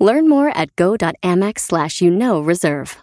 [0.00, 2.96] Learn more at go.amex slash you know reserve.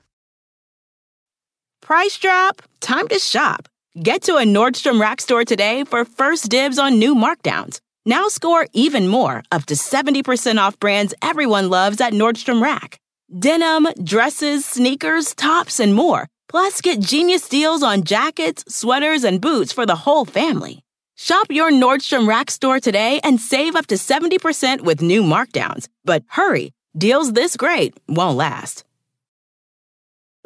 [1.81, 2.61] Price drop?
[2.81, 3.69] Time to shop.
[4.01, 7.79] Get to a Nordstrom Rack store today for first dibs on new markdowns.
[8.05, 12.99] Now score even more, up to 70% off brands everyone loves at Nordstrom Rack.
[13.39, 16.27] Denim, dresses, sneakers, tops, and more.
[16.49, 20.83] Plus, get genius deals on jackets, sweaters, and boots for the whole family.
[21.15, 25.87] Shop your Nordstrom Rack store today and save up to 70% with new markdowns.
[26.05, 28.83] But hurry, deals this great won't last.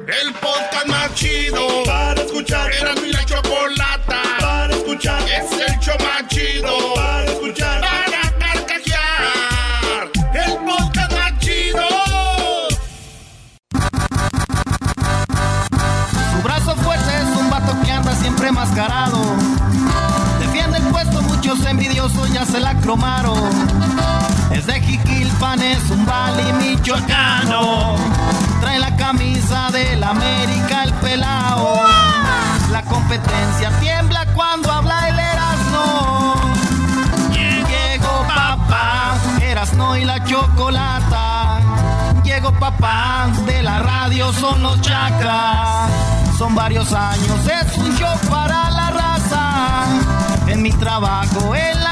[0.00, 2.70] El podcast más chido para escuchar.
[2.74, 5.22] Era mi la chocolata para escuchar.
[5.22, 7.80] Es el show más chido para escuchar.
[7.80, 10.10] Para carcajear.
[10.34, 11.88] El podcast más chido.
[16.32, 19.22] Su brazo fuerte es un vato que anda siempre mascarado.
[20.40, 24.21] Defiende el puesto, muchos envidiosos ya se la cromaron.
[24.54, 27.96] Es de Jiquilpan, es un vali michoacano.
[28.60, 31.80] Trae la camisa del América, el pelao.
[32.70, 36.34] La competencia tiembla cuando habla el Erasmo.
[37.32, 41.60] Llegó papá, Erasno y la chocolata.
[42.22, 45.90] Llegó papá, de la radio son los chacras.
[46.38, 49.84] Son varios años, es un show para la raza.
[50.46, 51.82] En mi trabajo, en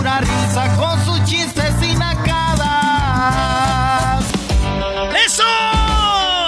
[0.00, 2.24] pura risa con sus chistes y nacadas.
[5.26, 5.44] ¡Eso!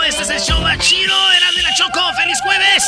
[0.09, 2.01] Este es el show más chido, era de la Choco.
[2.17, 2.83] ¡Feliz jueves!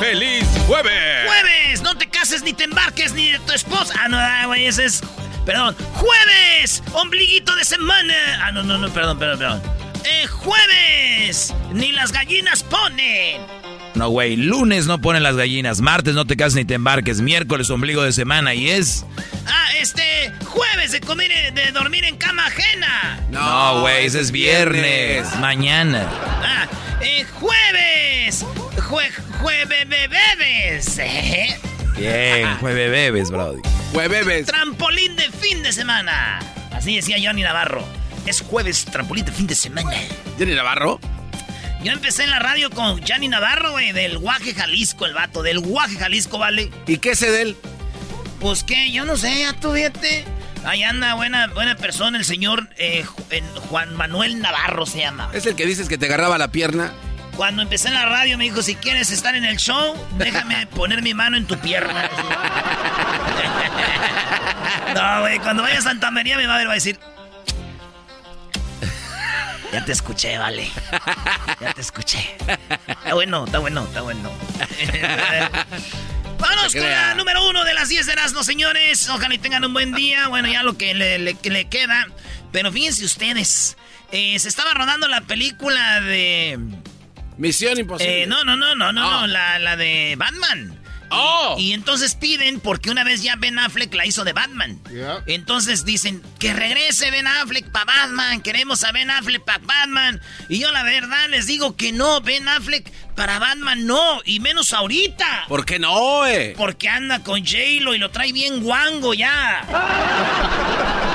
[0.00, 1.26] ¡Feliz jueves!
[1.26, 1.82] ¡Jueves!
[1.82, 3.92] No te cases ni te embarques ni de tu esposa.
[3.98, 5.02] Ah, no, ah, güey, ese es.
[5.44, 5.76] Perdón.
[5.96, 6.82] ¡Jueves!
[6.94, 8.14] ¡Ombliguito de semana!
[8.42, 9.62] Ah, no, no, no, perdón, perdón, perdón.
[10.04, 11.52] Eh, ¡Jueves!
[11.72, 13.42] Ni las gallinas ponen.
[13.96, 17.70] No, güey, lunes no ponen las gallinas, martes no te cases ni te embarques, miércoles
[17.70, 19.06] ombligo de semana y es...
[19.46, 23.18] Ah, este, jueves de comer, de dormir en cama ajena.
[23.30, 26.06] No, güey, ese es viernes, mañana.
[26.42, 26.68] Ah,
[27.00, 28.44] eh, jueves.
[28.82, 31.00] Jue, jueve bebes.
[31.96, 33.62] Bien, jueves bebes, brody.
[33.94, 34.46] Jueves.
[34.46, 36.38] Trampolín de fin de semana.
[36.70, 37.82] Así decía Johnny Navarro.
[38.26, 39.90] Es jueves, trampolín de fin de semana.
[40.38, 41.00] ¿Johnny Navarro?
[41.86, 45.60] Yo empecé en la radio con Johnny Navarro, güey, del Guaje Jalisco, el vato, del
[45.60, 46.68] Guaje Jalisco, ¿vale?
[46.84, 47.56] ¿Y qué sé de él?
[48.40, 50.24] Pues que, yo no sé, ya tú fíjate.
[50.64, 53.04] Ahí anda, buena, buena persona, el señor eh,
[53.68, 55.30] Juan Manuel Navarro se llama.
[55.32, 56.92] ¿Es el que dices que te agarraba la pierna?
[57.36, 61.02] Cuando empecé en la radio me dijo, si quieres estar en el show, déjame poner
[61.02, 62.10] mi mano en tu pierna.
[64.92, 66.98] no, güey, cuando vaya a Santa María me va a ver, va a decir...
[69.76, 70.70] Ya te escuché, vale.
[71.60, 72.18] Ya te escuché.
[72.88, 74.32] Está bueno, está bueno, está bueno.
[76.38, 79.06] Vámonos con la número uno de las 10 de Erasmo, señores.
[79.10, 80.28] Ojalá y tengan un buen día.
[80.28, 82.06] Bueno, ya lo que le, le, le queda.
[82.52, 83.76] Pero fíjense ustedes.
[84.12, 86.58] Eh, se estaba rodando la película de...
[87.36, 88.22] Misión Imposible.
[88.22, 90.80] Eh, no, no, no, no, no, no, la, la de Batman.
[91.10, 91.56] Oh.
[91.58, 94.80] Y, entonces piden, porque una vez ya Ben Affleck la hizo de Batman.
[94.90, 95.22] Yeah.
[95.26, 100.20] Entonces dicen, que regrese Ben Affleck para Batman, queremos a Ben Affleck para Batman.
[100.48, 104.72] Y yo la verdad les digo que no, Ben Affleck para Batman no, y menos
[104.72, 105.44] ahorita.
[105.48, 106.54] ¿Por qué no, eh?
[106.56, 109.64] Porque anda con J-Lo y lo trae bien guango ya.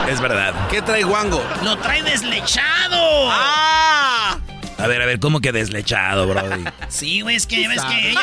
[0.09, 0.53] Es verdad.
[0.69, 1.43] ¿Qué trae guango?
[1.63, 3.29] Lo trae deslechado.
[3.31, 4.39] ¡Ah!
[4.81, 6.63] A ver, a ver, ¿cómo que deslechado, brody?
[6.89, 8.21] Sí, güey, es que ves que ella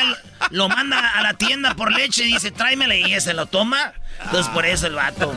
[0.51, 3.93] lo manda a la tienda por leche y dice, tráemela y ella se lo toma.
[4.25, 5.33] Entonces por eso el vato.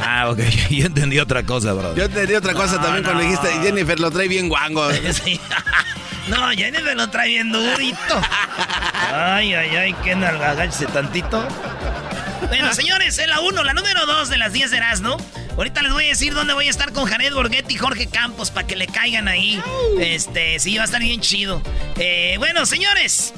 [0.00, 0.38] Ah, ok,
[0.70, 1.98] yo entendí otra cosa, brody.
[1.98, 3.28] Yo entendí otra cosa No, también cuando no.
[3.28, 4.88] dijiste Jennifer lo trae bien guango.
[5.24, 5.40] Sí.
[6.28, 8.20] No, Jennifer lo trae bien durito.
[9.12, 11.46] Ay, ay, ay, qué nalgagáchese tantito.
[12.48, 15.16] Bueno, señores, es la 1, la número 2 de las 10 de Erasmo.
[15.56, 18.50] Ahorita les voy a decir dónde voy a estar con Jared Borghetti y Jorge Campos
[18.50, 19.60] para que le caigan ahí.
[19.98, 21.62] Este, sí, va a estar bien chido.
[21.96, 23.32] Eh, bueno, señores.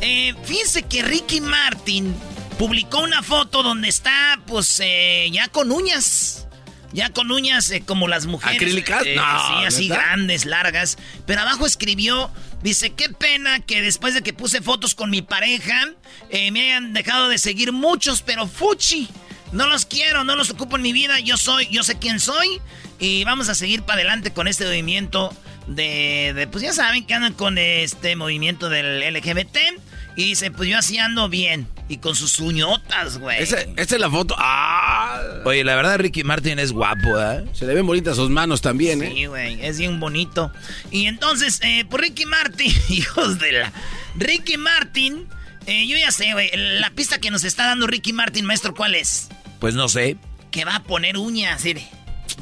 [0.00, 2.14] Eh, fíjense que Ricky Martin
[2.58, 6.46] publicó una foto donde está, pues, eh, ya con uñas.
[6.92, 8.56] Ya con uñas eh, como las mujeres.
[8.56, 9.02] ¿Acrílicas?
[9.06, 9.22] Eh, No,
[9.60, 10.98] sí, así grandes, largas.
[11.26, 12.30] Pero abajo escribió,
[12.62, 15.88] dice, qué pena que después de que puse fotos con mi pareja,
[16.30, 19.08] eh, me hayan dejado de seguir muchos, pero fuchi.
[19.52, 22.60] No los quiero, no los ocupo en mi vida, yo soy, yo sé quién soy.
[22.98, 25.34] Y vamos a seguir para adelante con este movimiento
[25.66, 29.56] de, de, pues ya saben que andan con este movimiento del LGBT.
[30.14, 31.66] Y dice, pues yo así ando bien.
[31.88, 33.42] Y con sus uñotas, güey.
[33.42, 34.34] Esa, esta es la foto.
[34.38, 34.91] ¡Ah!
[35.44, 37.44] Oye, la verdad Ricky Martin es guapo, ¿eh?
[37.52, 39.12] Se le ven bonitas sus manos también, ¿eh?
[39.14, 40.52] Sí, güey, es bien bonito.
[40.90, 43.72] Y entonces, eh, por Ricky Martin, hijos de la...
[44.14, 45.26] Ricky Martin,
[45.66, 48.94] eh, yo ya sé, güey, la pista que nos está dando Ricky Martin, maestro, ¿cuál
[48.94, 49.28] es?
[49.58, 50.16] Pues no sé.
[50.50, 51.88] Que va a poner uñas, mire.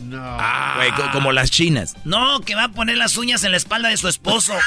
[0.02, 0.20] No.
[0.22, 1.94] Ah, güey, como las chinas.
[2.04, 4.52] No, que va a poner las uñas en la espalda de su esposo.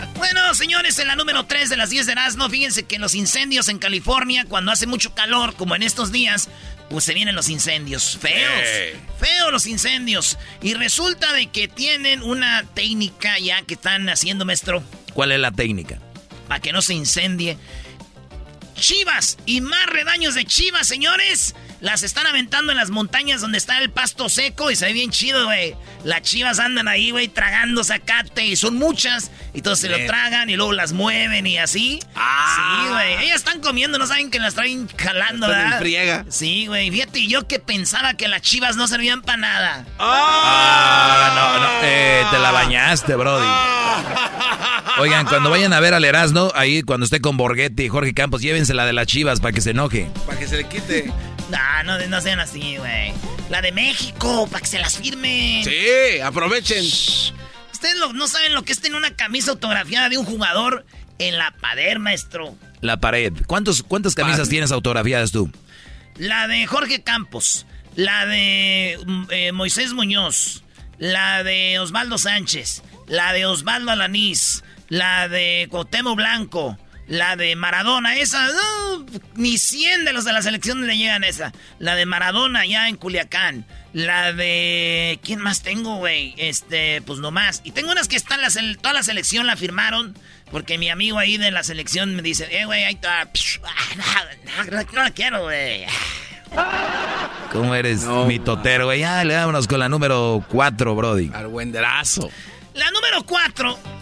[0.20, 3.68] bueno, señores, en la número 3 de las 10 de Erasmo, fíjense que los incendios
[3.68, 6.50] en California, cuando hace mucho calor, como en estos días,
[6.90, 8.18] pues se vienen los incendios.
[8.20, 8.98] Feos.
[9.18, 10.36] Feos los incendios.
[10.60, 14.82] Y resulta de que tienen una técnica ya que están haciendo, maestro.
[15.14, 15.98] ¿Cuál es la técnica?
[16.48, 17.56] Para que no se incendie.
[18.74, 21.54] Chivas y más redaños de chivas, señores.
[21.80, 25.10] Las están aventando en las montañas donde está el pasto seco y se ve bien
[25.10, 25.74] chido, güey.
[26.04, 29.30] Las chivas andan ahí, güey, tragando zacate y son muchas.
[29.54, 32.00] Y todos se lo tragan y luego las mueven y así.
[32.14, 32.82] Ah.
[32.84, 33.24] Sí, güey.
[33.24, 35.78] Ellas están comiendo, no saben que las traen jalando, ¿verdad?
[35.78, 36.24] friega.
[36.28, 36.90] Sí, güey.
[36.90, 39.86] Fíjate, yo que pensaba que las chivas no servían para nada.
[39.98, 41.70] Ah, no, no.
[41.82, 43.46] Eh, te la bañaste, Brody.
[44.98, 48.42] Oigan, cuando vayan a ver al Erasmo, ahí cuando esté con Borghetti y Jorge Campos,
[48.42, 50.10] llévense la de las chivas para que se enoje.
[50.26, 51.10] Para que se le quite.
[51.50, 53.12] No, no, no sean así, güey.
[53.48, 55.64] La de México, para que se las firmen.
[55.64, 56.84] Sí, aprovechen.
[57.72, 60.84] Ustedes no saben lo que es tener una camisa autografiada de un jugador
[61.18, 62.54] en la pared, maestro.
[62.80, 63.32] La pared.
[63.46, 65.50] ¿Cuántos, ¿Cuántas camisas tienes autografiadas tú?
[66.16, 67.66] La de Jorge Campos,
[67.96, 70.62] la de mm, eh, Moisés Muñoz,
[70.98, 76.78] la de Osvaldo Sánchez, la de Osvaldo Alanís, la de Cotemo Blanco,
[77.10, 78.48] la de Maradona, esa,
[79.34, 81.52] ni 100 de los de la selección le llegan esa.
[81.80, 83.66] La de Maradona ya en Culiacán.
[83.92, 85.18] La de...
[85.20, 86.36] ¿Quién más tengo, güey?
[86.36, 87.62] Este, pues nomás.
[87.64, 90.16] Y tengo unas que están, las, toda la selección la firmaron.
[90.52, 93.28] Porque mi amigo ahí de la selección me dice, eh, güey, ahí está.
[94.92, 95.86] No, la quiero, güey.
[97.52, 99.00] ¿Cómo eres mi totero, güey?
[99.00, 101.32] Ya, le dámonos con la número 4, Brody.
[101.34, 102.30] Argüenderazo.
[102.74, 104.00] La número 4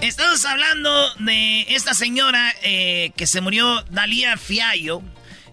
[0.00, 5.02] Estamos hablando de esta señora eh, que se murió, Dalia Fiallo.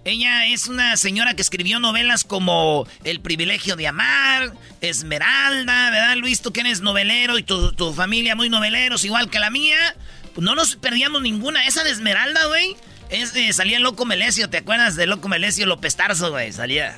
[0.06, 6.42] Ella es una señora que escribió novelas como El privilegio de amar, Esmeralda, ¿verdad, Luis?
[6.42, 9.96] Tú que eres novelero y tu, familia muy noveleros, igual que la mía.
[10.36, 11.66] No nos perdíamos ninguna.
[11.66, 12.76] Esa de Esmeralda, güey,
[13.10, 14.50] es, eh, salía Loco Melesio.
[14.50, 16.52] ¿Te acuerdas de Loco Melesio López Tarso, güey?
[16.52, 16.98] Salía.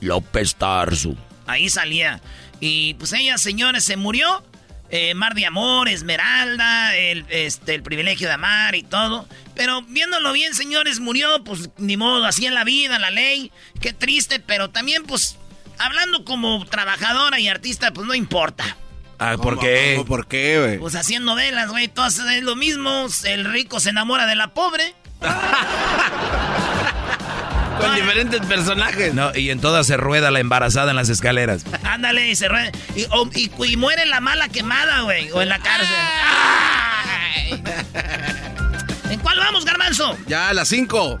[0.00, 1.14] López Tarso.
[1.46, 2.22] Ahí salía.
[2.60, 4.42] Y pues ella, señores, se murió.
[4.90, 9.28] Eh, Mar de Amor, Esmeralda, el, este, el privilegio de amar y todo.
[9.54, 13.52] Pero viéndolo bien, señores, murió, pues ni modo, así en la vida, la ley.
[13.80, 15.36] Qué triste, pero también, pues,
[15.78, 18.76] hablando como trabajadora y artista, pues no importa.
[19.18, 20.02] Ah, ¿por qué?
[20.06, 20.78] ¿Por qué, güey?
[20.78, 23.06] Pues haciendo novelas, güey, todas es lo mismo.
[23.24, 24.94] El rico se enamora de la pobre.
[27.80, 29.14] Con diferentes personajes.
[29.14, 31.64] No, y en todas se rueda la embarazada en las escaleras.
[31.84, 32.70] Ándale, y se rueda.
[32.94, 35.30] Y, muere la mala quemada, güey.
[35.30, 35.94] O en la cárcel.
[39.10, 40.16] ¿En cuál vamos, Garmanzo?
[40.26, 41.18] Ya, la 5.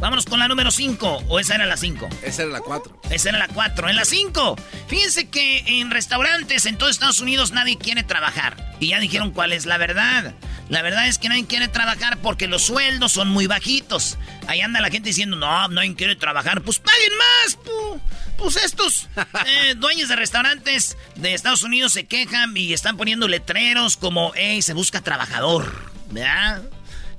[0.00, 1.24] Vámonos con la número 5.
[1.28, 2.08] ¿O esa era la 5?
[2.22, 3.00] Esa era la 4.
[3.10, 3.88] Esa era la 4.
[3.88, 4.56] En la 5.
[4.86, 8.56] Fíjense que en restaurantes en todo Estados Unidos nadie quiere trabajar.
[8.80, 10.34] Y ya dijeron cuál es la verdad.
[10.68, 14.18] La verdad es que nadie quiere trabajar porque los sueldos son muy bajitos.
[14.46, 16.60] Ahí anda la gente diciendo, no, nadie quiere trabajar.
[16.62, 18.00] Pues paguen más, pu.
[18.36, 19.08] Pues estos
[19.46, 24.60] eh, dueños de restaurantes de Estados Unidos se quejan y están poniendo letreros como, hey,
[24.60, 25.90] se busca trabajador.
[26.10, 26.62] ¿Verdad?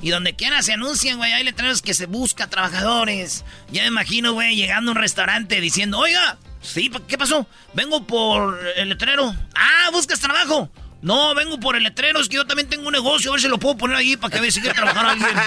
[0.01, 3.44] Y donde quiera se anuncian, güey, hay letreros que se busca trabajadores.
[3.72, 7.48] Ya me imagino, güey, llegando a un restaurante diciendo, oiga, sí, ¿qué pasó?
[7.74, 9.36] Vengo por el letrero.
[9.56, 10.70] Ah, buscas trabajo.
[11.01, 13.48] No, vengo por el letrero, es que yo también tengo un negocio, a ver si
[13.48, 15.29] lo puedo poner ahí para que me siga trabajando alguien.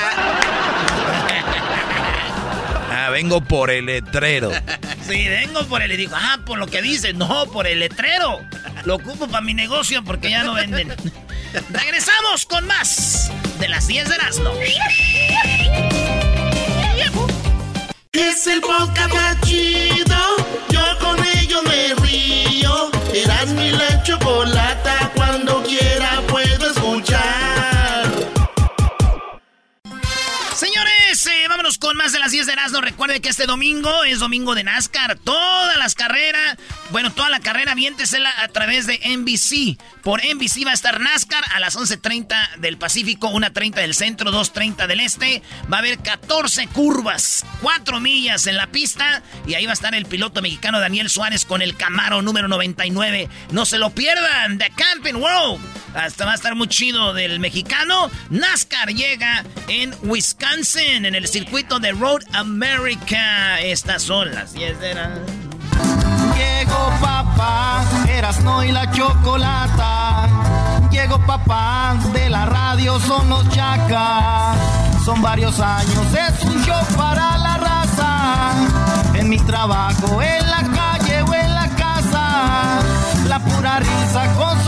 [2.94, 4.52] Ah, vengo por el letrero.
[5.08, 5.90] Sí, vengo por el...
[5.90, 8.40] Y digo, ah, por lo que dice, no, por el letrero.
[8.84, 10.94] Lo ocupo para mi negocio porque ya no venden.
[11.70, 14.52] Regresamos con más de las 10 de Erasmo.
[18.12, 20.41] Es el podcast chido.
[31.94, 32.80] Más de las 10 de Erasmo.
[32.80, 35.18] Recuerde que este domingo es domingo de NASCAR.
[35.18, 36.58] Todas las carreras
[36.92, 39.82] Bueno, toda la carrera viéntesela a través de NBC.
[40.02, 44.86] Por NBC va a estar NASCAR a las 11.30 del Pacífico, 1.30 del centro, 2.30
[44.86, 45.42] del este.
[45.72, 49.22] Va a haber 14 curvas, 4 millas en la pista.
[49.46, 53.26] Y ahí va a estar el piloto mexicano Daniel Suárez con el Camaro número 99.
[53.52, 55.64] No se lo pierdan, The Camping World.
[55.94, 58.10] Hasta va a estar muy chido del mexicano.
[58.28, 63.62] NASCAR llega en Wisconsin, en el circuito de Road America.
[63.62, 65.41] Estas son las 10 de la...
[66.42, 67.84] Llegó papá,
[68.42, 70.28] no y la chocolata.
[70.90, 74.56] Llegó papá, de la radio son los chacas.
[75.04, 78.52] Son varios años, es un show para la raza.
[79.14, 82.80] En mi trabajo, en la calle o en la casa.
[83.28, 84.61] La pura risa con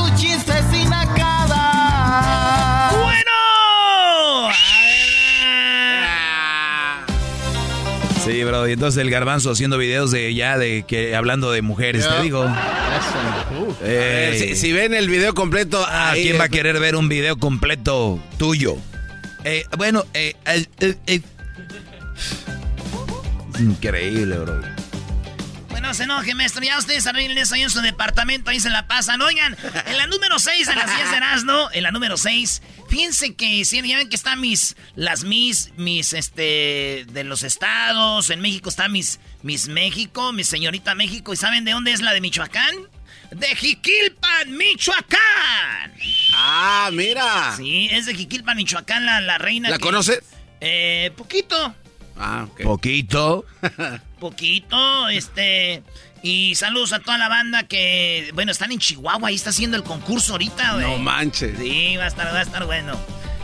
[8.25, 8.69] Sí, bro.
[8.69, 12.47] Y entonces el garbanzo haciendo videos de ya de que hablando de mujeres, te digo.
[14.55, 15.85] si, ven el video completo.
[15.87, 18.77] Ah, ¿Quién va a querer ver un video completo tuyo?
[19.45, 20.35] Eh, bueno, eh,
[23.61, 24.74] increíble, bro.
[25.75, 26.63] Bueno, se enoje, maestro.
[26.63, 29.21] Ya ustedes arreglen eso ahí en su departamento, ahí se la pasan.
[29.21, 33.35] Oigan, en la número 6 de las 10 de Erasmo, en la número 6, fíjense
[33.35, 38.31] que si ya ven que están mis, las mis, mis, este, de los estados.
[38.31, 41.33] En México está mis, mis México, mi señorita México.
[41.33, 42.77] ¿Y saben de dónde es la de Michoacán?
[43.33, 45.93] De Jiquilpan, Michoacán.
[46.35, 47.57] Ah, mira.
[47.57, 49.71] Sí, es de Jiquilpan, Michoacán, la, la reina.
[49.71, 50.21] ¿La conoces?
[50.61, 51.75] Eh, poquito.
[52.17, 52.63] Ah, ok.
[52.63, 53.45] Poquito.
[54.21, 55.83] Poquito, este.
[56.23, 59.83] Y saludos a toda la banda que, bueno, están en Chihuahua, ahí está haciendo el
[59.83, 60.87] concurso ahorita, güey.
[60.87, 61.59] No manches.
[61.59, 62.99] Sí, va a estar, va a estar bueno.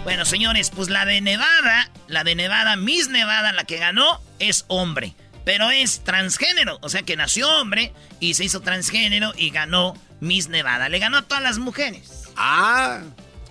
[0.05, 4.65] Bueno, señores, pues la de Nevada, la de Nevada, Miss Nevada, la que ganó, es
[4.69, 5.15] hombre.
[5.45, 10.49] Pero es transgénero, o sea que nació hombre y se hizo transgénero y ganó Miss
[10.49, 10.89] Nevada.
[10.89, 12.23] Le ganó a todas las mujeres.
[12.37, 13.01] Ah,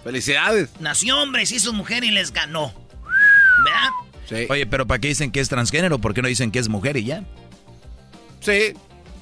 [0.04, 0.70] felicidades.
[0.80, 2.74] Nació hombre, se hizo mujer y les ganó.
[3.64, 3.90] ¿Verdad?
[4.30, 4.46] Sí.
[4.50, 6.00] Oye, pero ¿para qué dicen que es transgénero?
[6.00, 7.24] ¿Por qué no dicen que es mujer y ya?
[8.42, 8.74] Sí,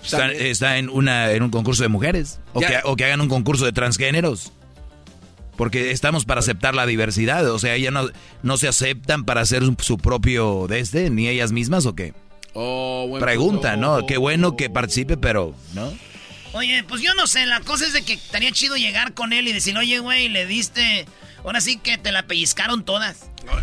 [0.04, 2.40] Está, en, una, en un concurso de mujeres.
[2.54, 4.52] O que, hagan un concurso de transgéneros.
[5.56, 7.50] Porque estamos para aceptar la diversidad.
[7.52, 8.10] O sea, ellas no,
[8.44, 12.14] no se aceptan para hacer su propio de este, ni ellas mismas o qué.
[12.54, 14.06] Oh, Pregunta, ¿no?
[14.06, 15.92] Qué bueno que participe, pero, ¿no?
[16.54, 19.48] Oye, pues yo no sé, la cosa es de que estaría chido llegar con él
[19.48, 21.06] y decir, oye, güey, le diste.
[21.48, 23.30] Ahora sí que te la pellizcaron todas.
[23.46, 23.56] no,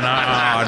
[0.00, 0.64] no, no.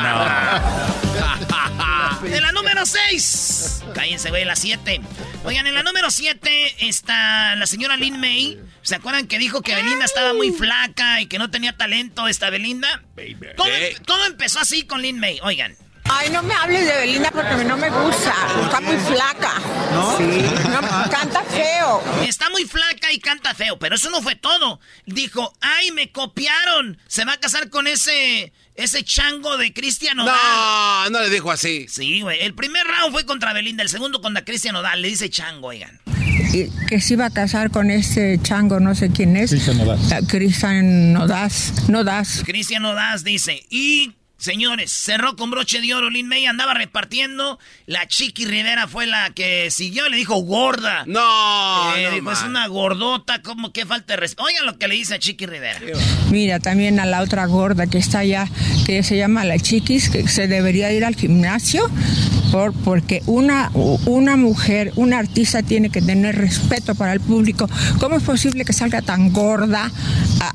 [2.20, 2.26] no.
[2.26, 3.82] En la número 6.
[3.94, 5.00] Cállense, güey, la 7.
[5.44, 8.60] Oigan, en la número 7 está la señora Lin May.
[8.82, 12.50] ¿Se acuerdan que dijo que Belinda estaba muy flaca y que no tenía talento esta
[12.50, 13.02] Belinda?
[13.56, 13.70] Todo,
[14.04, 15.40] todo empezó así con Lin May.
[15.42, 15.78] Oigan.
[16.16, 18.34] Ay, no me hables de Belinda porque no me gusta.
[18.62, 19.60] Está muy flaca.
[19.92, 20.16] ¿No?
[20.18, 20.44] Sí.
[21.10, 22.02] canta feo.
[22.26, 24.80] Está muy flaca y canta feo, pero eso no fue todo.
[25.06, 26.98] Dijo, ay, me copiaron.
[27.06, 30.34] Se va a casar con ese ese chango de Cristian Odal.
[30.34, 31.86] No, no le dijo así.
[31.88, 32.40] Sí, güey.
[32.40, 35.02] El primer round fue contra Belinda, el segundo contra Cristian Odal.
[35.02, 36.00] Le dice chango, oigan.
[36.52, 39.50] Y que se iba a casar con ese chango, no sé quién es.
[39.50, 40.12] Cristian Odaz.
[40.12, 41.88] Ah, Cristian Nodaz.
[41.88, 42.42] Nodaz.
[42.44, 43.64] Cristian Nodaz dice.
[43.70, 46.10] Y Señores, cerró con broche de oro.
[46.10, 47.58] Lin May andaba repartiendo.
[47.86, 50.06] La Chiqui Rivera fue la que siguió.
[50.10, 51.04] Le dijo gorda.
[51.06, 53.40] No, eh, Es una gordota.
[53.40, 54.42] como que falta de respeto.
[54.42, 55.80] Oigan lo que le dice a Chiqui Rivera.
[56.30, 58.46] Mira, también a la otra gorda que está allá,
[58.84, 61.90] que se llama la Chiquis, que se debería ir al gimnasio.
[62.52, 67.66] Por, porque una, una mujer, una artista tiene que tener respeto para el público.
[67.98, 69.90] ¿Cómo es posible que salga tan gorda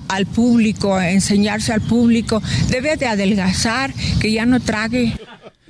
[0.07, 2.41] al público, a enseñarse al público?
[2.69, 3.78] Debe de adelgazar
[4.21, 5.17] que ya no trague.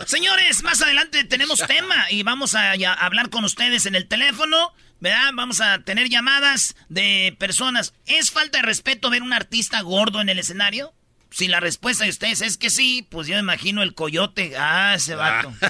[0.05, 5.31] Señores, más adelante tenemos tema y vamos a, hablar con ustedes en el teléfono, ¿verdad?
[5.33, 7.93] Vamos a tener llamadas de personas.
[8.05, 10.93] ¿Es falta de respeto ver un artista gordo en el escenario?
[11.31, 14.53] Si la respuesta de ustedes es que sí, pues yo me imagino el coyote.
[14.57, 15.53] Ah, ese vato.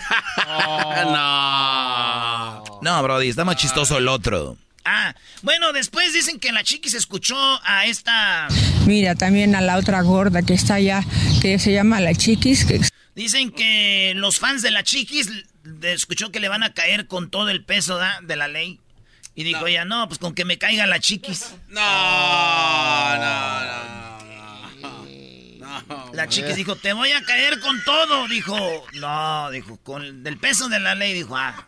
[1.12, 2.64] No.
[2.82, 4.58] No, Brody, está más chistoso el otro.
[4.86, 8.48] Ah, bueno, después dicen que la chiquis escuchó a esta...
[8.86, 11.04] Mira, también a la otra gorda que está allá,
[11.42, 12.66] que se llama la chiquis.
[12.66, 12.82] Que...
[13.16, 15.30] Dicen que los fans de la chiquis
[15.84, 18.80] escuchó que le van a caer con todo el peso de la ley.
[19.36, 21.54] Y dijo ella, no, pues con que me caiga la chiquis.
[21.70, 23.90] No, no, no.
[26.14, 28.28] La chiquis dijo, te voy a caer con todo.
[28.28, 28.58] Dijo,
[28.96, 31.14] no, dijo, con el peso de la ley.
[31.14, 31.68] Dijo, ah.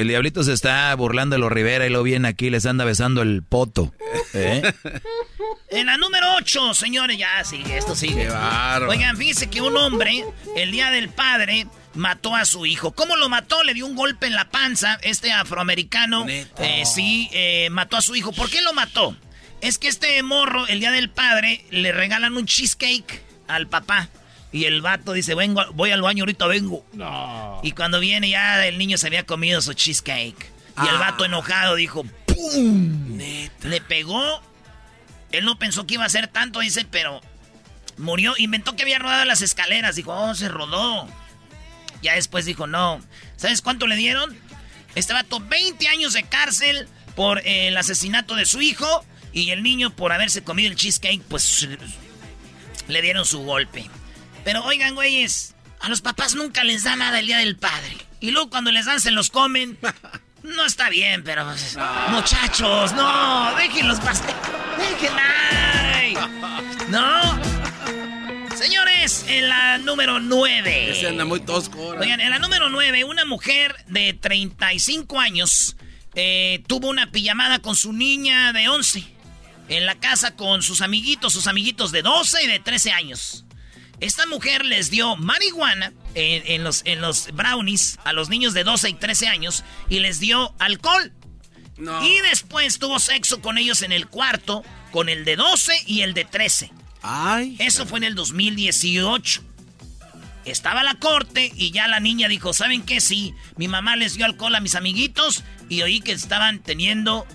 [0.00, 3.20] El diablito se está burlando de los Rivera y lo viene aquí les anda besando
[3.20, 3.92] el poto.
[4.32, 4.72] ¿eh?
[5.68, 8.28] En la número 8, señores, ya sigue, esto sigue.
[8.88, 10.24] Oigan, fíjense que un hombre,
[10.56, 12.92] el día del padre, mató a su hijo.
[12.92, 13.62] ¿Cómo lo mató?
[13.62, 14.98] Le dio un golpe en la panza.
[15.02, 18.32] Este afroamericano, eh, sí, eh, mató a su hijo.
[18.32, 19.14] ¿Por qué lo mató?
[19.60, 24.08] Es que este morro, el día del padre, le regalan un cheesecake al papá.
[24.52, 26.84] Y el vato dice, vengo, voy al baño, ahorita vengo.
[27.62, 30.50] Y cuando viene ya el niño se había comido su cheesecake.
[30.82, 33.18] Y el vato enojado dijo, ¡pum!
[33.18, 34.42] Le pegó.
[35.30, 37.20] Él no pensó que iba a ser tanto, dice, pero
[37.96, 38.34] murió.
[38.38, 39.94] Inventó que había rodado las escaleras.
[39.94, 41.06] Dijo, oh, se rodó.
[42.02, 43.00] Ya después dijo, no.
[43.36, 44.36] ¿Sabes cuánto le dieron?
[44.96, 49.04] Este vato, 20 años de cárcel por eh, el asesinato de su hijo.
[49.32, 51.68] Y el niño por haberse comido el cheesecake, pues
[52.88, 53.88] le dieron su golpe.
[54.44, 57.96] Pero oigan, güeyes, a los papás nunca les da nada el día del padre.
[58.20, 59.78] Y luego cuando les dan se los comen.
[60.42, 61.44] No está bien, pero...
[61.44, 61.76] pues,
[62.08, 64.34] Muchachos, no, déjenlos pastel.
[64.78, 66.40] Déjenla.
[66.88, 67.40] No.
[68.56, 70.92] Señores, en la número 9.
[70.92, 71.78] Ese anda muy tosco.
[71.82, 72.00] ahora.
[72.00, 75.76] Oigan, en la número 9, una mujer de 35 años
[76.14, 79.04] eh, tuvo una pijamada con su niña de 11
[79.68, 83.44] en la casa con sus amiguitos, sus amiguitos de 12 y de 13 años.
[84.00, 88.64] Esta mujer les dio marihuana en, en los, en los brownies a los niños de
[88.64, 91.12] 12 y 13 años y les dio alcohol.
[92.02, 96.14] Y después tuvo sexo con ellos en el cuarto, con el de 12 y el
[96.14, 96.70] de 13.
[97.02, 97.56] Ay.
[97.58, 99.42] Eso fue en el 2018.
[100.44, 103.00] Estaba la corte y ya la niña dijo, ¿saben qué?
[103.00, 107.26] Sí, mi mamá les dio alcohol a mis amiguitos y oí que estaban teniendo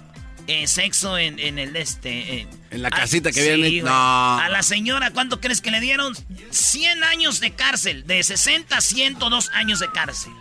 [0.47, 2.41] eh, sexo en, en el este...
[2.41, 3.77] eh, En la ah, casita que sí, güey.
[3.77, 3.85] hecho.
[3.87, 4.39] No.
[4.39, 6.13] A la señora, ¿cuánto crees que le dieron?
[6.51, 10.31] 100 años de cárcel, de 60 a 102 años de cárcel.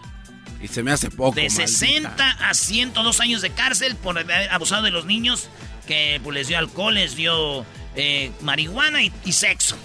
[0.63, 1.35] Y se me hace poco.
[1.37, 1.67] De maldita.
[1.67, 5.49] 60 a 102 años de cárcel por haber abusado de los niños
[5.87, 9.77] que pues, les dio alcohol, les dio eh, marihuana y, y sexo.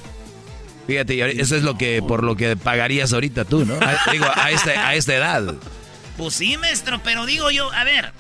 [0.88, 3.76] Fíjate, eso es lo que por lo que pagarías ahorita tú, ¿no?
[3.76, 5.54] A, digo, a esta, a esta edad.
[6.18, 8.12] Pues sí, maestro, pero digo yo, a ver,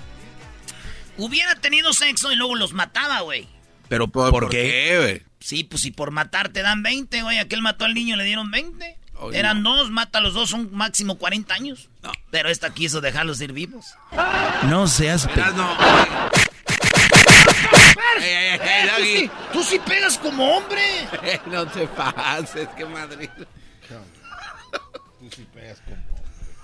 [1.19, 3.47] hubiera tenido sexo y luego los mataba, güey.
[3.88, 4.63] Pero ¿por, qué?
[4.63, 5.23] qué, güey?
[5.39, 8.51] Sí, pues si por matar te dan 20, güey, aquel mató al niño le dieron
[8.51, 8.97] 20.
[9.21, 11.89] Oye, Eran dos, mata a los dos, son máximo 40 años.
[12.32, 13.86] Pero esta quiso dejarlos ir vivos.
[14.63, 15.27] No seas...
[15.27, 15.77] pe- no.
[18.21, 19.32] Ey, ey, ey, ey, Doggy.
[19.51, 20.82] Tú sí pegas como hombre.
[21.47, 23.29] No te pases, qué madre.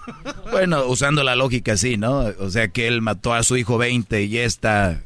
[0.52, 2.20] Bueno, usando la lógica sí, ¿no?
[2.40, 5.02] O sea que él mató a su hijo 20 y esta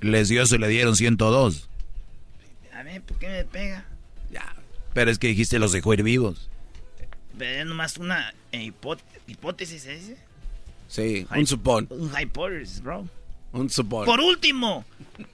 [0.00, 1.68] les dio eso y le dieron 102.
[2.74, 3.84] A ver, ¿por qué me pega?
[4.32, 4.54] Ya.
[4.94, 6.48] Pero es que dijiste los dejó ir vivos.
[7.38, 10.16] Pero es nomás una eh, hipó- hipótesis, ¿se dice?
[10.88, 11.86] Sí, un supón.
[11.90, 13.06] Un hipótesis, bro.
[13.52, 14.04] Un supón.
[14.06, 14.84] Por último,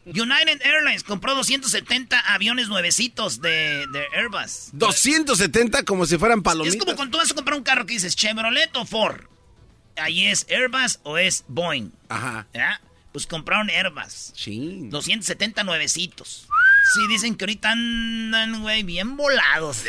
[0.07, 4.71] United Airlines compró 270 aviones nuevecitos de, de Airbus.
[4.73, 6.75] 270 como si fueran palomitas.
[6.75, 9.21] Es como cuando tú vas a comprar un carro que dices Chevrolet o Ford.
[9.97, 11.91] Ahí es Airbus o es Boeing.
[12.09, 12.47] Ajá.
[12.55, 12.81] ¿Ya?
[13.13, 14.33] Pues compraron Airbus.
[14.35, 14.91] Chin.
[14.91, 16.47] 270 nuevecitos.
[16.95, 19.79] Sí, dicen que ahorita andan, güey, bien volados.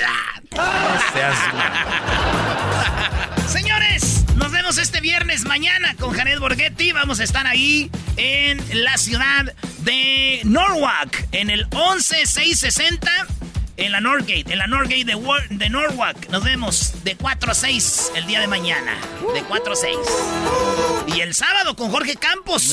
[3.48, 4.09] Señores,
[4.40, 6.94] nos vemos este viernes mañana con Jared Borghetti.
[6.94, 13.28] Vamos a estar ahí en la ciudad de Norwalk, en el 11660,
[13.76, 16.30] en la Northgate, en la Northgate de, Norwalk.
[16.30, 18.98] Nos vemos de 4 a 6 el día de mañana.
[19.34, 19.98] De 4 a 6.
[21.16, 22.72] Y el sábado con Jorge Campos.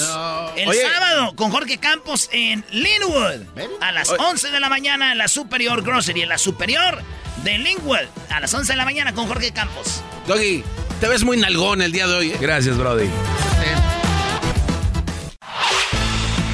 [0.57, 0.83] El Oye.
[0.83, 3.43] sábado con Jorge Campos en Linwood.
[3.81, 6.23] A las 11 de la mañana en la Superior Grocery.
[6.23, 7.03] En la Superior
[7.45, 8.09] de.
[8.31, 10.03] A las 11 de la mañana con Jorge Campos.
[10.27, 10.65] Doggy,
[11.01, 12.39] te ves muy nalgón el día de hoy, ¿eh?
[12.41, 13.09] Gracias, Brody.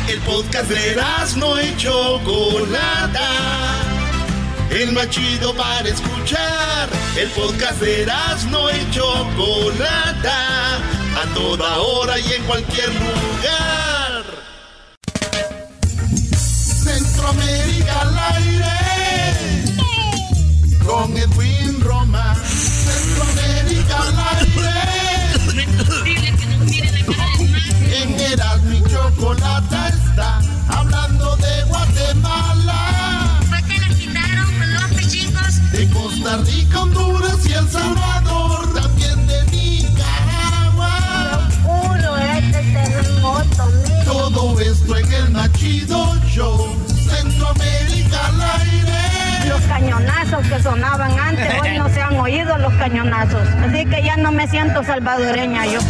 [0.09, 0.97] El podcast de
[1.37, 3.31] no y Chocolata.
[4.71, 6.88] el más chido para escuchar.
[7.16, 8.07] El podcast de
[8.51, 14.25] no y Chocolata, a toda hora y en cualquier lugar.
[16.85, 18.71] Centroamérica al aire,
[20.92, 22.37] con Edwin Román.
[22.37, 24.72] Centroamérica al aire.
[27.98, 33.40] En Erasmo y Chocolata está hablando de Guatemala.
[33.48, 35.72] ¿Por qué le quitaron los pechicos?
[35.72, 38.74] De Costa Rica, Honduras y El Salvador.
[38.74, 40.92] También de Nicaragua.
[41.62, 44.05] Puro este terremoto, mira.
[44.05, 46.82] Todo esto en el Machido Show.
[50.40, 53.47] Que sonaban antes, hoy no se han oído los cañonazos.
[53.49, 55.81] Así que ya no me siento salvadoreña yo.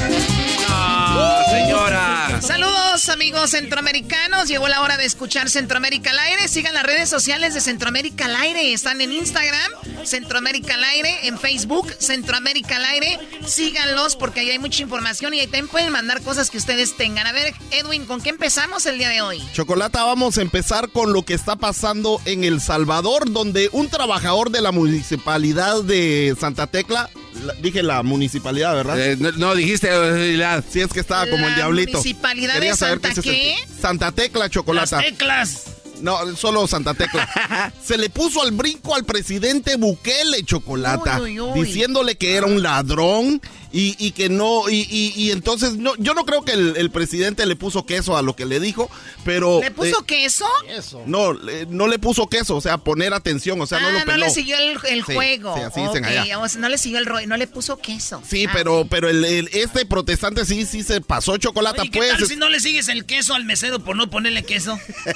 [1.15, 2.41] ¡Ah, señora!
[2.41, 6.49] Saludos amigos centroamericanos, llegó la hora de escuchar Centroamérica al aire.
[6.49, 9.71] Sigan las redes sociales de Centroamérica al aire, están en Instagram,
[10.05, 13.19] Centroamérica al aire, en Facebook, Centroamérica al aire.
[13.47, 17.27] Síganlos porque ahí hay mucha información y ahí también pueden mandar cosas que ustedes tengan.
[17.27, 19.43] A ver, Edwin, ¿con qué empezamos el día de hoy?
[19.53, 24.51] Chocolata, vamos a empezar con lo que está pasando en El Salvador, donde un trabajador
[24.51, 27.11] de la municipalidad de Santa Tecla,
[27.45, 29.01] la- dije la municipalidad, ¿verdad?
[29.01, 29.89] Eh, no, no, dijiste
[30.37, 31.99] la Sí, es que estaba como el La diablito.
[31.99, 33.57] municipalidad de Quería saber Santa qué se ¿qué?
[33.81, 34.97] Santa Tecla, Chocolata.
[34.97, 35.63] Las teclas.
[36.01, 37.73] No, solo Santa Tecla.
[37.85, 41.65] Se le puso al brinco al presidente Bukele, Chocolata, Uy, uy, uy.
[41.65, 43.41] diciéndole que era un ladrón
[43.73, 46.91] y, y que no, y, y- y entonces, no, yo no creo que el, el
[46.91, 48.91] presidente le puso queso a lo que le dijo,
[49.25, 49.61] pero...
[49.61, 50.47] ¿Le puso eh, queso?
[51.07, 53.99] no, le- no le puso queso, o sea, poner atención, o sea, no ah, lo
[54.01, 54.19] no peló.
[54.27, 55.55] le siguió el, el Sí, juego.
[55.57, 56.39] sí, así dicen allá.
[56.39, 58.23] o sea, no le siguió el rollo, no le puso queso.
[58.29, 58.51] Sí, Ah.
[58.53, 62.11] pero, pero el, el- este protestante sí, sí se pasó chocolate, Oye, ¿qué pues.
[62.19, 64.79] tal si no le sigues el queso al mesero por no ponerle queso?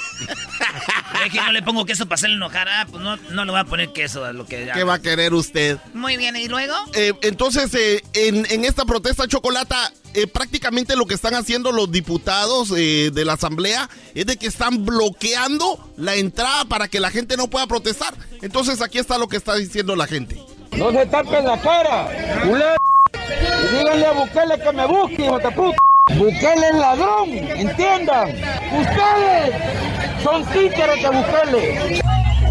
[1.25, 2.67] es que no le pongo queso para hacerle enojar.
[2.69, 4.69] Ah, pues no, no le voy a poner queso a lo que...
[4.73, 5.77] ¿Qué va a querer usted?
[5.93, 6.73] Muy bien, ¿y luego?
[6.93, 11.91] Eh, entonces, eh, en, en esta protesta chocolata, eh, prácticamente lo que están haciendo los
[11.91, 17.11] diputados eh, de la asamblea es de que están bloqueando la entrada para que la
[17.11, 18.13] gente no pueda protestar.
[18.41, 20.43] Entonces, aquí está lo que está diciendo la gente.
[20.75, 22.75] No se tapen la cara, culé.
[23.13, 25.77] Y díganle a Bukele que me busque, hijo de puta.
[26.17, 28.29] Bukele es ladrón, entiendan.
[28.29, 32.01] Ustedes son títeres de Bukele.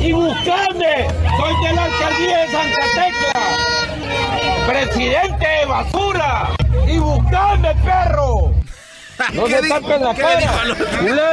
[0.07, 3.43] Y buscadme, soy de la alcaldía de Santa Tecla.
[4.67, 6.57] Presidente de basura.
[6.89, 8.55] Y buscadme, perro.
[9.33, 11.33] No ¿Qué se tapen la ¿Qué le dijo cara.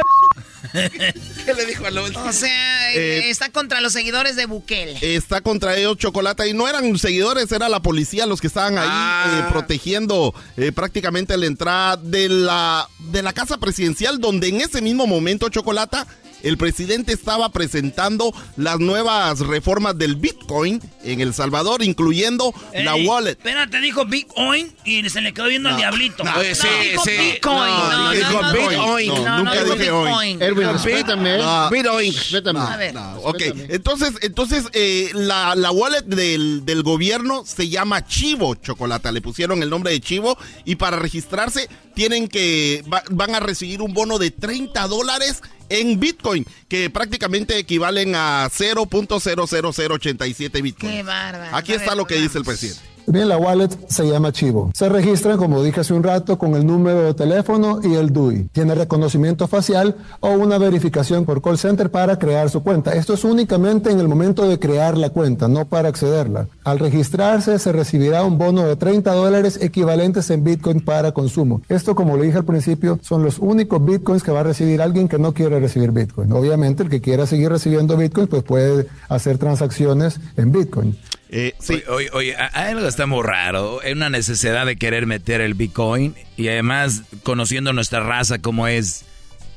[1.44, 2.24] ¿Qué le dijo al otro?
[2.24, 4.98] O sea, Eh, está contra los seguidores de Bukele.
[5.02, 8.88] Está contra ellos Chocolata y no eran seguidores, era la policía los que estaban ahí
[8.90, 9.40] Ah.
[9.46, 14.80] eh, protegiendo eh, prácticamente la entrada de la, de la casa presidencial donde en ese
[14.80, 16.06] mismo momento Chocolata
[16.44, 23.32] el presidente estaba presentando las nuevas reformas del Bitcoin en El Salvador, incluyendo la wallet.
[23.32, 26.22] Espérate, dijo Bitcoin y se le quedó viendo al diablito.
[26.22, 27.10] no, Oye, sí, dijo sí.
[27.18, 27.56] Bitcoin.
[27.58, 29.08] No, No, no, dijo no, no, Bitcoin.
[29.08, 29.90] no, No, no, nunca dijo dije.
[29.90, 30.42] Bitcoin.
[30.42, 31.38] Erwin, No, respétame.
[31.38, 31.70] No.
[31.70, 32.12] Bitcoin.
[32.14, 32.60] Respétame.
[32.60, 32.94] A ver.
[32.94, 39.10] No, ok, entonces, entonces eh, la, la wallet del, del gobierno se llama Chivo Chocolata.
[39.12, 43.80] Le pusieron el nombre de Chivo y para registrarse tienen que va- van a recibir
[43.80, 50.92] un bono de 30 dólares en Bitcoin, que prácticamente equivalen a 0.00087 Bitcoin.
[50.92, 51.56] Qué bárbaro.
[51.56, 52.93] Aquí A está ver, lo que dice el presidente.
[53.06, 54.70] Bien, la wallet se llama Chivo.
[54.74, 58.48] Se registran, como dije hace un rato, con el número de teléfono y el DUI.
[58.52, 62.94] Tiene reconocimiento facial o una verificación por call center para crear su cuenta.
[62.94, 66.48] Esto es únicamente en el momento de crear la cuenta, no para accederla.
[66.64, 71.60] Al registrarse se recibirá un bono de 30 dólares equivalentes en Bitcoin para consumo.
[71.68, 75.08] Esto, como le dije al principio, son los únicos Bitcoins que va a recibir alguien
[75.08, 76.32] que no quiere recibir Bitcoin.
[76.32, 80.96] Obviamente, el que quiera seguir recibiendo Bitcoin, pues puede hacer transacciones en Bitcoin.
[81.36, 83.80] Eh, sí, Oye, algo está muy raro.
[83.82, 89.04] Hay una necesidad de querer meter el Bitcoin y además conociendo nuestra raza como es.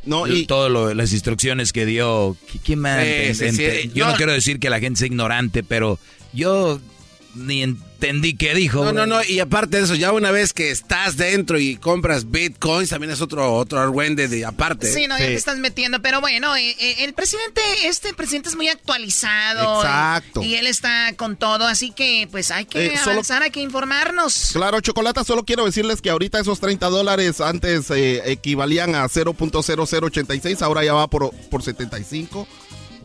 [0.04, 2.36] no, y, todo lo, las instrucciones que dio.
[2.52, 3.04] ¿Qui- ¿Quién más?
[3.04, 3.92] Sí, ent- sí, ent- sí.
[3.94, 4.18] Yo no, No.
[4.18, 6.00] quiero decir que la gente sea ignorante, pero
[6.34, 6.80] yo
[7.38, 8.84] ni entendí qué dijo.
[8.86, 12.30] No, no, no, y aparte de eso, ya una vez que estás dentro y compras
[12.30, 14.92] bitcoins, también es otro otro argüende de aparte.
[14.92, 18.56] Sí, no, ya te estás metiendo, pero bueno, eh, eh, el presidente, este presidente es
[18.56, 19.82] muy actualizado.
[19.82, 20.42] Exacto.
[20.44, 23.52] Y, y él está con todo, así que pues hay que Eh, solo- avanzar, hay
[23.52, 24.52] que informarnos.
[24.54, 30.62] Claro, Chocolata, solo quiero decirles que ahorita esos 30 dólares antes eh, equivalían a 0.0086,
[30.62, 32.48] ahora ya va por, por 75.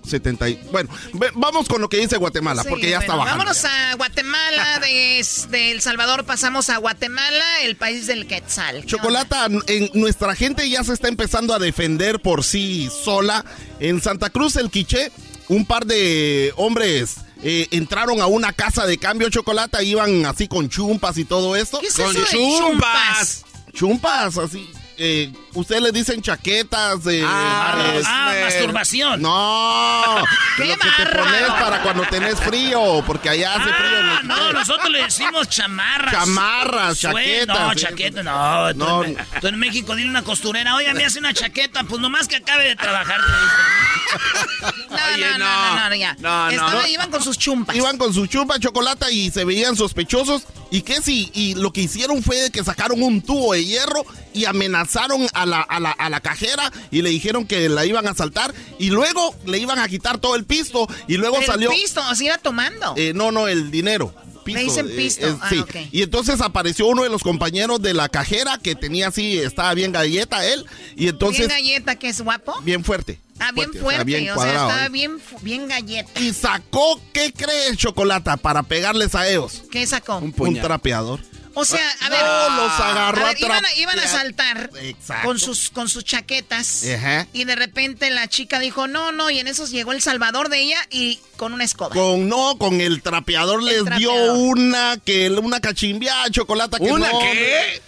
[0.07, 3.39] 70 y- bueno, ve- vamos con lo que dice Guatemala, Sí, porque ya está bajando.
[3.45, 8.81] Vámonos a Guatemala, de, de El Salvador pasamos a Guatemala, el país del Quetzal.
[8.83, 13.45] ¿Qué Chocolata, en, nuestra gente ya se está empezando a defender por sí sola.
[13.81, 15.11] En Santa Cruz, el Quiché,
[15.49, 20.69] un par de hombres eh, entraron a una casa de cambio chocolate, iban así con
[20.69, 21.81] chumpas y todo esto.
[21.81, 23.45] ¿Qué es con eso de chumpas?
[23.73, 24.71] Chumpas, así.
[24.99, 27.23] Eh, Ustedes le dicen chaquetas de...
[27.27, 29.21] Ah, es- ah, eh, masturbación.
[29.21, 30.25] No,
[30.57, 33.99] ¡Qué lo que te pones para cuando tenés frío, porque allá hace frío.
[33.99, 36.13] en Ah, el- no, nosotros le decimos chamarras.
[36.13, 37.77] Chamarras, chaquetas, No, sí.
[37.81, 38.73] chaqueta, no.
[38.73, 39.05] Tú, No.
[39.05, 42.37] En, tú en México dile una costurera, oye, me hace una chaqueta, pues nomás que
[42.37, 43.21] acabe de trabajar.
[43.21, 44.89] te dicen.
[44.91, 46.17] No, Oye, no, no, no, no, no, ya.
[46.19, 46.51] No, no.
[46.51, 47.77] Estaban- Iban con sus chumpas.
[47.77, 50.43] Iban con su chupa de chocolate y se veían sospechosos.
[50.71, 51.31] ¿Y qué si?
[51.35, 55.42] Y lo que hicieron fue de que sacaron un tubo de hierro y amenazaron a
[55.47, 58.91] la, a la, a la cajera y le dijeron que la iban a asaltar y
[58.91, 61.71] luego le iban a quitar todo el pisto y luego El salió...
[61.71, 62.95] pisto, o sea, iba tomando.
[62.97, 64.15] Eh, no, no, el dinero.
[64.45, 65.27] Pisto, Le dicen eh, pisto.
[65.29, 65.65] eh, Ah, sí.
[65.93, 69.93] Y entonces apareció uno de los compañeros de la cajera que tenía así, estaba bien
[69.93, 70.67] galleta él.
[70.97, 72.61] Y entonces, bien galleta, que es guapo.
[72.63, 73.21] bien fuerte.
[73.39, 74.05] Ah, bien o sea, fuerte.
[74.05, 74.89] bien o sea, cuadrado, estaba ¿eh?
[74.89, 76.21] bien, bien galleta.
[76.21, 78.37] Y sacó, ¿qué crees, Chocolata?
[78.37, 79.63] Para pegarles a ellos.
[79.71, 80.19] ¿Qué sacó?
[80.19, 81.21] Un, trapeador.
[81.55, 82.23] O sea, a No, ver.
[82.57, 85.27] los agarró a ver, iban, a, iban a saltar Exacto.
[85.29, 86.85] con sus, con sus chaquetas.
[86.97, 87.27] Ajá.
[87.33, 90.61] Y de repente la chica dijo, no, no, y en eso llegó el salvador de
[90.61, 91.91] ella y con una escoba.
[91.95, 94.39] Con no, con el trapeador les dio trapeador.
[94.39, 97.83] una que una cachimbiada chocolata que ¿Una no, qué?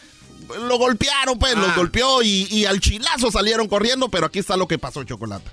[0.68, 1.59] Lo golpearon, pues, Ah.
[1.61, 5.50] los golpeó y, y al chilazo salieron corriendo, pero aquí está lo que pasó, chocolata.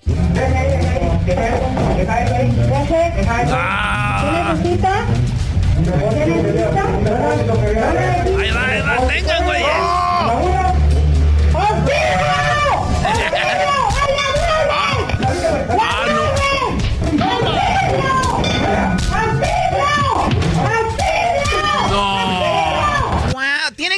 [3.53, 4.55] Ah.
[8.39, 9.61] Ahí va, ahí va, tengan, güey.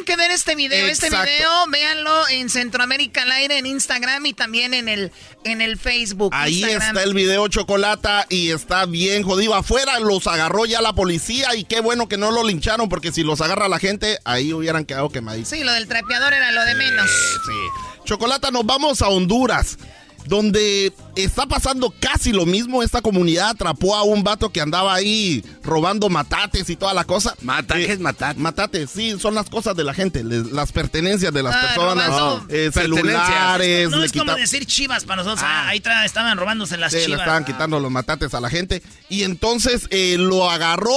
[0.03, 0.87] Tienen que ver este video.
[0.87, 5.11] Este video, véanlo en Centroamérica al aire, en Instagram y también en el,
[5.43, 6.31] en el Facebook.
[6.33, 6.97] Ahí Instagram.
[6.97, 9.55] está el video chocolata y está bien jodido.
[9.55, 13.23] Afuera los agarró ya la policía y qué bueno que no lo lincharon porque si
[13.23, 15.49] los agarra la gente, ahí hubieran quedado quemaditos.
[15.49, 17.09] Sí, lo del trapeador era lo de menos.
[17.09, 18.03] Sí.
[18.05, 19.77] Chocolata, nos vamos a Honduras,
[20.25, 22.83] donde está pasando casi lo mismo.
[22.83, 27.35] Esta comunidad atrapó a un vato que andaba ahí robando matates y toda la cosa.
[27.41, 27.75] ¿Mata?
[27.75, 28.37] ¿Qué es matar?
[28.37, 32.41] Matates, sí, son las cosas de la gente, les- las pertenencias de las Ah, personas,
[32.49, 35.45] eh, celulares, No le es como decir chivas para nosotros.
[35.47, 37.21] Ah, ahí tra- estaban robándose las Sí, le chivas.
[37.21, 38.81] estaban quitando los matates a la gente.
[39.09, 40.93] Y entonces eh, lo agarró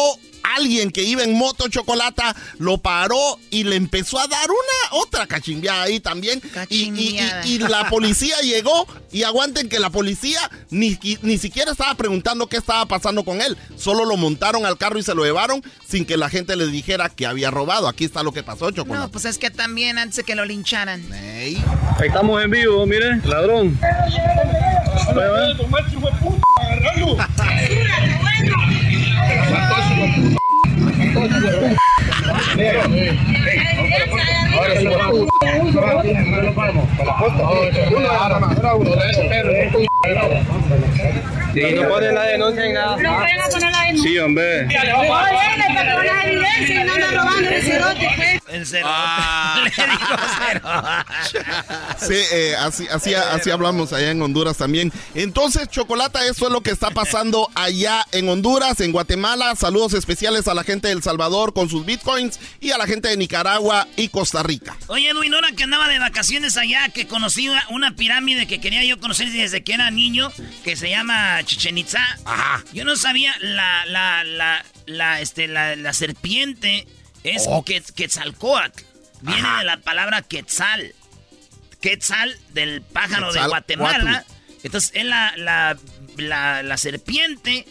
[0.55, 5.27] alguien que iba en moto chocolata, lo paró y le empezó a dar una otra
[5.27, 6.41] cachimbiada ahí también.
[6.43, 7.47] Y- y- Cachimbiada.
[7.47, 10.39] Y, y la policía llegó y aguanten que la policía
[10.71, 13.57] ni, ni siquiera estaba preguntando qué estaba pasando con él.
[13.77, 17.09] Solo lo montaron al carro y se lo llevaron sin que la gente les dijera
[17.09, 17.89] que había robado.
[17.89, 19.07] Aquí está lo que pasó, chocolate.
[19.07, 21.13] No, pues es que también antes de que lo lincharan.
[21.13, 21.63] Ey.
[21.99, 23.79] Ahí estamos en vivo, mire, ladrón.
[41.55, 42.97] Y no ponen la denuncia en nada.
[42.97, 43.86] No vayan a poner la denuncia.
[44.03, 44.69] Sí, hombre.
[48.49, 48.83] El cerote.
[48.85, 49.65] Ah.
[49.77, 50.61] Le dijo cero.
[51.99, 54.93] Sí, eh, así, así, así hablamos allá en Honduras también.
[55.15, 59.55] Entonces, Chocolata, eso es lo que está pasando allá en Honduras, en Guatemala.
[59.57, 63.09] Saludos especiales a la gente de El Salvador con sus bitcoins y a la gente
[63.09, 64.77] de Nicaragua y Costa Rica.
[64.87, 68.85] Oye, Edwin, ahora que andaba de vacaciones allá, que conocí una, una pirámide que quería
[68.85, 70.33] yo conocer desde que era niño,
[70.65, 72.03] que se llama Chichen Itza.
[72.25, 72.65] Ajá.
[72.73, 76.87] Yo no sabía la, la, la, la, este, la, la serpiente
[77.25, 77.65] es Oh.
[77.65, 78.83] que, Quetzalcóatl.
[79.23, 79.59] Viene Ajá.
[79.61, 80.95] de la palabra Quetzal.
[81.81, 83.47] Quetzal del pájaro de.
[83.47, 84.25] Guatemala.
[84.63, 85.77] Entonces es la,
[86.17, 87.67] la, serpiente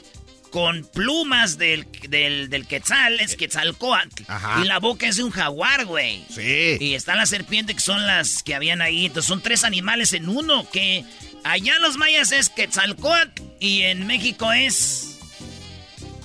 [0.52, 4.24] con plumas del, del, del Quetzal, es Quetzalcóatl.
[4.28, 4.62] Ajá.
[4.64, 6.24] Y la boca es de un jaguar, güey.
[6.30, 6.78] Sí.
[6.80, 9.08] Y está la serpiente que son las que habían ahí.
[9.08, 11.04] Entonces son tres animales en uno que
[11.44, 15.15] allá en los mayas es Quetzalcóatl y en México es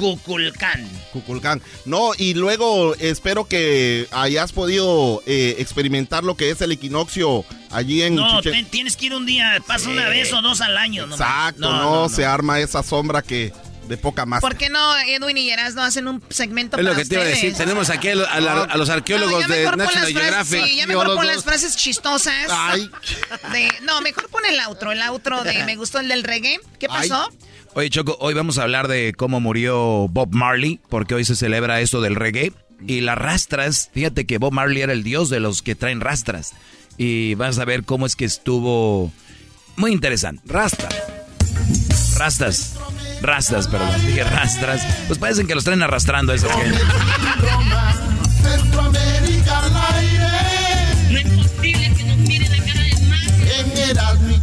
[0.01, 0.89] Cuculcán.
[1.13, 1.63] Cuculcán.
[1.85, 8.03] No, y luego espero que hayas podido eh, experimentar lo que es el equinoccio allí
[8.03, 11.03] en No, tienes que ir un día, pasa una vez o dos al año.
[11.07, 11.21] nomás.
[11.21, 13.53] Exacto, no, se arma esa sombra que
[13.89, 14.41] de poca más.
[14.41, 17.25] ¿Por qué no Edwin y no hacen un segmento Es lo para que te iba
[17.25, 17.51] a decir.
[17.51, 17.59] ustedes?
[17.69, 20.65] Tenemos aquí a, lo- a la- a los arqueólogos de National las frases- Geographic.
[20.65, 22.49] Sí, ya mejor pon las frases chistosas.
[23.53, 26.61] De, no, mejor pon el outro, el outro de me gustó el del reggae.
[26.79, 27.29] ¿Qué pasó?
[27.75, 31.81] Oye, Choco, hoy vamos a hablar de cómo murió Bob Marley, porque hoy se celebra
[31.81, 32.53] esto del reggae.
[32.87, 36.55] Y las rastras, fíjate que Bob Marley era el dios de los que traen rastras.
[36.99, 39.13] Y vas a ver cómo es que estuvo
[39.77, 40.43] muy interesante.
[40.47, 40.89] Rastas.
[42.17, 42.77] Rastas.
[43.23, 43.91] Rastas, perdón.
[44.05, 44.83] Dije rastras.
[45.07, 46.49] Pues parecen que los traen arrastrando eso.
[46.49, 46.73] Que...
[48.49, 50.27] Centroamérica al aire.
[51.11, 53.29] No es posible que nos mire la cara de mal.
[53.61, 54.41] En Erasmo y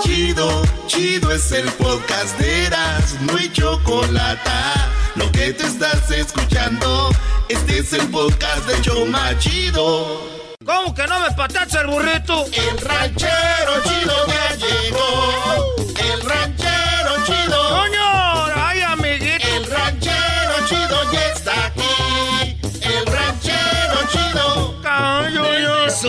[0.00, 4.90] Chido, chido es el podcast de Erasmo y Chocolata.
[5.16, 7.10] Lo que te estás escuchando,
[7.48, 10.20] este es el podcast de Choma Chido.
[10.64, 12.44] ¿Cómo que no me patacha el burrito?
[12.46, 15.67] El ranchero chido ya llegó.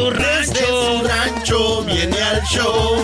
[0.09, 2.95] ¡Cayo, Su Desde su rancho viene al show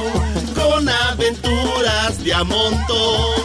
[0.56, 3.44] con aventuras de a montón.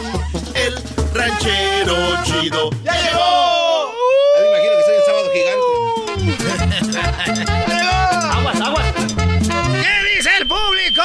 [0.55, 0.75] El
[1.13, 3.93] ranchero chido ya llegó.
[4.39, 5.71] me imagino que soy el sábado gigante.
[8.31, 8.85] ¡Aguas, aguas!
[9.73, 11.03] ¿Qué dice el público?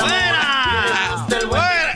[0.00, 1.26] ¡Fuera!
[1.48, 1.92] ¡Fuera!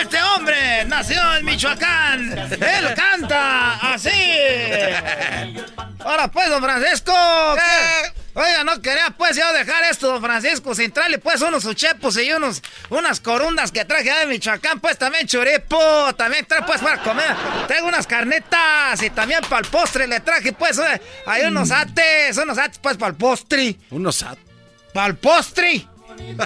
[0.00, 2.38] Este hombre nació en Michoacán.
[2.38, 4.10] Él canta así.
[6.04, 7.12] Ahora pues, don Francisco.
[7.56, 8.15] ¿qué?
[8.38, 12.30] Oiga, no quería pues yo dejar esto, don Francisco, sin traerle pues unos uchepos y
[12.30, 15.78] unos, unas corundas que traje de Michoacán, pues también churipo,
[16.16, 17.34] también trae pues para comer.
[17.66, 22.36] Traigo unas carnetas y también para el postre le traje pues, eh, hay unos ates,
[22.36, 23.74] unos ates pues para el postre.
[23.88, 24.36] Unos at.
[24.92, 25.86] ¡Para el postre!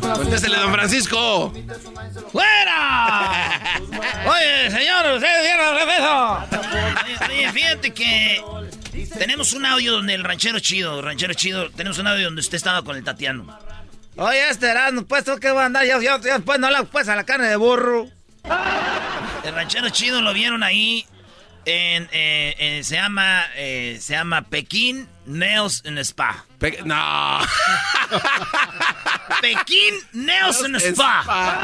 [0.00, 1.52] Contéstele, don Francisco.
[2.32, 3.60] ¡Fuera!
[4.26, 6.38] Oye, señor, ¿usted vieron eso?
[7.28, 8.42] Oye, fíjate que
[9.18, 12.82] tenemos un audio donde el ranchero chido, ranchero chido, tenemos un audio donde usted estaba
[12.82, 13.58] con el Tatiano.
[14.16, 15.84] Oye, este Erasmo, pues, ¿tú qué va a andar?
[15.86, 18.08] Yo, yo, yo, pues, no hago, pues, a la carne de burro.
[19.44, 21.06] El ranchero chido lo vieron ahí
[21.68, 26.46] en, eh, eh, se llama, eh, se llama Pekín Nails and Spa.
[26.58, 27.40] Pe- no.
[29.42, 31.58] Pekín Nails and Spa.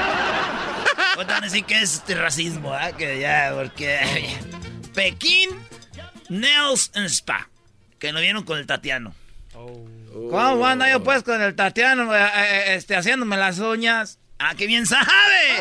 [1.14, 2.92] Pues van a decir que es este racismo, ¿ah?
[2.92, 3.98] Que ya, porque...
[4.94, 5.48] Pekín
[6.28, 7.48] Nails and Spa.
[7.98, 9.14] Que lo vieron con el Tatiano.
[9.52, 14.18] ¿Cómo ando yo pues con el Tatiano eh, eh, este, haciéndome las uñas?
[14.38, 15.06] ¡Ah, qué bien sabe!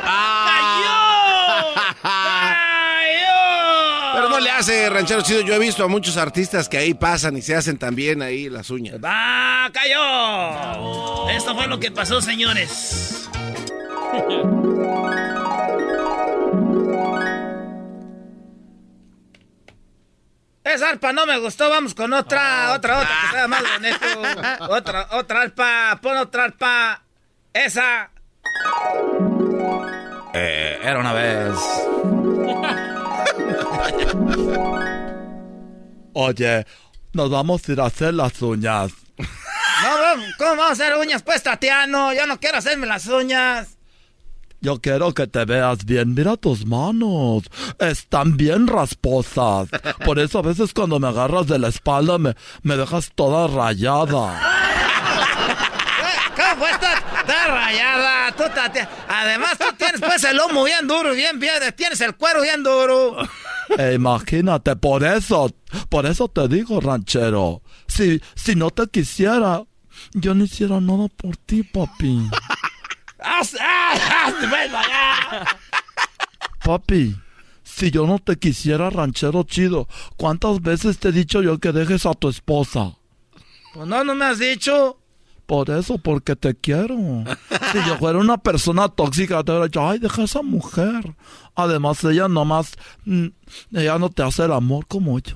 [0.02, 1.76] ¡Cayó!
[2.04, 3.73] ¡Cayó!
[4.14, 5.42] Pero no le hace, ranchero chido.
[5.42, 8.70] Yo he visto a muchos artistas que ahí pasan y se hacen también ahí las
[8.70, 8.98] uñas.
[9.04, 11.30] ¡Va, cayó!
[11.30, 13.30] Esto fue lo que pasó, señores.
[20.64, 24.70] Esa arpa no me gustó, vamos con otra, otra, otra, que sea más bonito.
[24.74, 27.04] Otra, otra arpa, pon otra arpa.
[27.52, 28.10] Esa.
[30.34, 31.54] Eh, era una vez.
[36.14, 36.66] Oye,
[37.14, 38.92] nos vamos a ir a hacer las uñas.
[39.18, 39.26] No,
[40.38, 42.14] ¿cómo vamos a hacer uñas, pues, Tatiano?
[42.14, 43.78] Yo no quiero hacerme las uñas.
[44.62, 46.14] Yo quiero que te veas bien.
[46.14, 47.44] Mira tus manos.
[47.80, 49.68] Están bien rasposas.
[50.06, 54.40] Por eso a veces cuando me agarras de la espalda me, me dejas toda rayada.
[56.36, 56.94] ¿Cómo esta?
[57.20, 58.44] Está rayada, tú.
[59.10, 63.18] Además, tú tienes, pues, el lomo bien duro, bien, bien, tienes el cuero bien duro.
[63.78, 65.50] E imagínate, por eso,
[65.90, 67.62] por eso te digo, ranchero.
[67.88, 69.64] Si, si no te quisiera,
[70.14, 72.30] yo no hiciera nada por ti, papi.
[73.20, 75.46] ¡Haz, haz, haz, ven allá!
[76.64, 77.16] Papi,
[77.64, 82.06] si yo no te quisiera, ranchero chido, ¿cuántas veces te he dicho yo que dejes
[82.06, 82.98] a tu esposa?
[83.74, 85.03] Pues no, no me has dicho.
[85.54, 86.98] Por eso, porque te quiero.
[87.72, 91.14] Si yo fuera una persona tóxica, te hubiera dicho, ay, deja a esa mujer.
[91.54, 92.74] Además, ella nomás,
[93.06, 93.28] mm,
[93.76, 95.36] ella no te hace el amor como yo.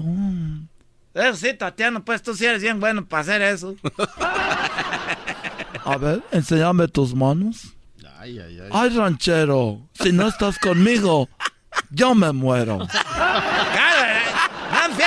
[1.13, 3.75] Eso sí, Tatiano, pues tú sí eres bien bueno para hacer eso.
[5.86, 7.75] A ver, enséñame tus manos.
[8.17, 8.69] Ay, ay, ay.
[8.71, 11.30] Ay, ranchero, si no estás conmigo,
[11.91, 12.80] yo me muero.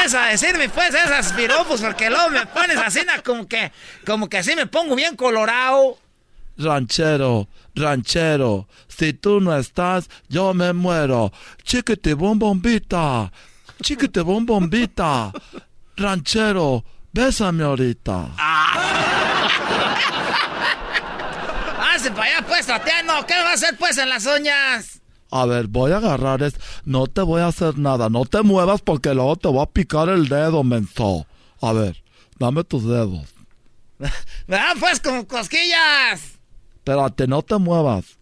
[0.00, 3.70] Empieza a decirme pues esas piropos porque luego me pones así como que,
[4.06, 5.98] como que así me pongo bien colorado.
[6.56, 11.30] Ranchero, ranchero, si tú no estás, yo me muero.
[11.64, 13.30] Chiquete bombombita,
[13.82, 15.32] chiquete bombombita.
[15.98, 16.82] Ranchero,
[17.12, 18.28] bésame ahorita.
[21.94, 25.02] Hace para allá pues, Tatiano, ¿qué va a hacer pues en las uñas?
[25.30, 26.54] A ver, voy a agarrar es.
[26.84, 28.08] No te voy a hacer nada.
[28.08, 31.26] No te muevas porque luego te voy a picar el dedo, menso.
[31.60, 32.02] A ver,
[32.38, 33.26] dame tus dedos.
[34.46, 36.38] Dan pues como cosquillas.
[36.76, 38.18] Espérate, no te muevas.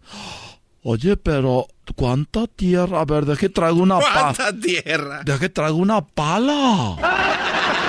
[0.83, 3.01] Oye, pero, ¿Cuánta tierra?
[3.01, 4.33] A ver, deje traigo una pala.
[4.35, 5.21] ¿Cuánta tierra?
[5.23, 6.95] Deje traigo una pala.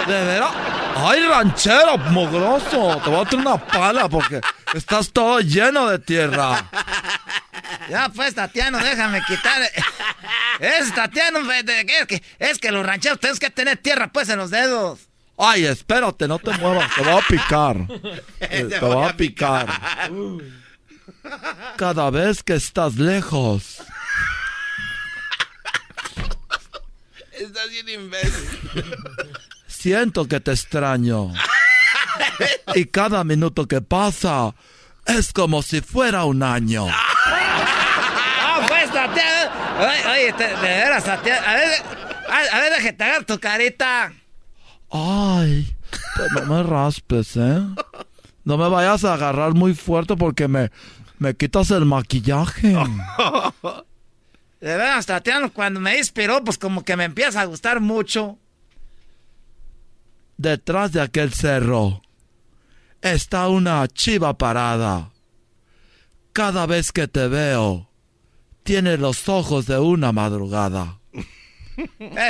[0.06, 0.50] ¿De veras?
[0.96, 3.00] ¡Ay, ranchero, mugroso!
[3.04, 4.40] Te voy a traer una pala porque
[4.74, 6.68] estás todo lleno de tierra.
[7.90, 9.62] Ya pues, Tatiano, déjame quitar.
[10.60, 14.50] Es, Tatiano, es que, es que los rancheros tienes que tener tierra pues en los
[14.50, 15.00] dedos.
[15.38, 17.76] Ay, espérate, no te muevas, te voy a picar.
[18.40, 19.66] Eh, te voy a picar.
[21.76, 23.78] Cada vez que estás lejos.
[27.32, 28.48] Estás bien imbécil.
[29.66, 31.32] Siento que te extraño.
[32.74, 34.54] Y cada minuto que pasa
[35.06, 36.86] es como si fuera un año.
[39.08, 39.88] Pues.
[39.88, 41.08] Oye, oye, te- de veras.
[41.08, 44.12] A ver, a, a ver, tu carita.
[44.90, 45.74] Ay,
[46.16, 47.60] pero no me raspes, ¿eh?
[48.44, 50.70] No me vayas a agarrar muy fuerte porque me,
[51.18, 52.68] me quitas el maquillaje.
[54.60, 58.36] De veras, Tatiano, cuando me inspiró, pues como que me empieza a gustar mucho.
[60.36, 62.02] Detrás de aquel cerro
[63.02, 65.10] está una chiva parada.
[66.32, 67.89] Cada vez que te veo,
[68.70, 70.98] tiene los ojos de una madrugada.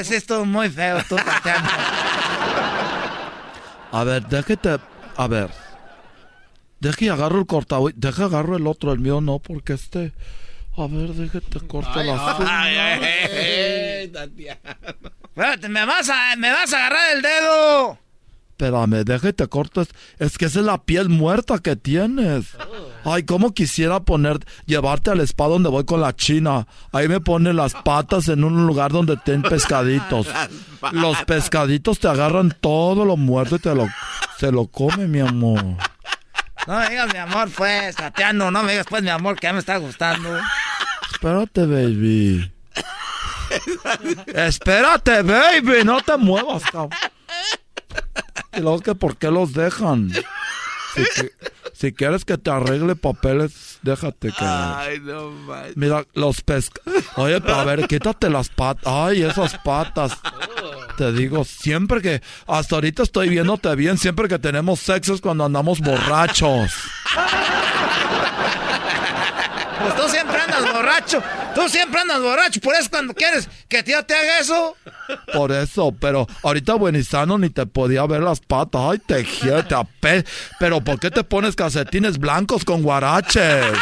[0.05, 1.69] Sí, estuvo muy feo tú, Tatiano.
[3.93, 4.79] A ver, déjate.
[5.17, 5.51] A ver.
[6.79, 7.91] Deje y agarro el cortado.
[7.95, 10.13] Deje agarro el otro, el mío no, porque este.
[10.77, 14.79] A ver, déjate corto las Ay, ay, ay, Tatiana.
[15.25, 17.99] Espérate, me vas a, me vas a agarrar el dedo.
[18.61, 19.81] Espérame, déjate corto.
[19.81, 19.89] Es,
[20.19, 22.49] es que esa es la piel muerta que tienes.
[23.05, 26.67] Ay, cómo quisiera poner, llevarte al spa donde voy con la china.
[26.93, 30.27] Ahí me pone las patas en un lugar donde ten pescaditos.
[30.93, 33.89] Los pescaditos te agarran todo lo muerto y te lo,
[34.39, 35.65] se lo come, mi amor.
[36.67, 38.51] No me digas mi amor, pues, Tatiano.
[38.51, 40.39] No me digas, pues, mi amor, que ya me está gustando.
[41.13, 42.53] Espérate, baby.
[44.27, 45.85] Espérate, baby.
[45.85, 46.91] No te muevas, cabrón.
[48.61, 50.11] Y luego que por qué los dejan.
[50.95, 51.33] Si, que-
[51.73, 54.45] si quieres que te arregle papeles, déjate que.
[54.45, 55.77] Ay, no manches.
[55.77, 56.81] Mira, los pesca.
[57.17, 58.85] Oye, pero a ver, quítate las patas.
[58.87, 60.19] Ay, esas patas.
[60.99, 62.21] Te digo, siempre que.
[62.47, 63.97] Hasta ahorita estoy viéndote bien.
[63.97, 66.71] Siempre que tenemos sexo es cuando andamos borrachos.
[69.83, 69.95] Pues
[70.61, 71.23] andas borracho.
[71.55, 72.61] Tú siempre andas borracho.
[72.61, 74.77] Por eso cuando quieres que tío te haga eso.
[75.33, 78.81] Por eso, pero ahorita buenizano ni te podía ver las patas.
[78.83, 80.25] Ay, te te ape.
[80.59, 83.65] Pero ¿por qué te pones calcetines blancos con guaraches?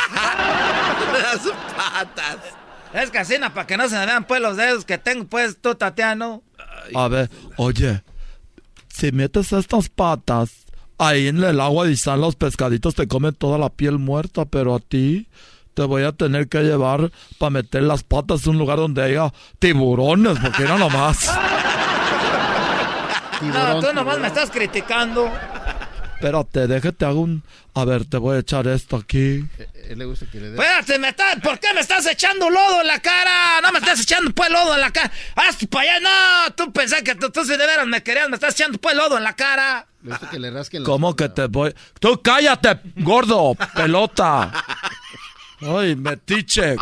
[1.12, 1.41] Las
[1.76, 2.37] patas.
[2.93, 5.74] Es casina para que no se me vean pues los dedos que tengo pues tú,
[5.74, 6.43] Tatiano.
[6.95, 8.03] A ver, oye,
[8.89, 10.66] si metes estas patas
[10.97, 14.74] ahí en el agua de sal, los pescaditos te comen toda la piel muerta, pero
[14.74, 15.29] a ti
[15.79, 19.33] te voy a tener que llevar para meter las patas en un lugar donde haya
[19.61, 21.31] tiburones, porque era nomás.
[23.41, 25.31] No, tú nomás me estás criticando.
[26.16, 27.45] Espérate, déjate, hago un...
[27.74, 29.47] A ver, te voy a echar esto aquí.
[29.89, 30.57] Él le gusta que le dé.
[30.57, 33.61] Espérate, me estás, ¿por qué me estás echando lodo en la cara?
[33.62, 35.12] No me estás echando pues lodo en la cara.
[35.37, 36.55] Hazte para allá, no.
[36.55, 39.16] Tú pensé que tú, tú si de veras me querías, me estás echando pues lodo
[39.16, 39.87] en la cara.
[40.03, 41.72] Le gusta que le rasquen la ¿Cómo que te voy?
[42.01, 43.55] ¡Tú cállate, gordo!
[43.76, 44.53] ¡Pelota!
[45.61, 46.76] ¡Ay, metiche!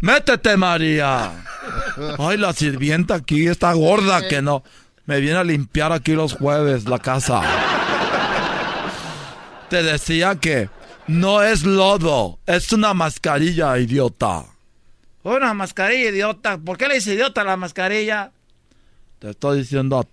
[0.00, 1.32] ¡Métete, María!
[2.18, 4.62] ¡Ay, la sirvienta aquí está gorda que no!
[5.06, 7.42] Me viene a limpiar aquí los jueves la casa.
[9.68, 10.70] Te decía que
[11.06, 14.44] no es lodo, es una mascarilla, idiota.
[15.24, 16.58] Una mascarilla, idiota.
[16.58, 18.32] ¿Por qué le dice idiota a la mascarilla?
[19.18, 20.06] Te estoy diciendo,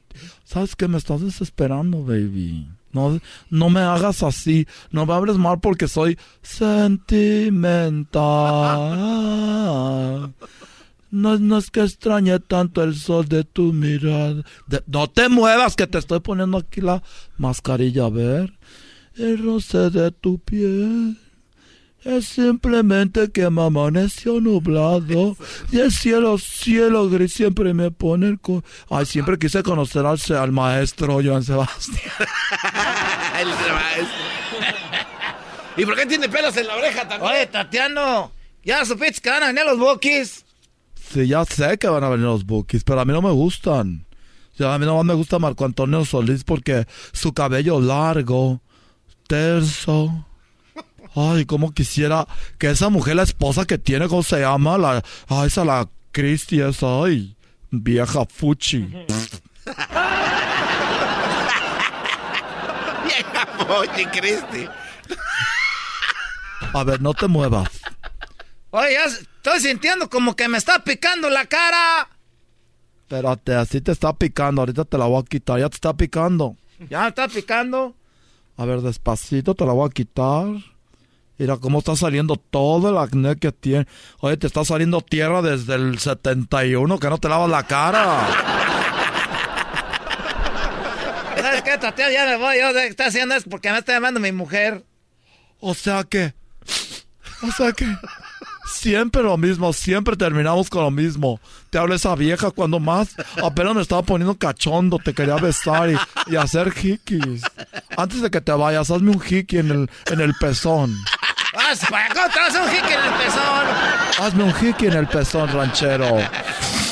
[0.44, 0.88] ¿sabes qué?
[0.88, 2.68] Me estás desesperando, baby.
[2.92, 3.20] No,
[3.50, 4.68] no me hagas así.
[4.92, 6.18] No me hables mal porque soy
[9.00, 10.34] sentimental.
[11.12, 14.44] No, no es que extrañe tanto el sol de tu mirada.
[14.68, 17.02] De- no te muevas que te estoy poniendo aquí la
[17.38, 18.54] mascarilla, a ver.
[19.16, 21.18] El roce de tu piel.
[22.06, 25.36] Es simplemente que me amaneció nublado
[25.72, 28.40] y el cielo, cielo gris siempre me pone el...
[28.40, 32.00] co- Ay, siempre quise conocer al, maestro Joan Sebastián.
[33.40, 34.18] El maestro.
[35.78, 37.32] ¿Y por qué tiene pelos en la oreja también?
[37.34, 38.32] Oye, Tatiano,
[38.64, 40.46] ¿ya supiste que van a venir los bookies?
[40.96, 44.06] Sí, ya sé que van a venir los bookies, pero a mí no me gustan.
[44.58, 48.62] Ya, a mí no me gusta Marco Antonio Solís porque su cabello largo,
[49.28, 50.26] terso.
[51.16, 54.78] Ay, cómo quisiera que esa mujer, la esposa que tiene, ¿cómo se llama?
[54.78, 57.36] La, ah, esa la Cristi, esa, ay,
[57.72, 58.80] vieja fuchi.
[63.06, 64.68] Vieja Oye, Cristi.
[66.74, 67.70] A ver, no te muevas.
[68.72, 72.10] Oye, ya estoy sintiendo como que me está picando la cara.
[73.02, 74.62] Espérate, así te está picando.
[74.62, 75.60] Ahorita te la voy a quitar.
[75.60, 76.56] Ya te está picando.
[76.90, 77.96] ¿Ya me está picando?
[78.58, 80.46] A ver, despacito te la voy a quitar.
[81.40, 83.88] Mira cómo está saliendo todo el acné que tiene.
[84.20, 88.28] Oye, te está saliendo tierra desde el 71 que no te lavas la cara.
[91.38, 92.12] ¿Sabes qué, Tateo?
[92.12, 92.58] Ya me voy.
[92.60, 94.84] Yo estoy haciendo esto porque me está llamando mi mujer.
[95.62, 96.34] O sea que...
[97.42, 97.88] O sea que...
[98.72, 101.40] Siempre lo mismo, siempre terminamos con lo mismo.
[101.72, 105.90] Te habla esa vieja cuando más apenas me estaba poniendo cachondo, te quería besar
[106.28, 107.42] y, hacer hikis.
[107.98, 110.96] Antes de que te vayas, hazme un hiki en el, en el pezón.
[111.52, 113.68] ¿Cómo te hacer un hiki en el pezón?
[114.20, 116.18] Hazme un hiki en el pezón, ranchero.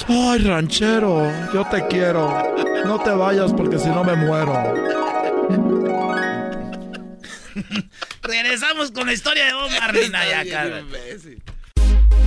[0.07, 2.55] Ay, ranchero, yo te quiero.
[2.85, 4.73] No te vayas porque si no me muero.
[8.23, 10.11] Regresamos con la historia de Bob Marley.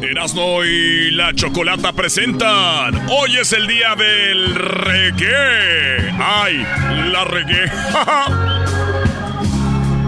[0.00, 3.08] Erasmo y la Chocolata presentan.
[3.10, 6.14] Hoy es el día del reggae.
[6.20, 6.64] ¡Ay!
[7.10, 7.70] La reggae.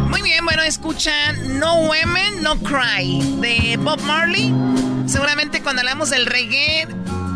[0.09, 4.55] Muy bien, bueno, escuchan No Women, No Cry de Bob Marley.
[5.07, 6.87] Seguramente cuando hablamos del reggae,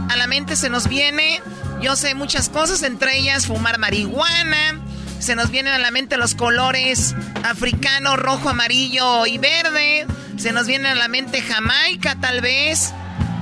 [0.09, 1.41] a la mente se nos viene,
[1.81, 4.81] yo sé muchas cosas, entre ellas fumar marihuana.
[5.25, 7.15] Se nos vienen a la mente los colores
[7.45, 10.07] africano, rojo, amarillo y verde.
[10.37, 12.93] Se nos viene a la mente Jamaica, tal vez.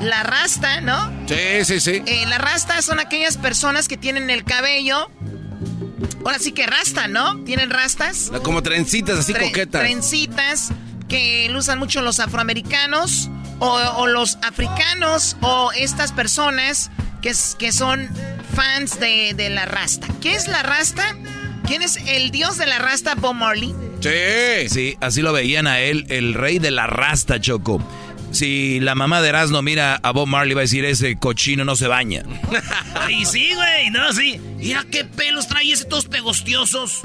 [0.00, 1.12] La rasta, ¿no?
[1.28, 2.02] Sí, sí, sí.
[2.06, 5.10] Eh, la rasta son aquellas personas que tienen el cabello.
[6.24, 7.42] Ahora sí que rasta, ¿no?
[7.44, 8.30] Tienen rastas.
[8.44, 9.80] Como trencitas así Tre- coquetas.
[9.82, 10.68] Trencitas
[11.08, 13.28] que lo usan mucho los afroamericanos
[13.58, 13.66] o,
[13.96, 16.90] o los africanos o estas personas
[17.22, 18.08] que, que son
[18.54, 20.06] fans de, de la rasta.
[20.20, 21.16] ¿Qué es la rasta?
[21.72, 23.74] ¿Quién es el dios de la rasta, Bob Marley?
[24.00, 24.68] Sí.
[24.68, 27.82] Sí, así lo veían a él, el rey de la rasta, Choco.
[28.30, 31.74] Si la mamá de Erasmo mira a Bob Marley, va a decir, ese cochino no
[31.74, 32.24] se baña.
[33.08, 34.38] Y sí, güey, no, sí.
[34.58, 37.00] Mira qué pelos trae ese todos pegostiosos.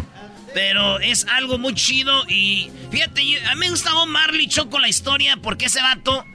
[0.54, 4.90] Pero es algo muy chido y fíjate, a mí me gusta Bob Marley Choco la
[4.90, 6.26] historia porque ese vato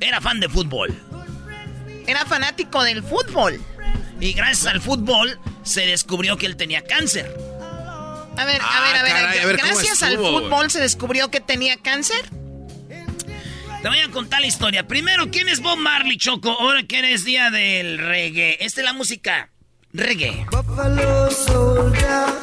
[0.00, 0.98] era fan de fútbol.
[2.06, 3.60] Era fanático del fútbol.
[4.18, 7.51] Y gracias al fútbol se descubrió que él tenía cáncer.
[8.36, 9.12] A ver, a Ah, ver, a ver.
[9.12, 12.28] caray, a ver, ¿cómo gracias al fútbol se descubrió que tenía cáncer.
[13.82, 14.86] Te voy a contar la historia.
[14.86, 16.50] Primero, ¿quién es Bob Marley, Choco?
[16.52, 18.58] Ahora que eres día del reggae.
[18.64, 19.50] Esta es la música
[19.92, 20.46] reggae.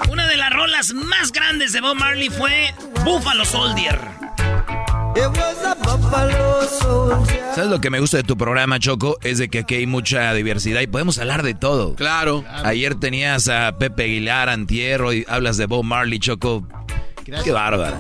[0.10, 2.74] Una de las rolas más grandes de Bob Marley fue
[3.06, 4.00] Buffalo Soldier.
[7.56, 9.18] ¿Sabes lo que me gusta de tu programa, Choco?
[9.22, 11.96] Es de que aquí hay mucha diversidad y podemos hablar de todo.
[11.96, 12.44] Claro.
[12.64, 16.68] Ayer tenías a Pepe Aguilar, Antierro, y hablas de Bob Marley, Choco.
[17.44, 18.00] Qué bárbara.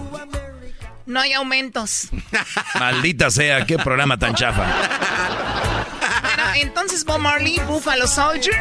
[1.06, 2.10] No hay aumentos.
[2.80, 4.64] Maldita sea, qué programa tan chafa.
[4.64, 8.56] Bueno, entonces Bob Marley, Buffalo Soldier.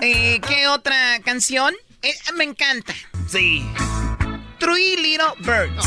[0.00, 1.74] Eh, ¿Qué otra canción?
[2.02, 2.94] Eh, me encanta.
[3.28, 3.64] Sí.
[4.58, 5.86] Three Little Birds.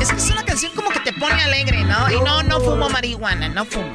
[0.00, 2.10] Es que es una canción como que pone alegre, ¿no?
[2.10, 3.92] Y no, no fumo marihuana, no fumo.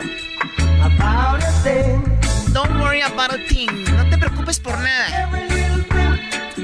[2.54, 3.70] Don't worry about a thing.
[3.96, 5.30] No te preocupes por nada.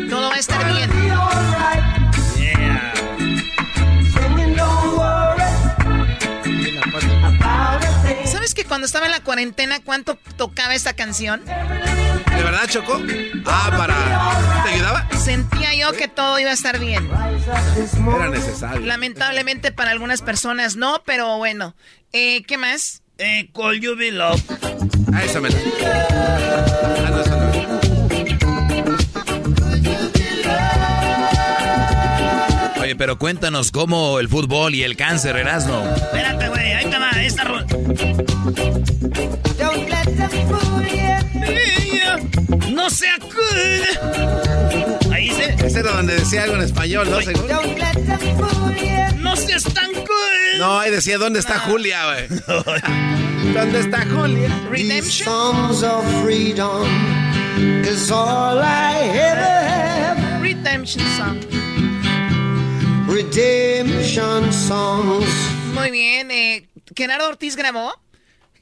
[0.10, 0.90] Todo va a estar bien.
[8.78, 11.44] Cuando estaba en la cuarentena cuánto tocaba esta canción?
[11.44, 13.02] ¿De verdad, Choco?
[13.48, 13.96] Ah, para...
[14.64, 15.10] ¿Te ayudaba?
[15.18, 17.10] Sentía yo que todo iba a estar bien.
[18.16, 18.86] Era necesario.
[18.86, 21.76] Lamentablemente para algunas personas no, pero bueno.
[22.14, 23.02] Eh, ¿Qué más?
[23.18, 24.44] Eh, Call You Be Love.
[25.12, 25.58] Ah, esa me la...
[26.94, 27.48] Ah, no, esa no.
[32.80, 35.84] Oye, pero cuéntanos cómo el fútbol y el cáncer, Erasmo.
[35.96, 37.44] Espérate, güey, ahí te va, esta
[46.28, 47.22] decía algo en español, ¿no?
[47.22, 47.62] Seguro.
[49.20, 50.60] No seas tan cool.
[50.60, 52.28] No, ahí decía, ¿dónde está Julia, güey?
[53.54, 54.50] ¿Dónde está Julia?
[54.74, 56.86] These songs of freedom
[57.86, 60.42] is all I ever have.
[60.42, 61.40] Redemption song.
[63.08, 65.30] Redemption songs.
[65.74, 67.94] Muy bien, eh, ¿Genaro Ortiz grabó?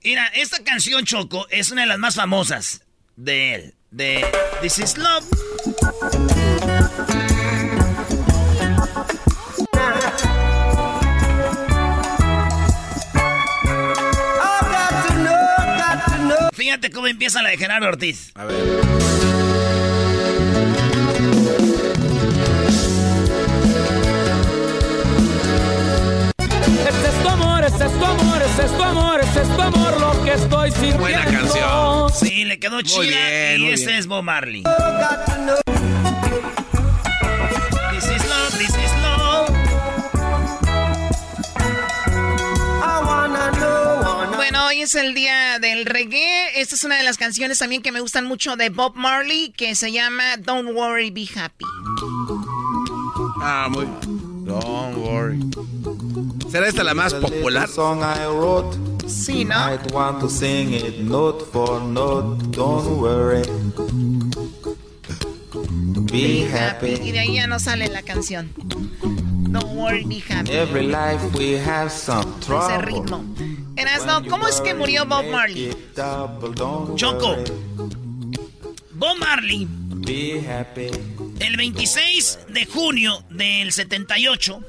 [0.03, 2.83] Mira, esta canción, Choco, es una de las más famosas
[3.15, 3.73] de él.
[3.89, 4.23] De
[4.61, 5.25] This is Love.
[16.75, 18.31] Fíjate cómo empieza la de Gerardo Ortiz.
[18.35, 18.57] A ver.
[26.37, 29.61] Ese es tu amor, ese es tu amor, ese es tu amor, ese es tu
[29.61, 30.99] amor lo que estoy sintiendo.
[30.99, 32.09] Buena canción.
[32.13, 33.03] Sí, le quedó chida.
[33.03, 33.99] bien, y muy este bien.
[33.99, 34.63] es Bob Marley.
[44.47, 46.61] Bueno, hoy es el día del reggae.
[46.61, 49.73] Esta es una de las canciones también que me gustan mucho de Bob Marley, que
[49.73, 51.65] se llama Don't Worry, Be Happy.
[53.41, 53.87] Ah, muy.
[54.45, 55.39] Don't worry.
[56.51, 57.67] ¿Será esta la más popular?
[59.07, 59.55] Sí, ¿no?
[59.67, 62.43] Might want to sing it note for note.
[62.51, 63.41] Don't worry.
[66.11, 67.01] Be happy.
[67.03, 68.53] Y de ahí ya no sale la canción.
[69.49, 70.51] Don't worry, be happy.
[70.51, 72.85] Every life we have some Ese trouble.
[72.85, 73.64] ritmo.
[73.75, 75.75] Erasno, ¿cómo es que murió Bob Marley?
[76.95, 77.35] Choco.
[78.93, 79.67] Bob Marley,
[81.39, 84.59] el 26 de junio del 78,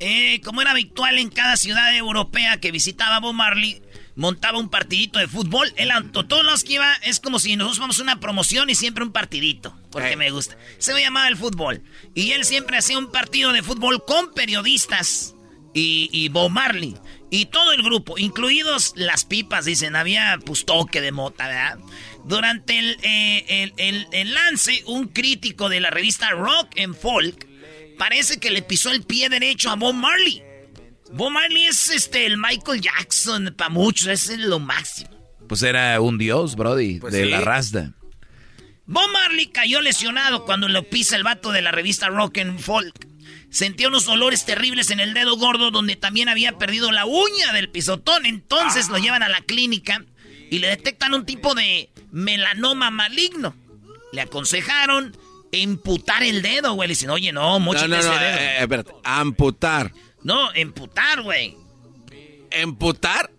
[0.00, 3.80] eh, como era habitual en cada ciudad europea que visitaba Bob Marley,
[4.16, 5.72] montaba un partidito de fútbol.
[5.76, 8.74] Él, a todos los que iba, es como si nosotros vamos a una promoción y
[8.74, 10.56] siempre un partidito, porque me gusta.
[10.78, 11.82] Se me llamaba el fútbol.
[12.14, 15.36] Y él siempre hacía un partido de fútbol con periodistas
[15.74, 16.96] y, y Bob Marley.
[17.34, 21.78] Y todo el grupo, incluidos las pipas, dicen, había pues toque de mota, ¿verdad?
[22.26, 27.48] Durante el, eh, el- el- el lance, un crítico de la revista Rock and Folk
[27.96, 30.42] parece que le pisó el pie derecho a Bob Marley.
[31.10, 35.08] Bob Marley es este, el Michael Jackson para muchos, es lo máximo.
[35.48, 37.30] Pues era un dios, Brody, Pues de sí.
[37.30, 37.92] la rasta.
[38.84, 43.06] Bob Marley cayó lesionado cuando lo pisa el vato de la revista Rock and Folk.
[43.52, 47.68] Sentía unos dolores terribles en el dedo gordo donde también había perdido la uña del
[47.70, 48.26] pisotón.
[48.26, 50.04] Entonces lo llevan a la clínica
[50.50, 53.54] y le detectan un tipo de melanoma maligno.
[54.12, 55.16] Le aconsejaron
[55.52, 56.88] emputar el dedo, güey.
[56.88, 58.38] Le dicen, oye, no, No, mochate no, ese no, dedo.
[58.38, 58.92] eh, espérate.
[59.04, 59.92] Amputar.
[60.22, 61.54] No, emputar, güey.
[62.50, 63.30] ¿Emputar?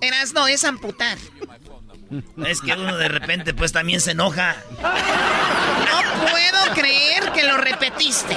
[0.00, 1.18] Erasno, es amputar.
[2.46, 4.56] Es que uno de repente pues también se enoja.
[4.80, 8.36] No puedo creer que lo repetiste.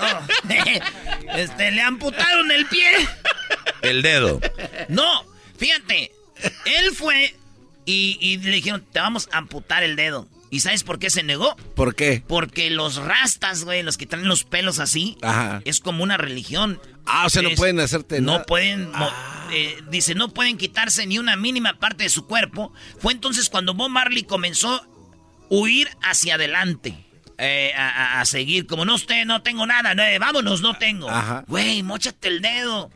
[0.00, 0.20] Oh,
[1.36, 2.90] este, le amputaron el pie.
[3.82, 4.40] El dedo.
[4.88, 5.24] No,
[5.56, 6.12] fíjate,
[6.64, 7.34] él fue
[7.84, 10.28] y, y le dijeron, te vamos a amputar el dedo.
[10.50, 11.56] ¿Y sabes por qué se negó?
[11.74, 12.22] ¿Por qué?
[12.28, 15.62] Porque los rastas, güey, los que traen los pelos así, Ajá.
[15.64, 16.78] es como una religión.
[17.06, 19.10] Ah, o sea, no pueden hacerte No pueden, mo-
[19.52, 22.72] eh, dice, no pueden quitarse ni una mínima parte de su cuerpo.
[23.00, 24.86] Fue entonces cuando Bob Marley comenzó a
[25.48, 26.96] huir hacia adelante.
[27.38, 30.74] eh, a, a- a seguir, como no usted, no tengo nada, no, eh, vámonos, no
[30.78, 31.10] tengo.
[31.10, 31.44] Ajá.
[31.48, 32.90] Güey, mochate el dedo.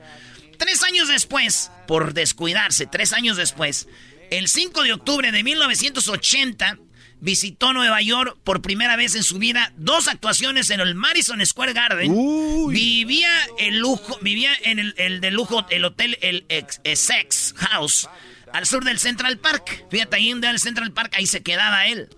[0.57, 3.89] Tres años después, por descuidarse, tres años después,
[4.31, 6.79] el 5 de octubre de 1980,
[7.21, 11.73] visitó Nueva York por primera vez en su vida dos actuaciones en el Madison Square
[11.73, 12.13] Garden.
[12.69, 18.09] Vivía el lujo, vivía en el, el de lujo, el hotel, el ex- Essex House,
[18.53, 19.87] al sur del Central Park.
[19.91, 22.09] Fíjate, ahí donde el Central Park, ahí se quedaba él.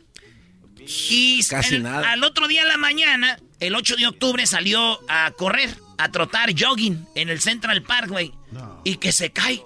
[1.11, 2.12] Y Casi el- nada.
[2.12, 6.51] al otro día en la mañana, el 8 de octubre, salió a correr, a trotar
[6.59, 8.32] jogging en el Central Park, güey.
[8.84, 9.62] Y que se cae.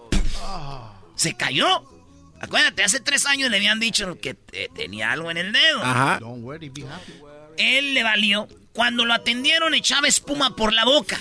[1.15, 1.89] Se cayó.
[2.43, 5.83] Acuérdate, hace tres años le habían dicho que te- tenía algo en el dedo.
[5.83, 6.19] Ajá.
[7.57, 8.49] Él le valió.
[8.75, 11.19] Cuando lo atendieron, echaba espuma por la boca.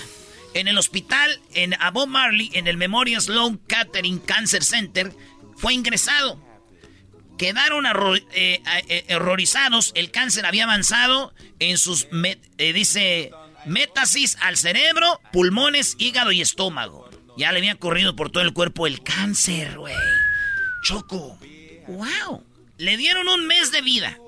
[0.54, 5.12] En el hospital, en a Bob Marley, en el Memorial Sloan Kettering Cancer Center,
[5.56, 6.38] fue ingresado.
[7.38, 9.92] Quedaron eh, eh, horrorizados.
[9.94, 12.06] El cáncer había avanzado en sus,
[12.58, 13.30] eh, dice,
[13.66, 17.08] métasis al cerebro, pulmones, hígado y estómago.
[17.38, 19.94] Ya le había corrido por todo el cuerpo el cáncer, güey.
[20.82, 21.38] Choco.
[21.86, 22.44] ¡Wow!
[22.78, 24.18] Le dieron un mes de vida.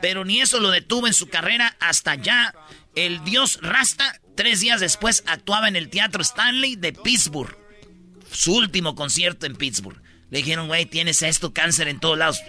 [0.00, 2.54] Pero ni eso lo detuvo en su carrera hasta ya.
[2.94, 7.56] El dios Rasta, tres días después, actuaba en el Teatro Stanley de Pittsburgh.
[8.30, 10.00] Su último concierto en Pittsburgh.
[10.30, 12.40] Le dijeron, güey, tienes esto, cáncer en todos lados.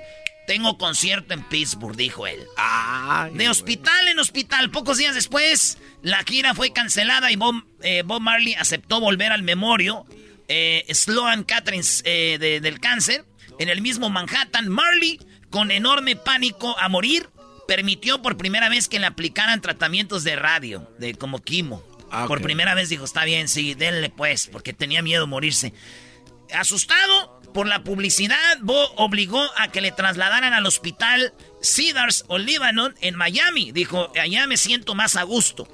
[0.48, 2.40] Tengo concierto en Pittsburgh, dijo él.
[3.34, 4.72] de hospital en hospital.
[4.72, 9.44] Pocos días después, la gira fue cancelada y Bob, eh, Bob Marley aceptó volver al
[9.44, 10.06] memorio
[10.48, 13.26] eh, Sloan Catherine eh, del cáncer
[13.60, 14.68] en el mismo Manhattan.
[14.68, 15.20] Marley,
[15.52, 17.30] con enorme pánico a morir,
[17.68, 21.84] permitió por primera vez que le aplicaran tratamientos de radio, de como quimo.
[22.12, 25.74] Ah, Por primera vez dijo, está bien, sí, denle pues, porque tenía miedo de morirse.
[26.52, 32.96] Asustado por la publicidad, Bo obligó a que le trasladaran al hospital Cedars o Lebanon
[33.02, 33.72] en Miami.
[33.72, 35.68] Dijo, allá me siento más a gusto.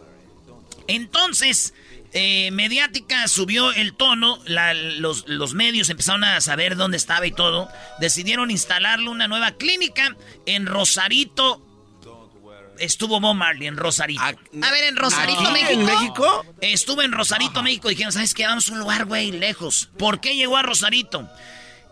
[0.87, 1.73] Entonces,
[2.17, 7.31] eh, Mediática subió el tono, la- los, los medios empezaron a saber dónde estaba y
[7.31, 7.69] todo.
[7.99, 11.61] Decidieron instalarle una nueva clínica en Rosarito.
[12.79, 14.21] Estuvo Bob Marley en Rosarito.
[14.21, 14.31] A
[14.71, 15.71] ver, en Rosarito, ¿Aquí, México.
[15.71, 16.45] en México?
[16.61, 17.87] Estuvo en Rosarito, México.
[17.89, 18.45] Dijeron, ¿sabes qué?
[18.45, 19.89] Vamos a un lugar, güey, lejos.
[19.97, 21.29] ¿Por qué llegó a Rosarito?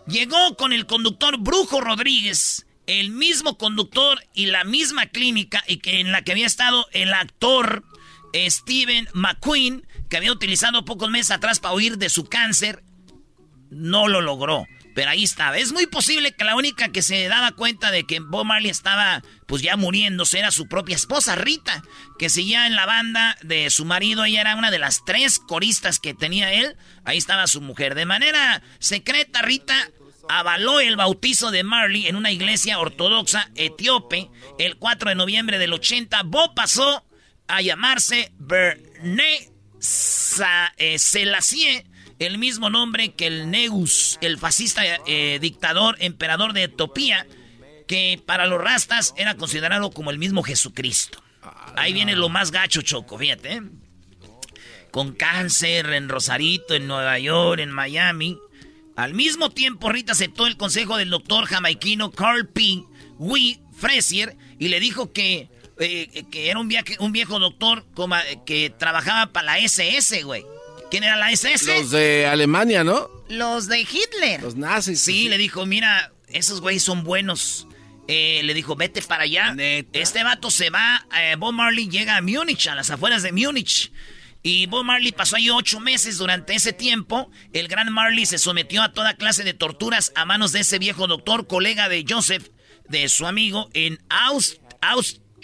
[0.06, 6.00] Llegó con el conductor Brujo Rodríguez, el mismo conductor y la misma clínica y que
[6.00, 7.82] en la que había estado el actor
[8.34, 12.82] eh, Steven McQueen, que había utilizado pocos meses atrás para huir de su cáncer.
[13.70, 14.66] No lo logró.
[14.94, 15.58] Pero ahí estaba.
[15.58, 19.22] Es muy posible que la única que se daba cuenta de que Bob Marley estaba
[19.46, 21.82] pues ya muriéndose era su propia esposa, Rita,
[22.16, 24.24] que seguía en la banda de su marido.
[24.24, 26.76] Ella era una de las tres coristas que tenía él.
[27.04, 27.96] Ahí estaba su mujer.
[27.96, 29.74] De manera secreta, Rita
[30.28, 35.72] avaló el bautizo de Marley en una iglesia ortodoxa etíope el 4 de noviembre del
[35.72, 36.22] 80.
[36.22, 37.04] Bob pasó
[37.48, 39.53] a llamarse Berné
[39.84, 41.84] Selassie,
[42.18, 47.26] el mismo nombre que el Negus, el fascista eh, dictador, emperador de Etiopía,
[47.86, 51.22] que para los rastas era considerado como el mismo Jesucristo.
[51.76, 53.54] Ahí viene lo más gacho, Choco, fíjate.
[53.54, 53.62] ¿eh?
[54.90, 58.38] Con cáncer en Rosarito, en Nueva York, en Miami.
[58.96, 62.84] Al mismo tiempo, Rita aceptó el consejo del doctor jamaiquino Carl P.
[63.18, 67.84] Wee Frazier y le dijo que, eh, que era un, viaje- un viejo doctor
[68.28, 70.44] eh, que trabajaba para la SS, güey.
[70.90, 71.66] ¿Quién era la SS?
[71.80, 73.08] Los de Alemania, ¿no?
[73.28, 74.42] Los de Hitler.
[74.42, 75.00] Los nazis.
[75.00, 77.66] Sí, le dijo, mira, esos güeyes son buenos.
[78.06, 79.54] Eh, le dijo, vete para allá.
[79.92, 83.90] Este vato se va, eh, Bob Marley llega a Múnich, a las afueras de Múnich.
[84.42, 86.18] Y Bob Marley pasó ahí ocho meses.
[86.18, 90.52] Durante ese tiempo, el gran Marley se sometió a toda clase de torturas a manos
[90.52, 92.48] de ese viejo doctor, colega de Joseph,
[92.88, 94.60] de su amigo, en Aus-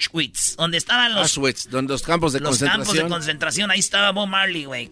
[0.01, 2.87] Auschwitz, donde estaban los, Auschwitz, donde los campos de los concentración.
[2.87, 4.91] campos de concentración, ahí estaba Bob Marley, güey.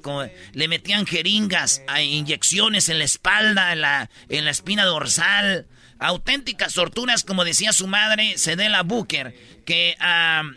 [0.53, 5.67] Le metían jeringas, inyecciones en la espalda, en la, en la espina dorsal.
[5.99, 9.35] Auténticas torturas, como decía su madre, Cedela Booker,
[9.65, 9.97] que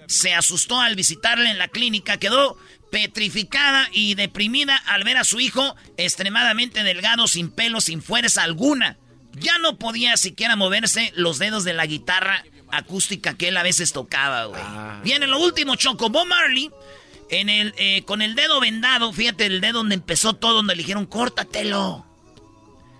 [0.07, 2.57] se asustó al visitarle en la clínica, quedó
[2.91, 8.97] petrificada y deprimida al ver a su hijo extremadamente delgado, sin pelo, sin fuerza alguna.
[9.33, 13.93] Ya no podía siquiera moverse los dedos de la guitarra acústica que él a veces
[13.93, 14.61] tocaba, güey.
[15.03, 16.09] Viene lo último, Choco.
[16.09, 16.69] Bob Marley,
[17.29, 20.81] en el, eh, con el dedo vendado, fíjate el dedo donde empezó todo, donde le
[20.83, 22.05] dijeron, córtatelo.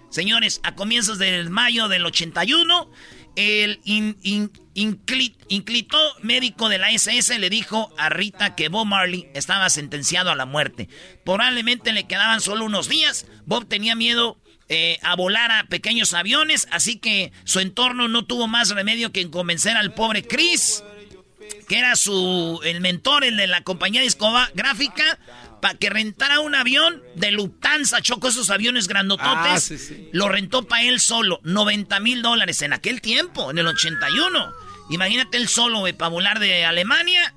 [0.10, 2.90] Señores, a comienzos del mayo del 81,
[3.38, 8.86] el in- in- incli- inclito médico de la SS le dijo a Rita que Bob
[8.88, 10.90] Marley estaba sentenciado a la muerte.
[11.24, 13.26] Probablemente le quedaban solo unos días.
[13.46, 14.38] Bob tenía miedo
[14.74, 19.20] eh, a volar a pequeños aviones, así que su entorno no tuvo más remedio que
[19.22, 20.82] en convencer al pobre Chris,
[21.68, 25.20] que era su el mentor, el de la compañía discográfica,
[25.62, 29.52] para que rentara un avión de Lufthansa, choco esos aviones grandototes.
[29.54, 30.10] Ah, sí, sí.
[30.14, 34.52] Lo rentó para él solo, 90 mil dólares en aquel tiempo, en el 81.
[34.90, 37.34] Imagínate él solo, para volar de Alemania.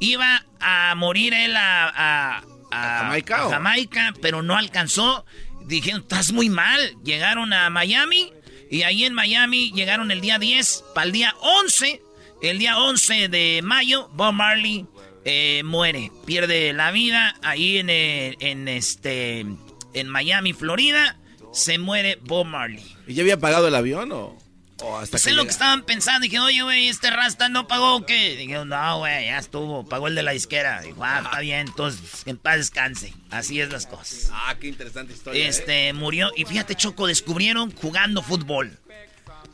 [0.00, 3.50] Iba a morir él a, a- a- Jamaica, a o?
[3.50, 5.24] Jamaica, pero no alcanzó.
[5.66, 6.96] Dijeron, estás muy mal.
[7.04, 8.32] Llegaron a Miami
[8.70, 12.02] y ahí en Miami llegaron el día 10 para el día 11.
[12.42, 14.86] El día 11 de mayo, Bob Marley
[15.24, 19.46] eh, muere, pierde la vida ahí en, eh, en este
[19.94, 21.18] en Miami, Florida.
[21.52, 22.84] Se muere Bob Marley.
[23.06, 24.36] ¿Y ya había pagado el avión o,
[24.82, 26.20] o hasta Pues que es lo que estaban pensando.
[26.20, 28.36] Dije, oye, güey, este Rasta no pagó o qué.
[28.36, 29.86] Dije, no, güey, ya estuvo.
[29.86, 30.82] Pagó el de la disquera.
[30.82, 33.14] Dijo, ah, está bien, entonces en paz descanse.
[33.30, 34.30] Así es las cosas.
[34.32, 35.44] Ah, qué interesante historia.
[35.44, 35.48] ¿eh?
[35.48, 36.30] Este, murió.
[36.36, 38.78] Y fíjate, Choco, descubrieron jugando fútbol.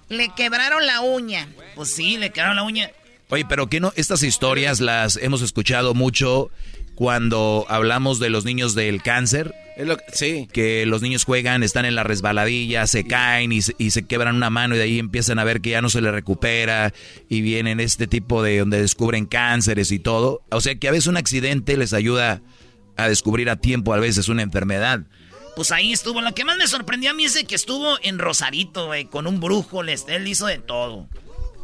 [0.08, 1.48] Le quebraron la uña.
[1.74, 2.90] Pues sí, le quedaron la uña.
[3.28, 6.50] Oye, pero que no, estas historias las hemos escuchado mucho
[7.02, 9.52] cuando hablamos de los niños del cáncer.
[10.12, 10.46] sí.
[10.52, 14.36] Que los niños juegan, están en la resbaladilla, se caen y, se- y se quebran
[14.36, 16.94] una mano y de ahí empiezan a ver que ya no se les recupera
[17.28, 20.42] y vienen este tipo de donde descubren cánceres y todo.
[20.52, 22.40] O sea que a veces un accidente les ayuda
[22.96, 25.00] a descubrir a tiempo a veces una enfermedad.
[25.56, 26.20] Pues ahí estuvo.
[26.20, 29.26] Lo que más me sorprendió a mí es de que estuvo en Rosarito, güey, con
[29.26, 29.82] un brujo.
[29.82, 31.08] les- Él hizo de todo.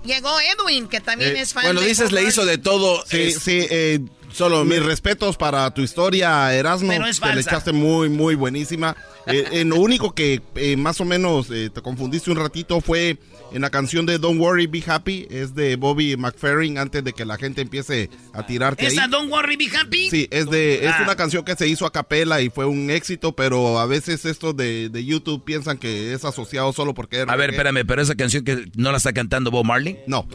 [0.05, 3.05] Llegó Edwin, que también Eh, es fan Cuando de dices le hizo de todo.
[3.07, 4.01] Sí, es- sí, eh,
[4.31, 6.89] solo mis respetos para tu historia, Erasmo.
[6.91, 7.51] Pero es Te le falsa.
[7.51, 8.97] echaste muy, muy buenísima.
[9.31, 13.19] Eh, en lo único que eh, más o menos eh, te confundiste un ratito fue
[13.53, 15.27] en la canción de Don't Worry, Be Happy.
[15.31, 19.11] Es de Bobby McFerrin antes de que la gente empiece a tirarte ¿Esa ahí.
[19.11, 20.09] Don't Worry Be Happy?
[20.09, 21.01] Sí, es de es Ah.
[21.03, 24.57] una canción que se hizo a capela y fue un éxito, pero a veces estos
[24.57, 28.45] de, de YouTube piensan que es asociado solo porque A ver, espérame, pero esa canción
[28.45, 29.99] que no la está cantando Bob Marley.
[30.07, 30.27] No.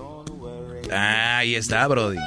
[0.92, 2.20] Ah, ahí está, Brody.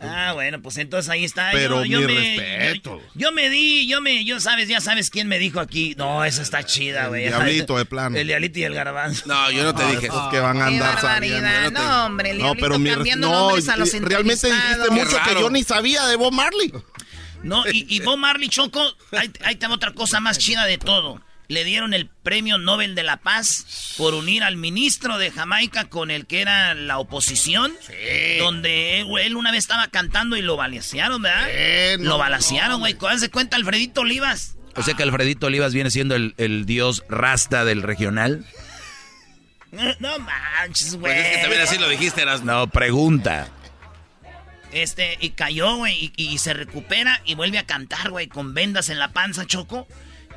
[0.00, 1.50] Ah, bueno, pues entonces ahí está.
[1.52, 3.00] Pero yo, yo mi me, respeto.
[3.14, 5.94] Yo, yo me di, yo me, yo sabes, ya sabes quién me dijo aquí.
[5.96, 7.26] No, esa está chida, güey.
[7.26, 8.16] Diablito, de plano.
[8.16, 9.24] El diablito y el garbanzo.
[9.26, 10.06] No, yo no te dije.
[10.06, 11.70] Esos que van a andar sabiendo.
[11.72, 14.90] No, hombre, el No, pero mi res- cambiando no, nombres a los y- realmente dijiste
[14.90, 16.72] mucho que yo ni sabía de Bob Marley.
[17.42, 18.82] No, y, y Bob Marley Choco,
[19.12, 21.20] ahí, ahí va otra cosa más chida de todo.
[21.48, 26.10] Le dieron el premio Nobel de la Paz por unir al ministro de Jamaica con
[26.10, 27.72] el que era la oposición.
[28.38, 31.48] Donde él, él una vez estaba cantando y lo balacearon, ¿verdad?
[32.00, 32.96] no, lo balacearon, güey.
[33.18, 34.56] De cuenta Alfredito Olivas.
[34.76, 38.44] O sea que Alfredito Olivas viene siendo el, el dios rasta del regional.
[40.00, 41.14] No manches, güey.
[41.14, 42.42] Pues es que también así lo dijiste, eras.
[42.42, 43.48] No, pregunta.
[44.72, 48.88] Este, y cayó, güey, y, y se recupera y vuelve a cantar, güey, con vendas
[48.88, 49.86] en la panza, Choco.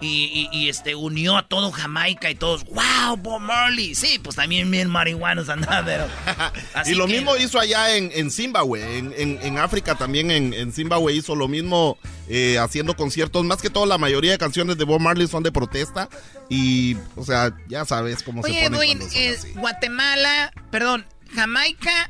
[0.02, 3.94] Y, y- y, este, unió a todo Jamaica y todos, wow, Bob Marley.
[3.94, 6.08] Sí, pues también bien marihuanos andaba, pero...
[6.74, 10.32] así y lo que- mismo hizo allá en, en Zimbabue, en, en- en África también,
[10.32, 13.46] en, en Zimbabue hizo lo mismo eh, haciendo conciertos.
[13.46, 16.10] Más que todo, la mayoría de canciones de Bob Marley son de protesta.
[16.50, 19.38] Y, o sea, ya sabes cómo Oye, se pone son eh.
[19.56, 22.10] Guatemala, perdón, Jamaica,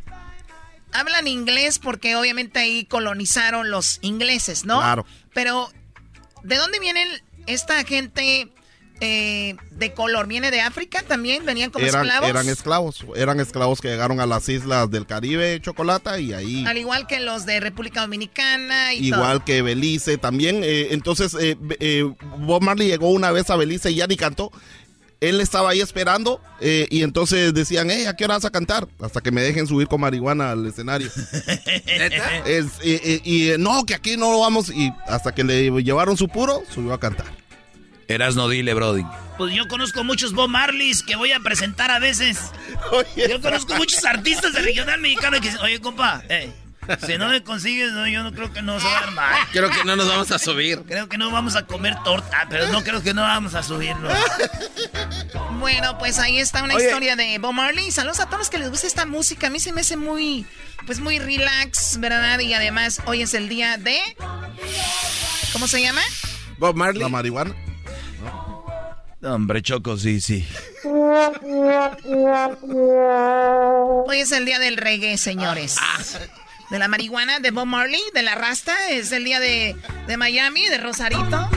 [0.93, 4.79] hablan inglés porque obviamente ahí colonizaron los ingleses, ¿no?
[4.79, 5.05] Claro.
[5.33, 5.69] Pero,
[6.43, 7.07] ¿de dónde vienen
[7.51, 8.49] esta gente
[8.99, 10.27] eh, de color?
[10.27, 11.45] ¿Viene de África también?
[11.45, 12.29] ¿Venían como Eran, esclavos?
[12.29, 16.63] eran esclavos, eran esclavos que llegaron a las islas del Caribe, Chocolata, y ahí...
[16.67, 19.45] Al igual que los de República Dominicana y Igual todo.
[19.45, 20.61] que Belice también.
[20.63, 24.51] eh, entonces, eh, eh, Bob Marley llegó una vez a Belice y ya ni cantó.
[25.19, 28.87] Él estaba ahí esperando eh, y entonces decían, hey, ¿a qué hora vas a cantar?
[28.99, 31.11] Hasta que me dejen subir con marihuana al escenario.
[32.45, 34.69] Es, y no, que aquí no lo vamos.
[34.71, 37.27] Y hasta que le llevaron su puro, subió a cantar.
[38.11, 39.05] Eras no dile, Brody.
[39.37, 42.51] Pues yo conozco muchos Bob Marleys que voy a presentar a veces.
[43.15, 46.51] yo conozco muchos artistas de regional mexicano que dicen, oye, compa, eh,
[47.05, 49.35] si no me consigues, no, yo no creo que no se va a armar.
[49.51, 50.83] Creo que no nos vamos a subir.
[50.87, 54.09] Creo que no vamos a comer torta, pero no creo que no vamos a subirlo.
[55.59, 56.85] Bueno, pues ahí está una Oye.
[56.85, 57.91] historia de Bob Marley.
[57.91, 59.47] Saludos a todos los que les gusta esta música.
[59.47, 60.45] A mí se me hace muy,
[60.85, 62.39] pues muy relax, ¿verdad?
[62.39, 63.99] Y además hoy es el día de...
[65.53, 66.01] ¿Cómo se llama?
[66.57, 67.01] Bob Marley.
[67.01, 67.53] La marihuana.
[69.23, 70.47] Hombre, Choco, sí, sí.
[74.05, 75.77] Hoy es el día del reggae, señores.
[76.71, 78.89] De la marihuana, de Bob Marley, de la rasta.
[78.89, 79.75] Es el día de,
[80.07, 81.49] de Miami, de Rosarito.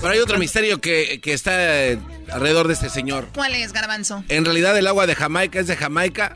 [0.00, 1.98] Pero hay otro misterio que, que está eh,
[2.32, 3.28] alrededor de este señor.
[3.34, 4.22] ¿Cuál es, Garbanzo?
[4.28, 6.34] En realidad el agua de Jamaica es de Jamaica.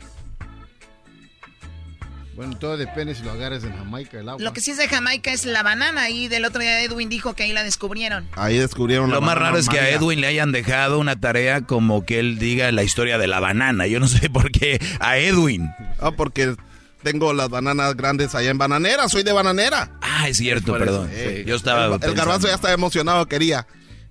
[2.35, 4.43] Bueno, todo depende si lo agarras en Jamaica el agua.
[4.43, 6.09] Lo que sí es de Jamaica es la banana.
[6.09, 8.27] Y del otro día Edwin dijo que ahí la descubrieron.
[8.35, 9.89] Ahí descubrieron Lo la más banana raro es que a.
[9.89, 13.87] Edwin le hayan dejado una tarea como que él diga la historia de la banana.
[13.87, 15.69] Yo no sé por qué a Edwin.
[16.01, 16.55] Ah, porque
[17.03, 19.07] tengo las bananas grandes allá en Bananera.
[19.07, 19.91] Soy de Bananera.
[20.01, 21.09] Ah, es cierto, Por perdón.
[21.13, 21.45] eso, eh.
[21.47, 21.85] Yo estaba.
[22.01, 23.65] El, garbanzo ya estaba emocionado, quería.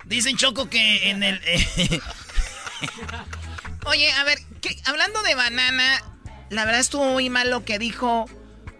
[0.07, 1.41] Dicen, Choco, que en el...
[1.45, 2.01] eh,
[3.87, 6.03] Oye, a ver, ¿qué- hablando de banana,
[6.51, 8.27] la verdad estuvo muy mal lo que dijo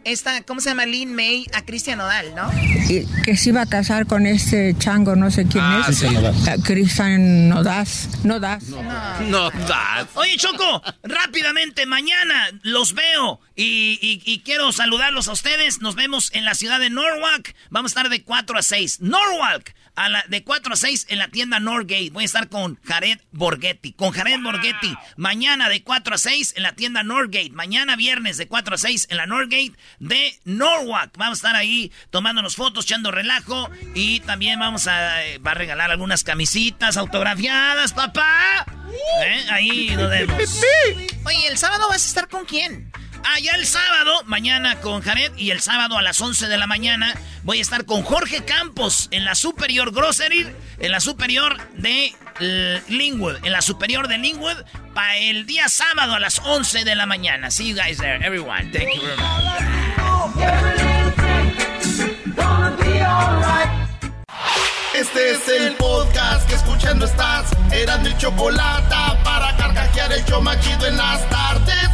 [0.05, 0.85] esta, ¿cómo se llama?
[0.85, 2.51] Lin May a Cristian Nodal, ¿no?
[2.91, 5.97] Y que se iba a casar con este chango, no sé quién Ah, es.
[5.97, 6.07] sí.
[6.07, 8.09] Eh, Cristian Nodaz.
[8.23, 8.65] Nodaz.
[8.65, 10.07] No das.
[10.15, 15.81] Oye, Choco, rápidamente, mañana los veo y, y- y quiero saludarlos a ustedes.
[15.81, 17.55] Nos vemos en la ciudad de Norwalk.
[17.71, 19.01] Vamos a estar de 4 a 6.
[19.01, 22.11] Norwalk, a la, de 4 a 6 en la tienda Norgate.
[22.11, 23.93] Voy a estar con Jared Borghetti.
[23.93, 24.95] Con Jared Borghetti.
[25.17, 27.51] Mañana de 4 a 6 en la tienda Norgate.
[27.51, 31.17] Mañana viernes de 4 a 6 en la Norgate de Norwalk.
[31.17, 33.71] Vamos a estar ahí tomándonos fotos, echando relajo.
[33.95, 38.67] Y también vamos a, eh, va a regalar algunas camisitas autografiadas, papá.
[39.25, 39.47] ¿Eh?
[39.51, 40.37] Ahí nos vemos.
[41.25, 42.93] Oye, ¿el sábado vas a estar con quién?
[43.27, 46.67] Ah, ya el sábado, mañana con Jared y el sábado a las 11 de la
[46.67, 50.47] mañana voy a estar con Jorge Campos en la Superior Grocery,
[50.79, 54.57] en la Superior de eh, Linwood, en la Superior de Linwood,
[54.95, 57.51] para el día sábado a las 11 de la mañana.
[57.51, 58.71] See you guys there, everyone.
[58.71, 59.45] Thank you very much.
[64.95, 67.51] Este es el podcast que escuchando estás.
[67.73, 68.95] Eran mi chocolate
[69.25, 71.94] para carcajear el show machido en las tardes.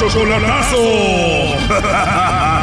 [0.00, 0.80] Chocolatazo.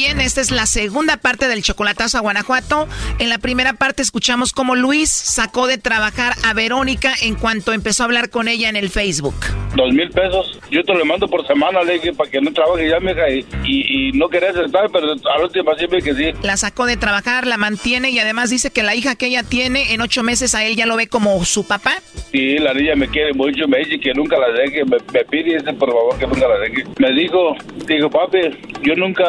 [0.00, 2.88] Bien, esta es la segunda parte del chocolatazo a Guanajuato.
[3.18, 8.04] En la primera parte escuchamos cómo Luis sacó de trabajar a Verónica en cuanto empezó
[8.04, 9.34] a hablar con ella en el Facebook.
[9.76, 10.58] Dos mil pesos.
[10.70, 13.28] Yo te lo mando por semana, le dije, para que no trabaje ya, mija.
[13.28, 16.32] Y, y, y no quería aceptar, pero a la última siempre que sí.
[16.42, 19.92] La sacó de trabajar, la mantiene y además dice que la hija que ella tiene
[19.92, 21.96] en ocho meses a él ya lo ve como su papá.
[22.32, 25.56] Sí, la niña me quiere mucho, me dice que nunca la deje, me, me pide
[25.56, 26.84] ese, por favor que nunca la deje.
[26.98, 27.54] Me dijo,
[27.86, 28.38] dijo, papi,
[28.82, 29.24] yo nunca,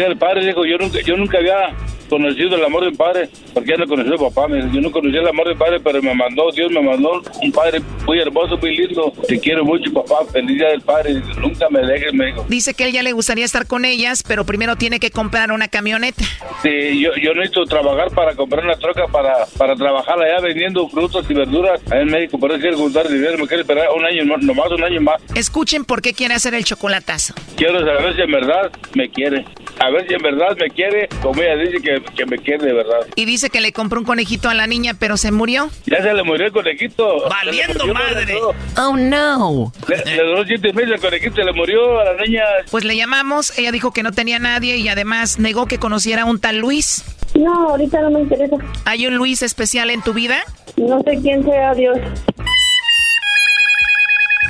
[0.00, 1.74] venía del padre, dijo, yo nunca, yo nunca había
[2.10, 5.28] conocido el amor del padre, porque ya no conocí a papá, yo no conocí el
[5.28, 9.12] amor del padre, pero me mandó, Dios me mandó un padre muy hermoso, muy lindo,
[9.26, 12.44] te quiero mucho, papá, feliz día del padre, nunca me dejes, me dijo.
[12.48, 15.68] Dice que él ya le gustaría estar con ellas, pero primero tiene que comprar una
[15.68, 16.24] camioneta.
[16.62, 21.24] Sí, yo, yo necesito trabajar para comprar una troca para, para trabajar allá vendiendo frutas
[21.30, 24.24] y verduras allá en México, por eso quiero juntar dinero, me quiero esperar un año
[24.24, 25.22] más, nomás un año más.
[25.34, 27.34] Escuchen por qué quiere hacer el chocolatazo.
[27.56, 29.44] Quiero saber si en verdad me quiere.
[29.78, 33.06] A ver si en verdad me quiere, como ella dice que, que me quiere verdad.
[33.16, 35.70] Y dice que le compró un conejito a la niña, pero se murió.
[35.86, 37.28] Ya se le murió el conejito.
[37.28, 38.34] ¡Valiendo murió, madre!
[38.76, 39.72] Oh, no.
[39.88, 42.42] Le, le duró siete meses el conejito, se le murió a la niña.
[42.70, 46.24] Pues le llamamos, ella dijo que no tenía nadie y además negó que conociera a
[46.24, 47.04] un tal Luis.
[47.34, 48.56] No, ahorita no me interesa.
[48.84, 50.38] ¿Hay un Luis especial en tu vida?
[50.76, 51.98] No sé quién sea Dios.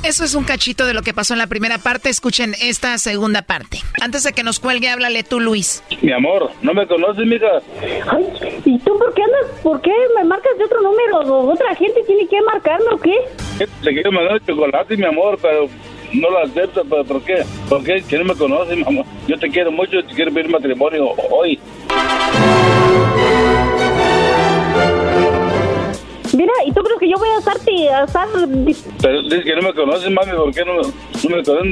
[0.03, 2.09] Eso es un cachito de lo que pasó en la primera parte.
[2.09, 3.79] Escuchen esta segunda parte.
[4.01, 5.83] Antes de que nos cuelgue, háblale tú, Luis.
[6.01, 7.45] Mi amor, ¿no me conoces, mija?
[8.09, 8.25] Ay,
[8.65, 9.59] ¿y tú por qué andas?
[9.61, 11.19] ¿Por qué me marcas de otro número?
[11.19, 13.13] ¿O ¿Otra gente tiene que marcarme o qué?
[13.59, 15.69] Te quiero mandar chocolate, mi amor, pero
[16.13, 16.83] no lo acepto.
[16.89, 17.43] ¿Pero por qué?
[17.69, 18.01] ¿Por qué?
[18.01, 19.05] Que no me conoces, mi amor.
[19.27, 21.59] Yo te quiero mucho y te quiero pedir matrimonio hoy.
[26.33, 28.27] Mira, ¿y tú crees que yo voy a estarte a estar
[29.01, 30.31] Pero dices que no me conoces, mami.
[30.31, 31.69] ¿Por qué no, no me conoces?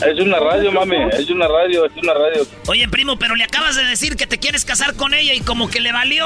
[0.00, 0.96] No Es una radio, mami.
[1.12, 2.46] Es una radio, es una radio.
[2.68, 5.68] Oye, primo, pero le acabas de decir que te quieres casar con ella y como
[5.68, 6.24] que le valió.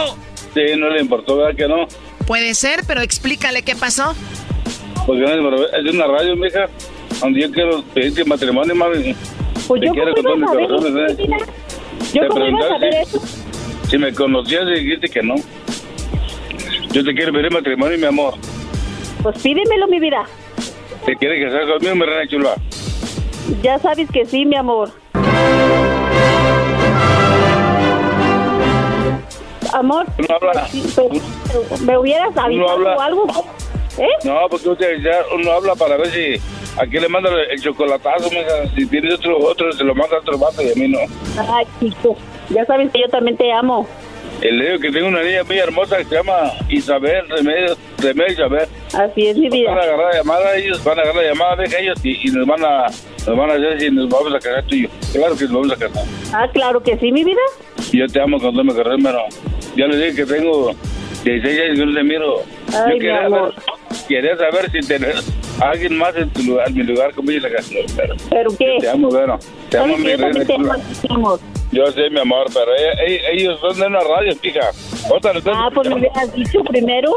[0.55, 1.87] Sí, no le importó, ¿verdad que no?
[2.27, 4.15] Puede ser, pero explícale qué pasó.
[5.07, 6.67] Porque no, pero es una radio, mija.
[7.21, 9.15] Donde yo quiero pedirte matrimonio, mami.
[9.67, 11.17] Pues Te yo quiero cómo con todo mi iba a corazón, saber, ¿eh?
[12.15, 13.27] Yo Te cómo iba a preguntaste saber si- eso.
[13.91, 15.35] Si me conocías dijiste que no.
[16.93, 18.35] Yo te quiero pedir matrimonio, mi amor.
[19.23, 20.25] Pues pídemelo, mi vida.
[21.05, 22.55] ¿Te quieres casar conmigo, mi reina chula?
[23.62, 24.91] Ya sabes que sí, mi amor.
[29.73, 30.66] Amor, Uno habla.
[30.95, 33.27] pues, ¿me hubieras avisado o algo?
[33.99, 34.07] ¿Eh?
[34.25, 36.35] No, porque usted ya uno habla para ver si
[36.81, 38.69] a quién le manda el chocolatazo, mija.
[38.75, 40.99] Si tienes otro, otro, se lo manda a otro vato y a mí no.
[41.53, 42.16] Ay, chico,
[42.51, 43.87] ya sabes que yo también te amo.
[44.41, 48.32] El le digo que tengo una niña muy hermosa que se llama Isabel Remedio, Remedio
[48.32, 48.68] Isabel.
[48.95, 49.70] Así es mi vida.
[49.70, 52.30] Van a agarrar la llamada, ellos van a agarrar la llamada de ellos y, y
[52.30, 52.86] nos van a
[53.26, 54.89] nos van a decir si nos vamos a casar tú y yo.
[55.12, 56.05] Claro que nos vamos a casar.
[56.32, 57.41] Ah, claro que sí, mi vida.
[57.93, 59.24] Yo te amo todo mi corazón, pero
[59.76, 60.72] ya le dije que tengo
[61.24, 62.43] 16 años y no te miro.
[62.74, 63.55] Ay, yo mi amor.
[64.09, 67.49] Quería saber si tenés a alguien más en, tu lugar, en mi lugar como dice
[67.49, 67.84] la canción.
[67.97, 68.76] Pero, ¿Pero qué?
[68.80, 69.39] Te amo, bueno.
[69.70, 70.45] Te amo, mi reina.
[71.70, 74.70] Yo sé, mi amor, pero ella- ella- ellos son de una radio, fija.
[75.11, 77.14] Otra, no, Ah, pues me hubieras dicho primero.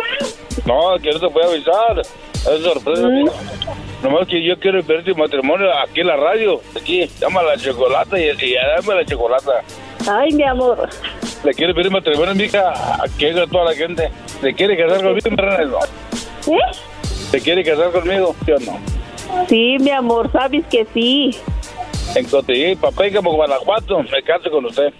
[0.66, 2.00] no, que no te puedo avisar.
[2.02, 3.08] Es sorpresa.
[3.08, 3.30] Mm.
[4.04, 6.60] Nomás que yo quiero ver tu matrimonio aquí en la radio.
[6.76, 9.62] Aquí, llama la chocolata y, y dame la chocolata.
[10.10, 10.90] Ay, mi amor.
[11.44, 14.10] Le quiero pedir matrimonio, mija, a que haga toda la gente.
[14.42, 15.74] ¿Se quiere casar conmigo, mi reina?
[16.48, 16.60] ¿Eh?
[17.04, 18.36] ¿Se quiere casar conmigo?
[18.46, 18.80] ¿Sí o no?
[19.48, 21.36] Sí, mi amor, sabes que sí.
[22.16, 24.94] En Coteguí, papá, y como Guanajuato, me caso con usted.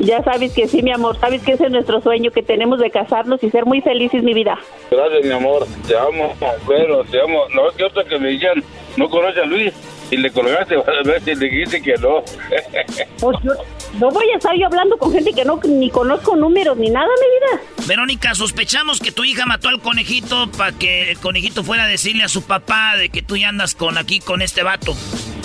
[0.00, 1.18] Ya sabes que sí, mi amor.
[1.20, 4.34] Sabes que ese es nuestro sueño, que tenemos de casarnos y ser muy felices, mi
[4.34, 4.58] vida.
[4.90, 5.66] Gracias, mi amor.
[5.86, 6.34] Te amo.
[6.64, 7.44] Bueno, te amo.
[7.54, 8.62] No es que otra que me digan,
[8.96, 9.72] no conoce a Luis.
[10.10, 12.24] Y le colgaste, vas a ver si le dijiste que no.
[13.20, 13.52] Pues yo
[13.98, 17.08] no voy a estar yo hablando con gente que no ni conozco números ni nada,
[17.20, 17.86] mi vida.
[17.86, 22.24] Verónica, sospechamos que tu hija mató al conejito para que el conejito fuera a decirle
[22.24, 24.94] a su papá de que tú ya andas con aquí con este vato.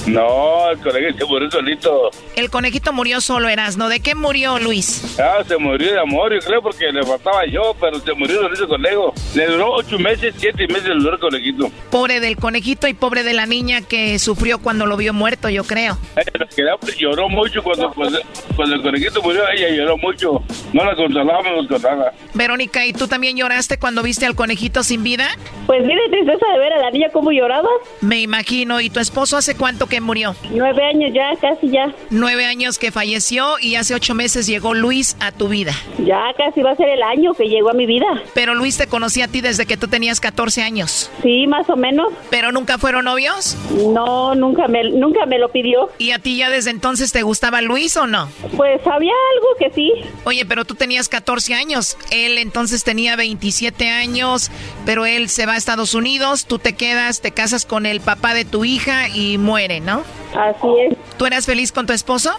[0.07, 2.11] No, el conejito se murió solito.
[2.35, 3.89] El conejito murió solo, Erasno.
[3.89, 5.17] ¿De qué murió Luis?
[5.19, 8.63] Ah, se murió de amor, yo creo, porque le faltaba yo, pero se murió solito
[8.63, 9.13] el conejo.
[9.33, 11.71] Le duró ocho meses, siete meses le duró el conejito.
[11.89, 15.63] Pobre del conejito y pobre de la niña que sufrió cuando lo vio muerto, yo
[15.63, 15.97] creo.
[16.15, 18.19] Ella quedó- lloró mucho cuando, cuando,
[18.55, 20.43] cuando el conejito murió, ella lloró mucho.
[20.71, 22.13] No la consolábamos con nada.
[22.33, 25.29] Verónica, ¿y tú también lloraste cuando viste al conejito sin vida?
[25.65, 27.69] Pues mire, tristeza de ver a la niña cómo lloraba.
[28.01, 28.79] Me imagino.
[28.79, 30.35] ¿Y tu esposo hace cuánto que murió?
[30.51, 31.93] Nueve años ya, casi ya.
[32.09, 35.73] Nueve años que falleció y hace ocho meses llegó Luis a tu vida.
[35.99, 38.05] Ya casi va a ser el año que llegó a mi vida.
[38.33, 41.11] Pero Luis te conocía a ti desde que tú tenías 14 años.
[41.21, 42.11] Sí, más o menos.
[42.29, 43.57] ¿Pero nunca fueron novios?
[43.93, 45.89] No, nunca me, nunca me lo pidió.
[45.97, 48.29] ¿Y a ti ya desde entonces te gustaba Luis o no?
[48.55, 49.91] Pues había algo que sí.
[50.23, 51.97] Oye, pero tú tenías 14 años.
[52.11, 54.51] Él entonces tenía 27 años,
[54.85, 58.33] pero él se va a Estados Unidos, tú te quedas, te casas con el papá
[58.33, 60.03] de tu hija y muere, ¿no?
[60.37, 60.97] Así es.
[61.17, 62.31] ¿Tú eras feliz con tu esposo?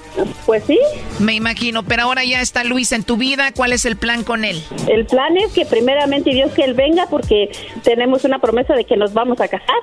[0.44, 0.78] Pues sí.
[1.18, 3.52] Me imagino, pero ahora ya está Luis en tu vida.
[3.54, 4.62] ¿Cuál es el plan con él?
[4.88, 7.50] El plan es que primeramente Dios que él venga porque
[7.82, 9.76] tenemos una promesa de que nos vamos a casar.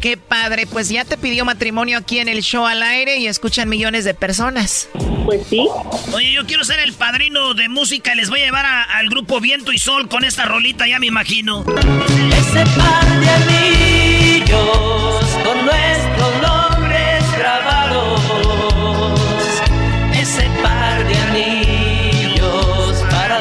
[0.00, 3.68] Qué padre, pues ya te pidió matrimonio aquí en el show al aire y escuchan
[3.68, 4.88] millones de personas.
[5.24, 5.66] Pues sí.
[6.14, 9.08] Oye, yo quiero ser el padrino de música y les voy a llevar a- al
[9.08, 11.64] grupo Viento y Sol con esta rolita, ya me imagino.
[11.66, 18.20] Ese par de anillos con nuestros nombres grabados.
[20.14, 23.38] Ese par de anillos para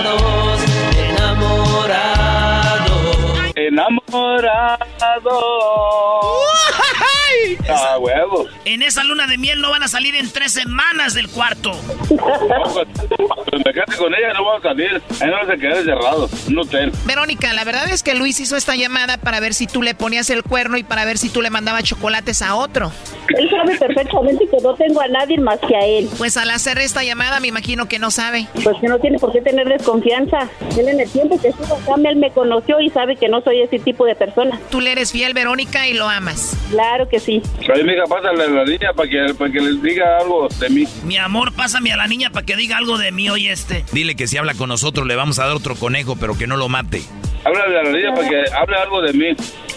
[7.69, 8.45] Ah, huevo.
[8.65, 11.71] En esa luna de miel no van a salir en tres semanas del cuarto.
[12.09, 15.01] Cuando me case con ella no voy a salir.
[15.21, 16.29] Ahí no vas a quedar encerrado.
[16.47, 16.91] Un hotel.
[17.05, 20.29] Verónica, la verdad es que Luis hizo esta llamada para ver si tú le ponías
[20.29, 22.91] el cuerno y para ver si tú le mandabas chocolates a otro.
[23.37, 26.09] Él sabe perfectamente que no tengo a nadie más que a él.
[26.17, 28.47] Pues al hacer esta llamada me imagino que no sabe.
[28.63, 30.49] Pues que no tiene por qué tener desconfianza.
[30.77, 33.61] Él en el tiempo que estuvo acá, él me conoció y sabe que no soy
[33.61, 34.59] ese tipo de persona.
[34.69, 36.55] Tú le eres fiel, Verónica, y lo amas.
[36.69, 37.41] Claro que sí.
[37.73, 40.85] Ahí, mija, pásale a la niña para que, para que les diga algo de mí.
[41.03, 43.83] Mi amor, pásame a la niña para que diga algo de mí hoy este.
[43.91, 46.55] Dile que si habla con nosotros le vamos a dar otro conejo, pero que no
[46.55, 47.01] lo mate.
[47.43, 49.25] Háblale a la niña para que hable algo de mí.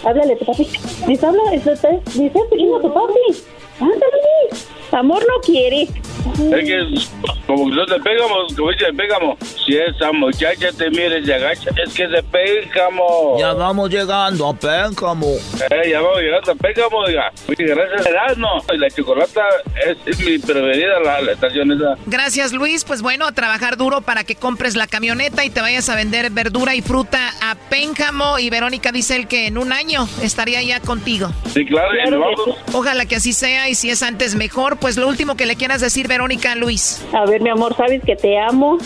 [0.05, 0.69] Háblale, tu papi.
[1.07, 3.60] Dice, habla, dice, dice, primo, tu papi.
[3.81, 4.71] Ándale.
[4.93, 5.83] Amor no quiere.
[5.83, 7.07] Es que
[7.47, 9.37] como que no te pegamos, como dice pégamo.
[9.65, 13.37] Si esa muchacha te mira y se agacha, es que se pégamo.
[13.39, 15.29] Ya vamos llegando a Péncamo.
[15.71, 17.33] Eh, ya vamos llegando a Pécamo, diga.
[17.49, 18.49] Oye, gracias a Erasmo.
[18.73, 19.43] Y la chocolata
[19.87, 21.95] es, es mi preferida, la, la estación esa.
[22.07, 22.85] Gracias, Luis.
[22.85, 26.31] Pues bueno, a trabajar duro para que compres la camioneta y te vayas a vender
[26.31, 28.41] verdura y fruta a Pénjamo.
[28.41, 31.31] Y Verónica dice él que en un año estaría ya contigo.
[31.53, 32.59] Sí, claro, y nos vamos.
[32.73, 34.79] Ojalá que así sea y si es antes mejor.
[34.79, 37.03] Pues lo último que le quieras decir, Verónica, Luis.
[37.13, 38.79] A ver, mi amor, sabes que te amo.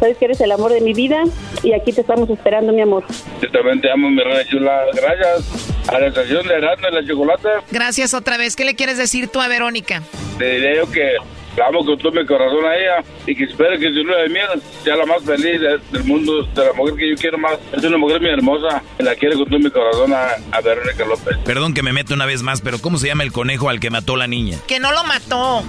[0.00, 1.22] Sabes que eres el amor de mi vida.
[1.62, 3.04] Y aquí te estamos esperando, mi amor.
[3.40, 4.84] Yo también te amo, mi reina chula.
[4.94, 7.48] Gracias a la estación de Erasmo y la chocolata.
[7.70, 8.56] Gracias otra vez.
[8.56, 10.02] ¿Qué le quieres decir tú a Verónica?
[10.38, 11.16] Le diré yo que
[11.56, 14.28] la amo con todo mi corazón a ella y que espero que su luna de
[14.28, 14.48] miel
[14.82, 17.58] sea la más feliz de- del mundo, de la mujer que yo quiero más.
[17.72, 21.04] Es una mujer muy hermosa y la quiero con todo mi corazón a, a Verónica
[21.04, 21.36] López.
[21.44, 23.90] Perdón que me meto una vez más, pero ¿cómo se llama el conejo al que
[23.90, 24.58] mató la niña?
[24.66, 25.62] Que no lo mató.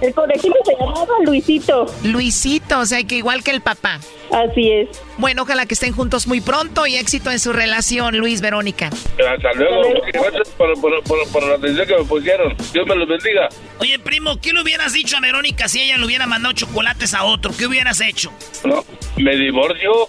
[0.00, 1.86] El conejito se llamaba Luisito.
[2.04, 3.98] Luisito, o sea, que igual que el papá.
[4.32, 4.88] Así es.
[5.18, 8.88] Bueno, ojalá que estén juntos muy pronto y éxito en su relación, Luis Verónica.
[8.88, 9.82] Hasta luego.
[10.12, 12.54] Gracias por, por- por- por la atención que me pusieron.
[12.72, 13.48] Dios me los bendiga.
[13.78, 17.24] Oye, primo, ¿qué le hubieras dicho a Verónica si ella le hubiera mandado chocolates a
[17.24, 17.52] otro?
[17.56, 18.32] ¿Qué hubieras hecho?
[18.66, 18.84] No,
[19.16, 20.08] me divorcio.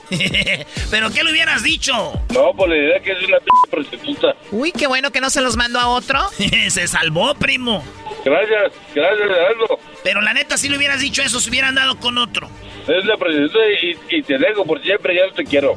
[0.89, 1.93] ¿Pero qué le hubieras dicho?
[2.33, 4.35] No, por la idea que es una p prostituta.
[4.51, 6.19] Uy, qué bueno que no se los mandó a otro.
[6.69, 7.83] Se salvó, primo.
[8.25, 9.79] Gracias, gracias, Erasmo.
[10.03, 12.49] Pero la neta, si le hubieras dicho eso, se hubieran dado con otro.
[12.87, 15.73] Es la prostituta y, y te dejo por siempre, ya no te quiero.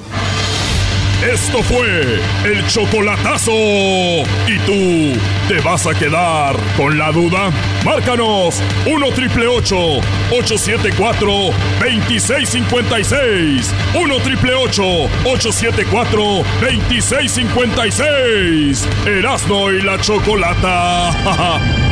[1.22, 3.52] Esto fue el chocolatazo.
[3.52, 4.72] ¿Y tú
[5.48, 7.50] te vas a quedar con la duda?
[7.84, 11.30] Márcanos 1 triple 874
[11.78, 13.74] 2656.
[13.94, 16.22] 1 triple 874
[16.62, 18.88] 2656.
[19.06, 21.80] Erasno y la chocolata.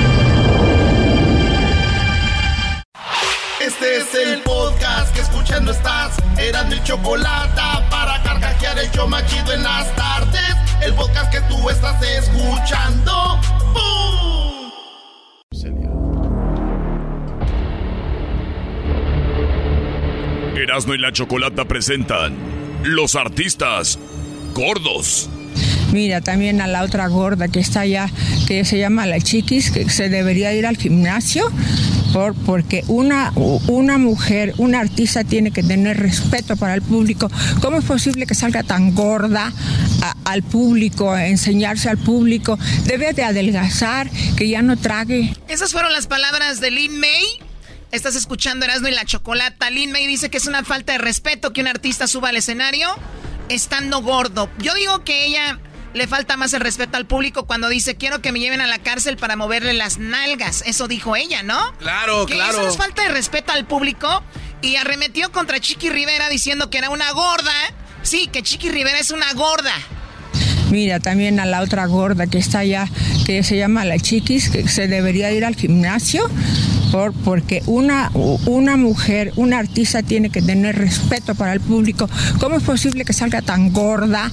[3.69, 6.17] Este es el podcast que escuchando estás.
[6.39, 10.41] Eran mi chocolate para carcajear el show machido en las tardes.
[10.81, 13.39] El podcast que tú estás escuchando.
[13.75, 14.71] ¡Bum!
[20.57, 22.39] Erasno y la chocolata presentan
[22.85, 23.99] Los artistas
[24.55, 25.29] gordos.
[25.93, 28.11] Mira, también a la otra gorda que está allá,
[28.47, 31.51] que se llama la chiquis, que se debería ir al gimnasio,
[32.13, 37.31] por, porque una, una mujer, una artista tiene que tener respeto para el público.
[37.61, 39.53] ¿Cómo es posible que salga tan gorda
[40.25, 42.59] al público, enseñarse al público?
[42.85, 45.35] Debe de adelgazar, que ya no trague.
[45.49, 47.25] Esas fueron las palabras de Lin May.
[47.91, 49.71] Estás escuchando Erasmo y la Chocolata.
[49.71, 52.89] Lin May dice que es una falta de respeto que un artista suba al escenario
[53.49, 54.51] estando gordo.
[54.59, 55.59] Yo digo que ella
[55.95, 58.79] le falta más el respeto al público cuando dice quiero que me lleven a la
[58.79, 60.63] cárcel para moverle las nalgas.
[60.67, 61.73] Eso dijo ella, ¿no?
[61.79, 62.61] Claro, que claro.
[62.61, 64.23] Eso es falta de respeto al público.
[64.61, 67.53] Y arremetió contra Chiqui Rivera diciendo que era una gorda.
[68.03, 69.75] Sí, que Chiqui Rivera es una gorda.
[70.71, 72.89] Mira, también a la otra gorda que está allá,
[73.25, 76.29] que se llama la chiquis, que se debería ir al gimnasio,
[76.91, 82.09] por, porque una, una mujer, una artista tiene que tener respeto para el público.
[82.41, 84.31] ¿Cómo es posible que salga tan gorda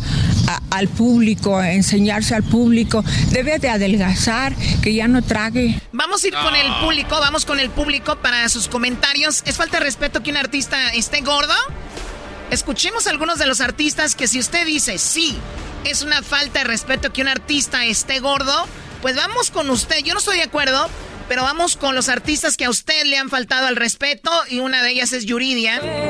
[0.48, 3.04] a- al público, a enseñarse al público?
[3.32, 5.80] Debe de adelgazar, que ya no trague.
[5.92, 9.44] Vamos a ir con el público, vamos con el público para sus comentarios.
[9.46, 11.54] ¿Es falta de respeto que un artista esté gordo?
[12.52, 15.36] Escuchemos a algunos de los artistas que si usted dice sí,
[15.84, 18.54] es una falta de respeto que un artista esté gordo,
[19.02, 19.98] pues vamos con usted.
[20.04, 20.88] Yo no estoy de acuerdo,
[21.28, 24.84] pero vamos con los artistas que a usted le han faltado al respeto y una
[24.84, 25.82] de ellas es Yuridia.
[25.82, 26.10] Me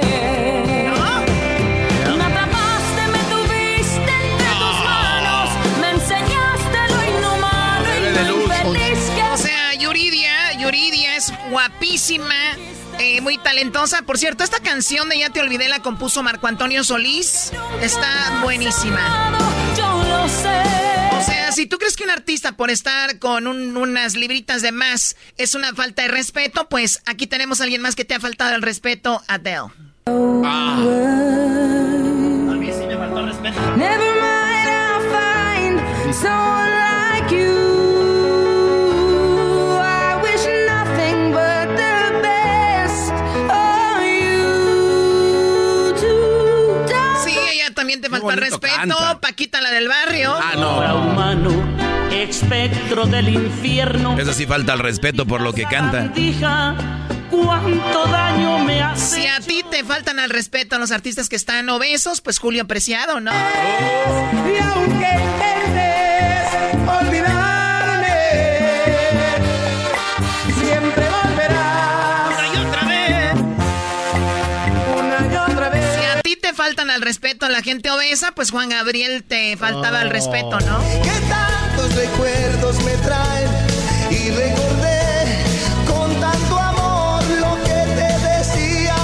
[2.23, 9.37] atrapaste, me tuviste entre tus manos, me enseñaste lo inhumano y lo infeliz que O
[9.37, 12.35] sea, Yuridia, Yuridia es guapísima,
[12.99, 14.01] eh, muy talentosa.
[14.01, 17.51] Por cierto, esta canción de Ya te olvidé la compuso Marco Antonio Solís.
[17.81, 19.31] Está buenísima.
[19.77, 20.84] yo lo sé.
[21.25, 25.15] Sea, si tú crees que un artista por estar con un- unas libritas de más
[25.37, 28.55] es una falta de respeto, pues aquí tenemos a alguien más que te ha faltado
[28.55, 29.71] el respeto, Adele.
[30.45, 30.79] A
[48.33, 48.75] falta respeto.
[48.75, 49.19] canta.
[49.19, 50.33] Paquita, la del barrio.
[50.35, 51.09] Ah, no.
[51.09, 51.51] humano,
[52.11, 54.17] espectro del infierno.
[54.17, 56.07] Eso sí falta el respeto por lo que canta.
[56.09, 56.75] Dija,
[57.29, 59.21] cuánto daño me hace.
[59.21, 62.67] Si a ti te faltan al respeto a los artistas que están obesos, pues Julio
[62.67, 63.31] Preciado, ¿no?
[63.31, 65.05] Y aunque
[76.75, 80.81] faltan al respeto a la gente obesa, pues Juan Gabriel te faltaba el respeto, ¿no?
[81.01, 83.49] Que tantos recuerdos me traen
[84.11, 85.45] y recordé
[85.87, 88.95] con tanto amor lo que te decía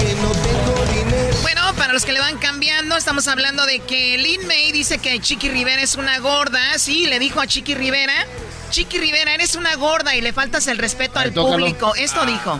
[0.00, 1.36] que no tengo dinero.
[1.42, 5.20] Bueno, para los que le van cambiando, estamos hablando de que Lin May dice que
[5.20, 6.78] Chiqui Rivera es una gorda.
[6.78, 8.26] Sí, le dijo a Chiqui Rivera,
[8.70, 11.58] Chiqui Rivera, eres una gorda y le faltas el respeto al tócalo.
[11.58, 11.94] público.
[11.94, 12.58] Esto dijo.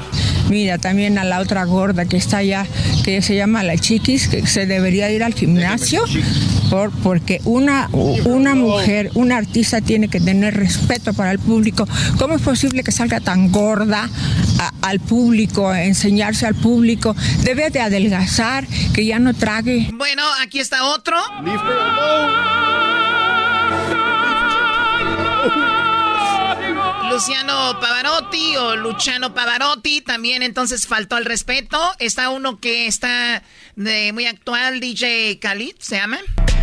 [0.53, 2.66] Mira, también a la otra gorda que está allá,
[3.05, 6.05] que se llama la chiquis, que se debería ir al gimnasio,
[6.69, 7.89] por, porque una,
[8.27, 11.89] una mujer, una artista tiene que tener respeto para el público.
[12.19, 14.11] ¿Cómo es posible que salga tan gorda
[14.59, 17.16] a- al público, a enseñarse al público?
[17.45, 19.89] Debe de adelgazar, que ya no trague.
[19.95, 21.16] Bueno, aquí está otro.
[27.13, 31.79] Luciano Pavarotti o Luciano Pavarotti también entonces faltó al respeto.
[31.99, 33.43] Está uno que está
[33.77, 36.21] de muy actual, DJ Khalid, ¿se llama?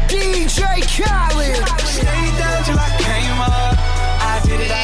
[0.08, 0.64] DJ.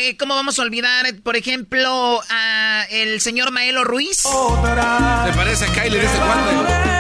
[0.02, 4.22] Eh, ¿Cómo vamos a olvidar, por ejemplo, a el señor Maelo Ruiz?
[4.22, 6.95] ¿Te parece a Kylie de ese cuando?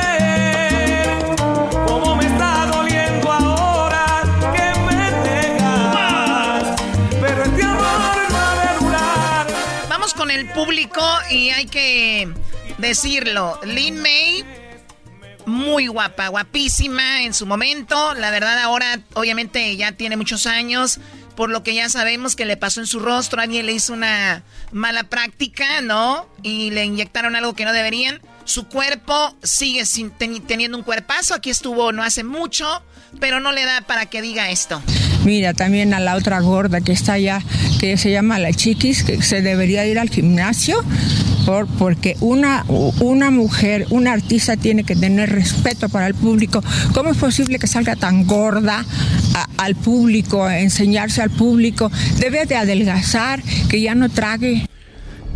[10.36, 11.02] El público
[11.32, 12.28] y hay que
[12.78, 13.60] decirlo.
[13.66, 14.44] Lin May,
[15.46, 18.14] muy guapa, guapísima en su momento.
[18.16, 21.00] La verdad ahora obviamente ya tiene muchos años.
[21.36, 24.44] Por lo que ya sabemos que le pasó en su rostro, alguien le hizo una
[24.72, 26.30] mala práctica, ¿no?
[26.44, 28.22] Y le inyectaron algo que no deberían.
[28.46, 31.34] Su cuerpo sigue sin- teni- teniendo un cuerpazo.
[31.34, 32.82] Aquí estuvo no hace mucho,
[33.20, 34.82] pero no le da para que diga esto.
[35.26, 37.42] Mira, también a la otra gorda que está allá,
[37.80, 40.78] que se llama la chiquis, que se debería ir al gimnasio,
[41.48, 46.64] por, porque una, una mujer, una artista tiene que tener respeto para el público.
[46.94, 48.86] ¿Cómo es posible que salga tan gorda
[49.58, 51.92] al público, enseñarse al público?
[52.20, 54.68] Debe de adelgazar, que ya no trague.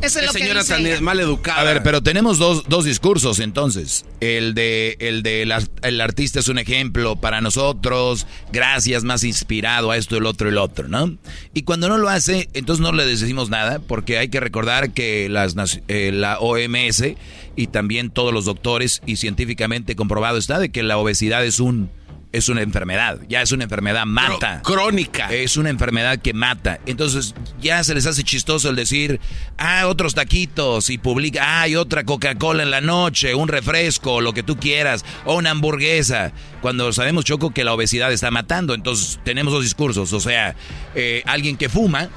[0.01, 1.01] Eso es lo que señora dice tan ella.
[1.01, 1.59] mal educada.
[1.59, 4.05] A ver, pero tenemos dos, dos discursos entonces.
[4.21, 9.91] El de el de la- el artista es un ejemplo para nosotros, gracias, más inspirado
[9.91, 11.17] a esto, el otro, el otro, ¿no?
[11.53, 15.27] Y cuando no lo hace, entonces no le decimos nada, porque hay que recordar que
[15.29, 17.15] las, naci- eh, la OMS
[17.55, 21.89] y también todos los doctores y científicamente comprobado está de que la obesidad es un
[22.31, 24.61] es una enfermedad, ya es una enfermedad mata.
[24.61, 25.33] crónica.
[25.33, 26.79] Es una enfermedad que mata.
[26.85, 29.19] Entonces ya se les hace chistoso el decir,
[29.57, 34.33] ah, otros taquitos y publica, ah, hay otra Coca-Cola en la noche, un refresco, lo
[34.33, 36.31] que tú quieras, o una hamburguesa.
[36.61, 38.73] Cuando sabemos, Choco, que la obesidad está matando.
[38.75, 40.13] Entonces tenemos dos discursos.
[40.13, 40.55] O sea,
[40.93, 42.09] eh, alguien que fuma,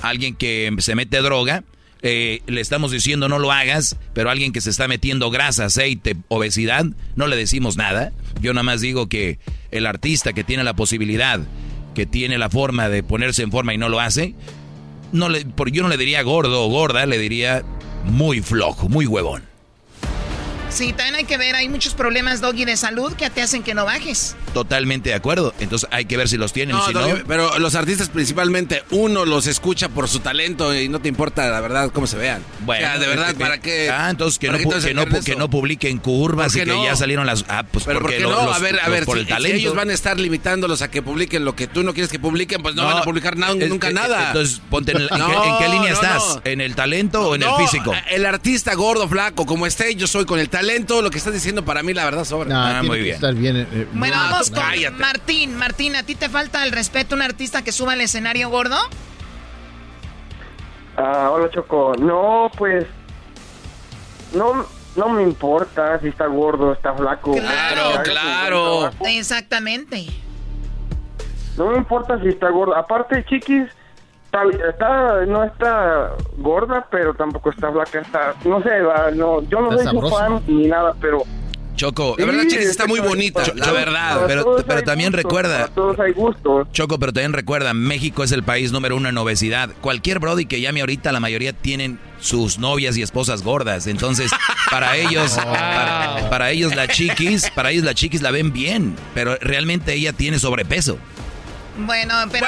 [0.00, 1.62] alguien que se mete droga,
[2.02, 6.16] eh, le estamos diciendo no lo hagas, pero alguien que se está metiendo grasa, aceite,
[6.28, 8.12] obesidad, no le decimos nada.
[8.40, 9.38] Yo nada más digo que
[9.70, 11.40] el artista que tiene la posibilidad,
[11.94, 14.34] que tiene la forma de ponerse en forma y no lo hace,
[15.12, 17.64] no le, yo no le diría gordo o gorda, le diría
[18.04, 19.42] muy flojo, muy huevón.
[20.70, 23.74] Sí, también hay que ver, hay muchos problemas, Doggy, de salud que te hacen que
[23.74, 24.36] no bajes.
[24.52, 25.54] Totalmente de acuerdo.
[25.60, 26.76] Entonces hay que ver si los tienen.
[26.76, 31.00] No, si no, pero los artistas principalmente, uno los escucha por su talento y no
[31.00, 32.42] te importa la verdad cómo se vean.
[32.60, 33.88] Bueno, o sea, de verdad, ¿para qué?
[33.90, 36.64] Ah, entonces que, no, ¿para qué pu- entonces que, no, que publiquen curvas ¿Por y
[36.64, 36.84] que no?
[36.84, 37.44] ya salieron las.
[37.48, 38.30] Ah, pues Pero ¿por porque no?
[38.30, 39.56] los- a ver, a ver, por si, el si talento.
[39.56, 42.62] ellos van a estar limitándolos a que publiquen lo que tú no quieres que publiquen,
[42.62, 44.28] pues no, No, van a publicar nada, es- nunca nada.
[44.28, 46.22] Entonces, ponte en, la- ¿en, No, qué, en qué línea no, estás?
[46.36, 46.42] no.
[46.44, 47.94] ¿En el talento o en el físico?
[48.10, 51.64] El artista gordo, flaco, como esté, yo soy con el talento, lo que estás diciendo
[51.64, 52.48] para mí, la verdad, sobra.
[52.48, 53.14] No, Ah, tiene muy que bien.
[53.14, 53.56] estar bien.
[53.56, 54.98] eh, eh, Bueno, vamos con.
[54.98, 55.56] Martín.
[55.56, 58.76] Martín, ¿a ti te falta el respeto a un artista que suba al escenario gordo?
[60.96, 61.94] Ah, hola Choco.
[61.98, 62.86] No, pues
[64.34, 64.66] no
[64.96, 67.32] no me importa si está gordo, está flaco.
[67.32, 68.90] Claro, claro.
[69.06, 70.06] Exactamente.
[71.56, 72.74] No me importa si está gordo.
[72.74, 73.64] Aparte, Chiquis
[74.28, 78.00] está, está- no está gorda, pero tampoco está flaca.
[78.00, 81.22] Está, no sé, va, no, yo no soy su fan ni nada, pero
[81.78, 84.24] Choco, La verdad, Chiquis, está muy bonita, la verdad.
[84.26, 85.68] Pero, pero también recuerda.
[85.68, 86.66] todos hay gustos.
[86.72, 89.70] Choco, pero también recuerda, México es el país número uno en obesidad.
[89.80, 93.86] Cualquier Brody que llame ahorita, la mayoría tienen sus novias y esposas gordas.
[93.86, 94.32] Entonces,
[94.72, 99.36] para ellos, para, para ellos la chiquis, para ellos la chiquis la ven bien, pero
[99.40, 100.98] realmente ella tiene sobrepeso.
[101.78, 102.46] Bueno, pero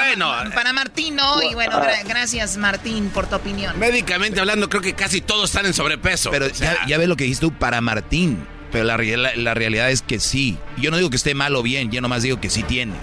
[0.53, 1.41] para Martín no.
[1.41, 3.77] Y bueno, gra- gracias Martín por tu opinión.
[3.79, 6.31] Médicamente hablando, creo que casi todos están en sobrepeso.
[6.31, 8.45] Pero ya, ya ves lo que dijiste tú para Martín.
[8.71, 8.97] Pero la,
[9.35, 10.57] la realidad es que sí.
[10.77, 12.93] Yo no digo que esté mal o bien, yo nomás digo que sí tiene.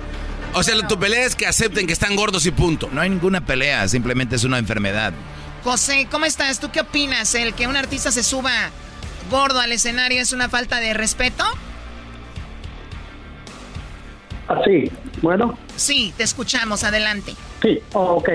[0.54, 2.88] O sea, tu pelea es que acepten que están gordos y punto.
[2.92, 5.12] No hay ninguna pelea, simplemente es una enfermedad.
[5.64, 6.58] José, ¿cómo estás?
[6.60, 7.34] ¿Tú qué opinas?
[7.34, 8.70] ¿El que un artista se suba
[9.30, 11.44] gordo al escenario es una falta de respeto?
[14.48, 14.90] Así,
[15.22, 17.34] bueno, Sí, te escuchamos, adelante.
[17.62, 18.30] sí, oh, ok.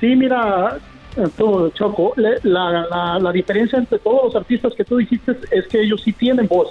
[0.00, 0.78] Sí, mira,
[1.16, 5.32] eh, tú, Choco, le- la, la, la diferencia entre todos los artistas que tú dijiste
[5.50, 6.70] es que ellos sí tienen voz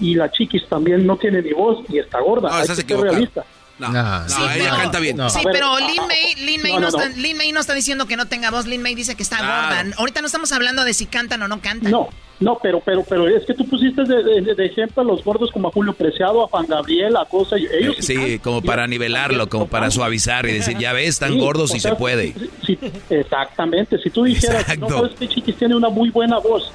[0.00, 2.48] y la chiquis también no tiene ni voz y está gorda.
[2.48, 3.44] No, Hay que ser realista.
[3.88, 5.16] No, no, Sí, ella pero- canta bien.
[5.30, 7.16] Sí, A ver, pero Lin May, Lin May no, no, no, está, no.
[7.16, 9.76] Lin May no está diciendo que no tenga voz, Lin May dice que está Claro.
[9.84, 9.96] gorda.
[9.98, 11.90] Ahorita no estamos hablando de si cantan o no cantan.
[11.90, 12.08] No,
[12.40, 15.50] no, pero, pero, pero es que tú pusiste de, de- de ejemplo a los gordos
[15.52, 17.56] como a Julio Preciado, a Juan Gabriel, a cosa.
[17.56, 21.72] Ellos Eh, Sí, como para nivelarlo, como para suavizar y decir, ya ves, están gordos
[21.72, 22.34] o y sea, se puede.
[22.66, 22.78] sí,
[23.10, 23.98] exactamente.
[23.98, 24.88] Si tú dijeras, no Exacto.
[25.02, 26.70] sabes que Chiquis tiene una muy buena voz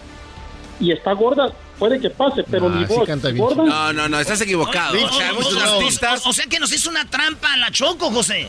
[0.79, 3.07] y está gorda, puede que pase, pero Ah, ni voz.
[3.37, 3.63] gorda.
[3.63, 4.95] No, no, no, estás equivocado.
[4.97, 6.25] O, O sea, o- muchos o- artistas.
[6.25, 8.47] o- o sea que nos hizo una trampa a la Choco, José.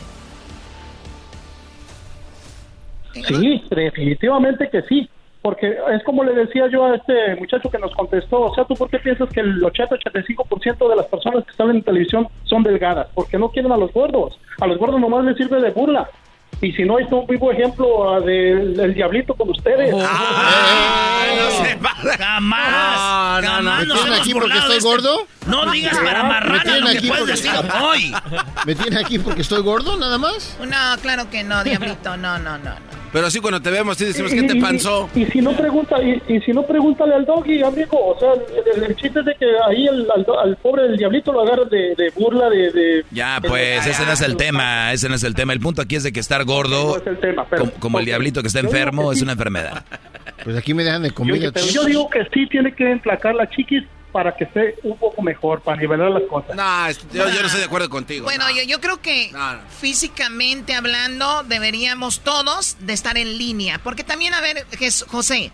[3.13, 5.09] Sí, definitivamente que sí.
[5.41, 8.73] Porque es como le decía yo a este muchacho que nos contestó, o sea, ¿tú
[8.73, 13.07] por qué piensas que el 80-85% de las personas que están en televisión son delgadas?
[13.13, 14.37] Porque no quieren a los gordos.
[14.59, 16.09] A los gordos nomás les sirve de burla.
[16.59, 19.93] Y si no, hay un vivo ejemplo ah, del, del diablito con ustedes.
[22.17, 23.41] Jamás.
[23.43, 23.71] No, no, no.
[23.71, 25.27] jamás ¿Me tienen aquí porque estoy este- gordo?
[25.45, 27.51] No digas para ¿Me marrana tienen lo que aquí puedes porque- decir
[27.81, 28.15] hoy.
[28.65, 30.57] ¿Me tiene aquí porque estoy gordo, nada más?
[30.59, 32.69] No, claro que no, diablito, no, no, no.
[32.69, 33.06] no.
[33.17, 35.09] Pero sí, cuando te vemos, sí decimos, ¿qué te Y- y- panzó?
[35.15, 38.83] Y, si no pregunta, y, y si no pregúntale al doggy, amigo, o sea, el,
[38.83, 41.95] el chiste es de que ahí el, al, al pobre del diablito lo agarran de,
[41.95, 45.33] de burla, de, de- Ya, pues, ese no es el tema, ese no es el
[45.33, 45.51] tema.
[45.53, 47.01] El punto aquí es de que estar gordo,
[47.57, 49.83] como, como el diablito que está enfermo, es una enfermedad.
[50.43, 51.51] Pues aquí me dejan de Yo, comida.
[51.51, 53.83] pero yo digo que sí tiene que emplacar la chiquis
[54.17, 56.55] para que esté un poco mejor, para nivelar las cosas.
[56.55, 58.23] No, yo, yo no estoy de acuerdo contigo.
[58.23, 59.31] Bueno, yo, yo creo que
[59.79, 63.79] físicamente hablando deberíamos todos de estar en línea.
[63.83, 64.65] Porque también, a ver,
[65.07, 65.51] José,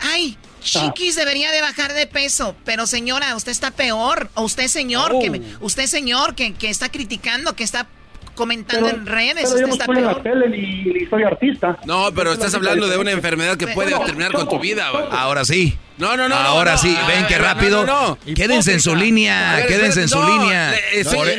[0.00, 2.56] ay, Chiquis debería de bajar de peso.
[2.64, 4.30] Pero señora, usted está peor.
[4.34, 5.20] O usted señor, Oh.
[5.20, 7.86] que, me- usted señor que, que está criticando, que está
[8.34, 9.34] comentando en redes.
[9.34, 10.22] Pero usted yo no está estoy en la peor.
[10.22, 11.76] tele ni, ni soy artista.
[11.84, 14.86] No, pero estás hablando de una enfermedad que puede terminar con tu vida.
[15.10, 15.76] Ahora sí.
[15.98, 16.34] No, no, no.
[16.36, 17.84] Ahora no, sí, no, ven no, rápido.
[17.84, 18.34] no, no.
[18.34, 20.72] Quédense en su línea, ver, quédense en su línea.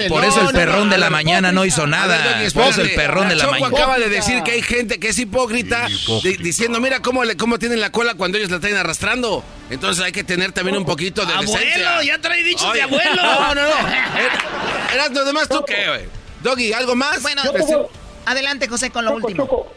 [0.09, 2.17] por eso el perrón no, de la no, mañana no hizo ver, nada.
[2.17, 3.77] Doggy, Por eso el perrón de la Choco mañana.
[3.77, 5.87] acaba de decir que hay gente que es hipócrita,
[6.23, 9.43] di- diciendo, mira cómo, le, cómo tienen la cola cuando ellos la traen arrastrando.
[9.69, 12.03] Entonces hay que tener también un poquito de Abuelo, decencia.
[12.03, 13.21] ya trae dichos de Oye, abuelo.
[13.21, 13.69] No, no, no.
[13.69, 16.01] Er- Eras lo demás, ¿tú qué, güey?
[16.43, 17.21] Doggy, ¿algo más?
[17.21, 17.89] Bueno, Choco,
[18.25, 19.43] adelante, José, con lo Choco, último.
[19.45, 19.73] Choco,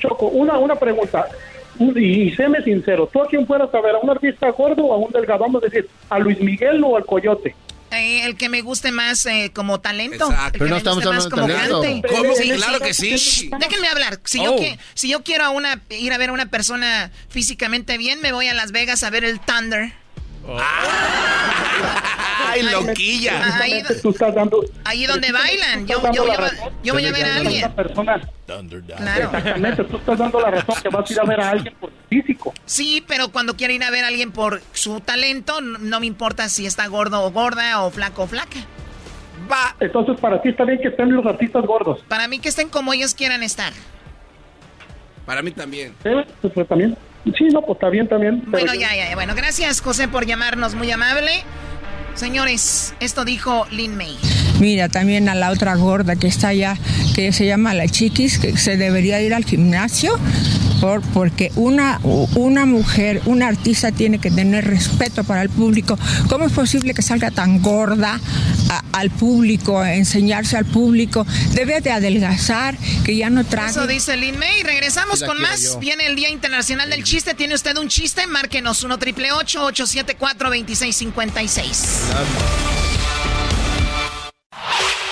[0.00, 1.26] Choco, una, una pregunta.
[1.78, 3.94] Y, y séme sincero, ¿tú a quién fueras a ver?
[3.96, 5.40] ¿A un artista gordo o a un delgado?
[5.40, 7.54] Vamos a decir, ¿a Luis Miguel o al Coyote?
[7.90, 10.28] Eh, el que me guste más eh, como talento.
[10.30, 10.46] Exacto.
[10.46, 11.80] El que Pero no me estamos guste más hablando de como talento.
[11.82, 12.08] cante.
[12.08, 12.56] ¿Cómo?
[12.56, 13.50] Claro que sí.
[13.58, 14.18] Déjenme hablar.
[14.24, 14.44] Si, Oh.
[14.44, 18.20] yo, que- si yo quiero a una, ir a ver a una persona físicamente bien,
[18.20, 19.92] me voy a Las Vegas a ver el Thunder.
[22.46, 23.56] ¡Ay, loquilla!
[23.60, 24.62] Ahí, Tú estás dando...
[24.84, 25.86] ahí donde bailan.
[25.86, 27.64] Yo, voy a ver a alguien.
[27.64, 29.24] Una persona- Claro.
[29.24, 31.90] Exactamente, tú estás dando la razón que vas a ir a ver a alguien por
[32.10, 32.52] físico.
[32.66, 36.06] Sí, pero cuando quiero ir a ver a alguien por su talento, no, no me
[36.06, 38.58] importa si está gordo o gorda o flaco o flaca.
[39.50, 39.74] Va.
[39.80, 42.00] Entonces, para ti está bien que estén los artistas gordos.
[42.06, 43.72] Para mí que estén como ellos quieran estar.
[45.24, 45.94] Para mí también.
[46.02, 46.10] ¿Sí?
[46.42, 46.96] Pues, pues, también.
[47.24, 48.42] Sí, no, pues está bien también.
[48.46, 49.14] Bueno, ya, ya, ya.
[49.14, 50.74] Bueno, gracias, José, por llamarnos.
[50.74, 51.30] Muy amable.
[52.14, 54.16] Señores, esto dijo Lin May.
[54.60, 56.76] Mira, también a la otra gorda que está allá,
[57.14, 60.16] que se llama la chiquis, que se debería ir al gimnasio,
[60.80, 62.00] por, porque una,
[62.34, 65.98] una mujer, una artista tiene que tener respeto para el público.
[66.28, 68.20] ¿Cómo es posible que salga tan gorda
[68.70, 71.26] a- al público, a enseñarse al público?
[71.52, 73.70] Debe de adelgazar, que ya no trague.
[73.70, 74.62] Eso dice Lin May.
[74.62, 75.62] Regresamos Sí con más.
[75.62, 75.78] yo.
[75.78, 77.34] Viene el Día Internacional del Chiste.
[77.34, 78.26] ¿Tiene usted un chiste?
[78.26, 81.84] Márquenos 1 triple 874 2656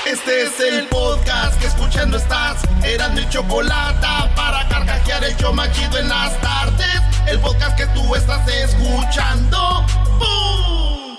[0.07, 2.57] Este es el podcast que escuchando estás.
[2.85, 4.69] Eran mi chocolate para
[5.03, 7.01] carcajear el show machido en las tardes.
[7.27, 9.87] El podcast que tú estás escuchando.
[10.19, 11.17] ¡Bum!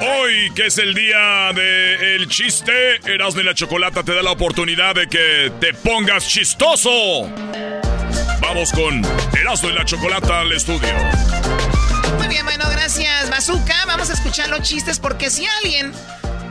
[0.00, 4.94] Hoy, que es el día del chiste, Erasmo y la Chocolata te da la oportunidad
[4.94, 6.90] de que te pongas chistoso.
[8.40, 9.02] Vamos con
[9.38, 10.94] Erasmo y la Chocolata al estudio.
[12.18, 13.84] Muy bien, bueno, gracias, Bazooka.
[13.86, 15.92] Vamos a escuchar los chistes porque si alguien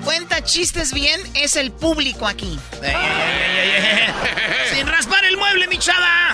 [0.08, 2.58] cuenta chistes bien, es el público aquí.
[4.74, 6.32] Sin raspar el mueble, mi chava.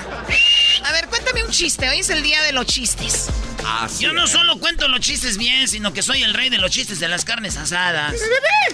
[0.85, 1.89] A ver, cuéntame un chiste.
[1.89, 3.29] Hoy es el día de los chistes.
[3.99, 6.99] Yo no solo cuento los chistes bien, sino que soy el rey de los chistes
[6.99, 8.13] de las carnes asadas.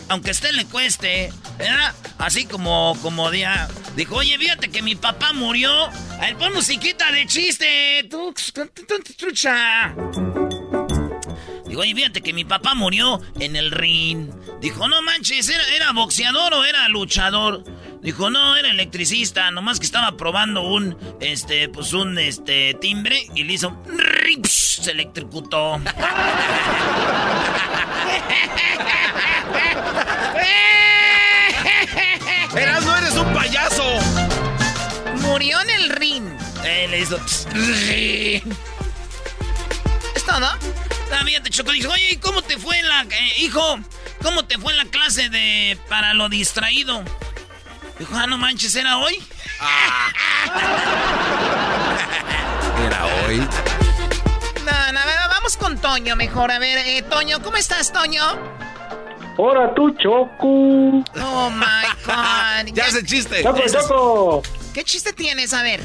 [0.09, 1.93] Aunque a usted le cueste, ¿verdad?
[2.17, 3.69] Así como, como día.
[3.95, 5.71] Dijo, oye, fíjate que mi papá murió.
[5.85, 8.05] A ver, pon musiquita de chiste.
[8.09, 9.95] Tú, tú, tú, tú, trucha.
[11.69, 14.31] Dijo, oye, fíjate que mi papá murió en el ring.
[14.59, 17.63] Dijo, no manches, ¿era, era boxeador o era luchador?
[18.01, 23.43] Dijo, no, era electricista, nomás que estaba probando un, este, pues un, este, timbre y
[23.43, 25.79] le hizo, rips, se electrocutó.
[32.55, 33.83] Erasmo, eres un payaso.
[35.21, 36.23] Murió en el ring.
[36.63, 37.17] Eh, le hizo.
[40.15, 40.47] ¿Es todo?
[41.11, 43.79] Ah, fíjate, Choco, dijo, oye, ¿y cómo te fue en la, eh, hijo,
[44.21, 47.03] cómo te fue en la clase de, para lo distraído?
[47.97, 49.21] Dijo, ah, no manches, ¿era hoy?
[52.85, 53.37] Era hoy.
[53.39, 56.51] No, no, a ver, vamos con Toño mejor.
[56.51, 58.23] A ver, eh, Toño, ¿cómo estás, Toño?
[59.37, 61.03] Ahora tú, Choco.
[61.21, 62.71] Oh my God.
[62.73, 63.41] Ya hace chiste.
[63.43, 64.43] Choco, Choco.
[64.73, 65.53] ¿Qué chiste tienes?
[65.53, 65.81] A ver.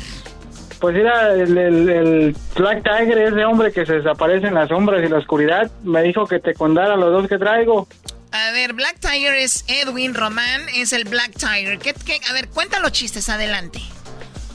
[0.80, 5.02] Pues era el, el, el Black Tiger, ese hombre que se desaparece en las sombras
[5.04, 5.70] y la oscuridad.
[5.82, 7.88] Me dijo que te contara los dos que traigo.
[8.32, 11.78] A ver, Black Tiger es Edwin Román, es el Black Tiger.
[11.78, 13.80] ¿Qué, qué- a ver, cuenta los chistes, adelante.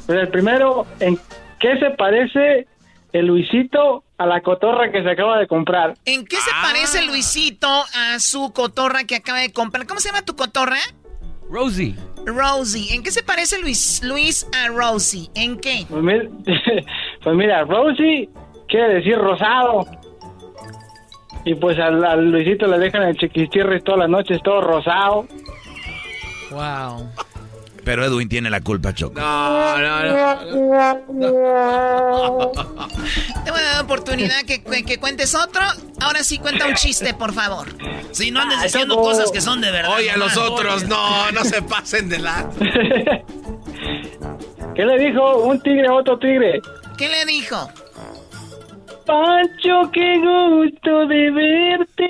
[0.06, 1.18] Pues el primero, ¿en
[1.60, 2.68] qué se parece
[3.14, 5.96] el Luisito a la cotorra que se acaba de comprar?
[6.06, 9.88] ¿En qué se parece Luisito a su cotorra que acaba de comprar?
[9.88, 10.78] ¿Cómo se llama tu cotorra?
[11.50, 11.96] Rosie.
[12.26, 12.94] Rosie.
[12.96, 15.30] ¿En qué se parece Luis, Luis a Rosie?
[15.36, 15.86] ¿En qué?
[15.90, 16.44] Pues, mi-
[17.24, 18.30] pues mira, Rosie
[18.68, 19.86] quiere decir rosado.
[21.46, 25.26] Y pues al, al Luisito le dejan el chiquistirris todas las noches, todo rosado.
[26.52, 27.10] Wow.
[27.90, 29.20] Pero Edwin tiene la culpa, Choco.
[29.20, 30.42] No, no,
[33.44, 35.64] Te voy a dar oportunidad que, que- que cuentes otro.
[36.00, 37.68] Ahora sí, cuenta un chiste, por favor.
[38.12, 39.96] Si no andes diciendo cosas que son de verdad.
[39.98, 42.48] Oye, a los otros, no, no se pasen de la.
[44.76, 46.62] ¿Qué le dijo un tigre a otro tigre?
[46.96, 47.72] ¿Qué le dijo?
[49.08, 52.06] Pancho, qué gusto de verte.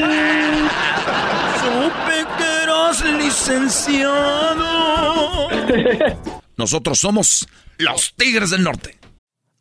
[1.62, 2.43] Supe que
[2.74, 4.64] eras licenciado.
[6.56, 7.46] Nosotros somos
[7.78, 8.96] los Tigres del Norte.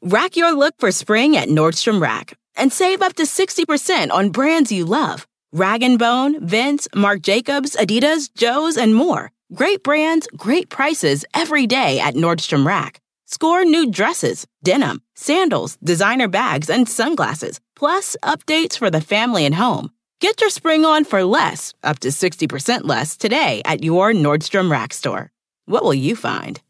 [0.01, 4.71] Rack your look for spring at Nordstrom Rack and save up to 60% on brands
[4.71, 5.25] you love.
[5.53, 9.31] Rag & Bone, Vince, Marc Jacobs, Adidas, Joe's, and more.
[9.53, 12.99] Great brands, great prices every day at Nordstrom Rack.
[13.25, 19.55] Score new dresses, denim, sandals, designer bags, and sunglasses, plus updates for the family and
[19.55, 19.91] home.
[20.23, 24.93] Get your spring on for less, up to 60% less, today at your Nordstrom Rack
[24.93, 25.31] store.
[25.65, 26.61] What will you find?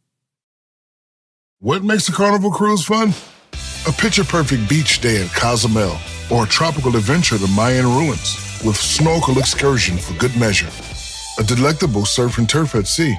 [1.59, 3.13] What makes a carnival cruise fun?
[3.87, 5.95] A picture perfect beach day at Cozumel
[6.31, 10.71] or a tropical adventure to Mayan ruins with snorkel excursion for good measure.
[11.37, 13.15] A delectable surf and turf at sea,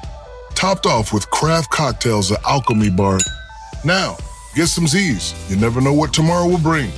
[0.57, 3.21] topped off with craft cocktails at Alchemy Bar.
[3.85, 4.17] Now,
[4.57, 5.33] get some Z's.
[5.49, 6.91] You never know what tomorrow will bring.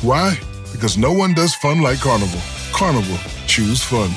[0.00, 0.40] Why?
[0.72, 2.40] Because no one does fun like Carnival.
[2.72, 4.10] Carnival, choose fun.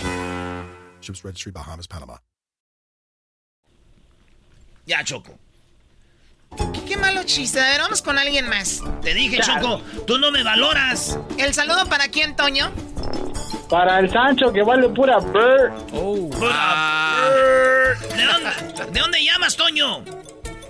[1.02, 2.20] Ships Registry, Bahamas, Panama.
[4.86, 5.38] Ya, Choco.
[6.74, 7.60] ¿Qué, qué malo chiste.
[7.60, 8.84] A ver, vamos con alguien más.
[9.02, 11.18] Te dije, Choco, tú no me valoras.
[11.38, 12.72] ¿El saludo para quién, Toño?
[13.70, 15.72] Para el Sancho, que vale pura bird.
[18.16, 20.04] ¿De dónde, ¿De dónde llamas, Toño?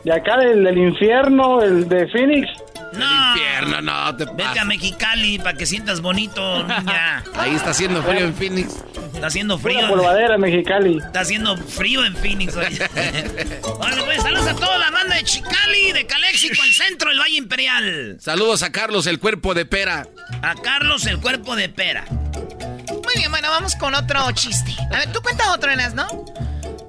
[0.03, 2.47] De acá del, del infierno, el de Phoenix.
[2.93, 3.31] No.
[3.35, 7.23] Infierno, no te Vete a Mexicali para que sientas bonito, niña.
[7.35, 8.75] Ahí está haciendo frío en Phoenix.
[9.13, 9.79] Está haciendo frío.
[9.79, 10.97] Pura polvadera, Mexicali.
[10.97, 12.55] Está haciendo frío en Phoenix.
[12.55, 12.79] oye.
[13.79, 17.37] Vale, pues saludos a toda la banda de Chicali, de Calexico, el centro del Valle
[17.37, 18.17] Imperial.
[18.19, 20.07] Saludos a Carlos, el cuerpo de pera.
[20.41, 22.05] A Carlos, el cuerpo de pera.
[22.09, 24.71] Muy bien, bueno, vamos con otro chiste.
[24.93, 26.07] A ver, tú cuenta otro, Enas, ¿no?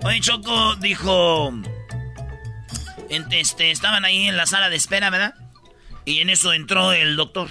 [0.03, 1.53] Oye, Choco dijo.
[3.09, 5.35] en- Este, estaban ahí en la sala de espera, ¿verdad?
[6.05, 7.49] Y en eso entró el doctor.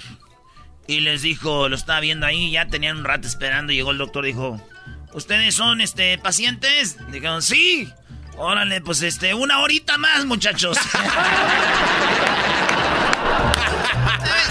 [0.86, 3.72] Y les dijo, lo estaba viendo ahí, ya tenían un rato esperando.
[3.72, 4.60] Y llegó el doctor, dijo:
[5.14, 6.96] ¿Ustedes son este pacientes?
[7.10, 7.88] Dijeron, sí.
[8.36, 10.76] Órale, pues este, una horita más, muchachos.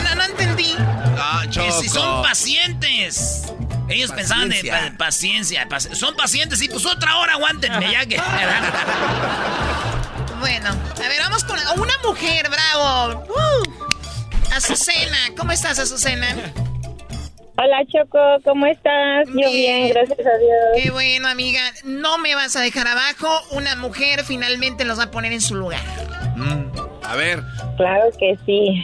[0.04, 0.74] No, no entendí.
[1.18, 3.44] Ah, que si son pacientes.
[3.90, 4.92] Ellos pensaban de Paciencia.
[4.92, 5.68] pa- paciencia.
[5.70, 8.16] paci- son pacientes, sí, pues otra hora aguántenme, ya que.
[10.42, 13.24] Bueno, a ver, vamos con una mujer, bravo.
[13.30, 14.56] Uh.
[14.56, 16.36] Azucena, ¿cómo estás, Azucena?
[17.58, 19.28] Hola Choco, ¿cómo estás?
[19.28, 20.84] Yo bien, gracias a Dios.
[20.84, 21.62] Qué bueno, amiga.
[21.84, 23.30] No me vas a dejar abajo.
[23.52, 25.82] Una mujer finalmente los va a poner en su lugar.
[27.04, 27.44] A ver.
[27.78, 28.84] Claro que sí.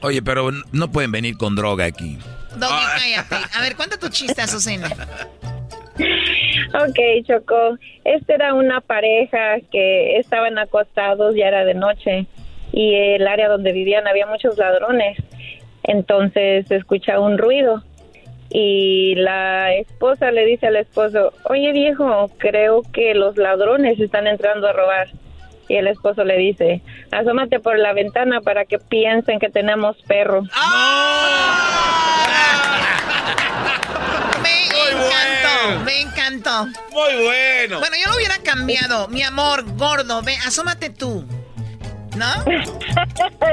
[0.00, 2.18] Oye, pero no pueden venir con droga aquí.
[2.56, 3.36] Doggy, cállate.
[3.54, 4.90] A ver, cuenta tu chiste, Azucena.
[5.98, 7.78] Ok, Choco.
[8.04, 12.26] Esta era una pareja que estaban acostados, ya era de noche,
[12.72, 15.18] y el área donde vivían había muchos ladrones.
[15.84, 17.82] Entonces se escucha un ruido
[18.50, 24.68] y la esposa le dice al esposo, oye viejo, creo que los ladrones están entrando
[24.68, 25.08] a robar.
[25.68, 30.42] Y el esposo le dice, asómate por la ventana para que piensen que tenemos perro.
[30.42, 30.48] Me
[34.88, 36.66] encantó, me encantó.
[36.66, 37.78] Muy bueno.
[37.80, 39.08] Bueno, yo lo hubiera cambiado.
[39.08, 41.26] Mi amor, gordo, ve, asómate tú.
[42.16, 42.44] ¿No?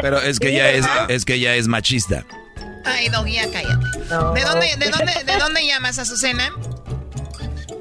[0.02, 2.24] Pero es que ya es, es que ya es machista.
[2.86, 4.00] Ay, Doggy, cállate.
[4.34, 6.52] ¿De dónde, de dónde, de dónde llamas, Azucena?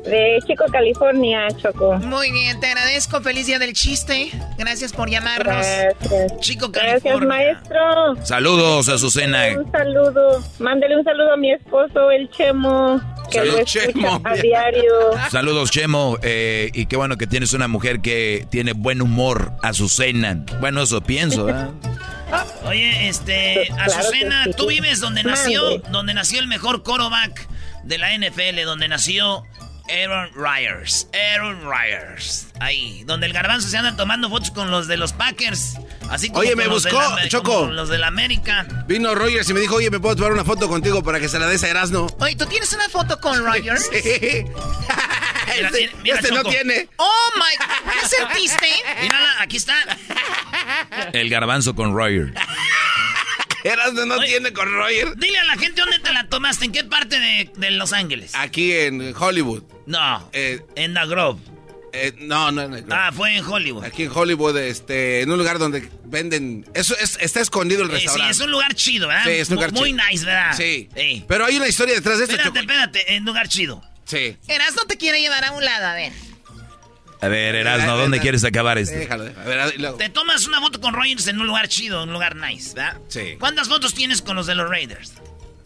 [0.05, 1.95] De Chico, California, Choco.
[1.99, 3.21] Muy bien, te agradezco.
[3.21, 4.31] Feliz día del chiste.
[4.59, 5.55] Gracias por llamarnos.
[5.65, 6.41] Gracias.
[6.41, 7.29] Chico Gracias, California.
[7.29, 8.17] maestro.
[8.27, 9.47] Saludos, Azucena.
[9.59, 10.43] Un saludo.
[10.59, 13.01] Mándele un saludo a mi esposo, el Chemo,
[13.31, 14.21] que Salud, lo Chemo.
[14.25, 14.93] a diario.
[15.31, 16.19] Saludos, Chemo.
[16.23, 20.45] eh, y qué bueno que tienes una mujer que tiene buen humor, Azucena.
[20.61, 21.71] Bueno, eso pienso, ¿verdad?
[22.67, 27.47] Oye, este, Azucena, tú vives donde nació, donde nació el mejor quarterback
[27.85, 29.45] de la NFL, donde nació
[29.89, 31.09] Aaron Ryers.
[31.13, 32.47] Aaron Ryers.
[32.61, 35.75] Ahí, donde el garbanzo se anda tomando fotos con los de los Packers.
[36.11, 37.53] Así como Oye, con me los de buscó, la- Choco.
[37.61, 38.67] como los de la América.
[38.87, 41.39] Vino Rogers y me dijo, oye, ¿me puedo tomar una foto contigo para que se
[41.39, 42.07] la des a Erasmo?
[42.21, 43.89] Oye, ¿tú tienes una foto con Rogers?
[44.03, 44.45] Sí.
[45.57, 46.89] Mira, Este- mira, este no tiene.
[46.97, 48.69] Oh my, ¿qué sentiste?
[49.03, 49.75] Mírala, aquí está.
[51.13, 52.33] El garbanzo con Royer.
[53.65, 54.27] Erasmo no Oye.
[54.29, 55.17] tiene con Roger.
[55.17, 58.33] Dile a la gente dónde te la tomaste, en qué parte de, de Los Ángeles.
[58.35, 59.63] Aquí en Hollywood.
[59.87, 61.41] No, Eh, en The Grove.
[61.93, 62.79] eh, no, no, no.
[62.91, 63.85] Ah, fue en Hollywood.
[63.85, 66.67] Aquí en Hollywood, este, en un lugar donde venden.
[66.75, 68.31] Eso es, está escondido el Eh, sí, restaurante.
[68.33, 69.25] es un lugar chido, ¿verdad?
[69.25, 70.05] Sí, es un lugar Muy chido.
[70.11, 70.57] nice, ¿verdad?
[70.57, 70.89] Sí.
[70.97, 71.25] Sí.
[71.29, 72.73] Pero hay una historia detrás de esto, Espérate, Choco.
[72.73, 73.83] espérate, en un lugar chido.
[74.05, 74.37] Sí.
[74.49, 76.13] Eras no te quiere llevar a un lado, a ver.
[77.23, 78.97] A ver, Erasmo, ¿dónde quieres acabar esto?
[78.97, 79.43] Déjalo, déjalo.
[79.43, 79.97] A ver, y luego.
[79.97, 82.99] Te tomas una foto con Rogers en un lugar chido, un lugar nice, ¿verdad?
[83.07, 83.37] Sí.
[83.39, 85.13] ¿Cuántas fotos tienes con los de los Raiders?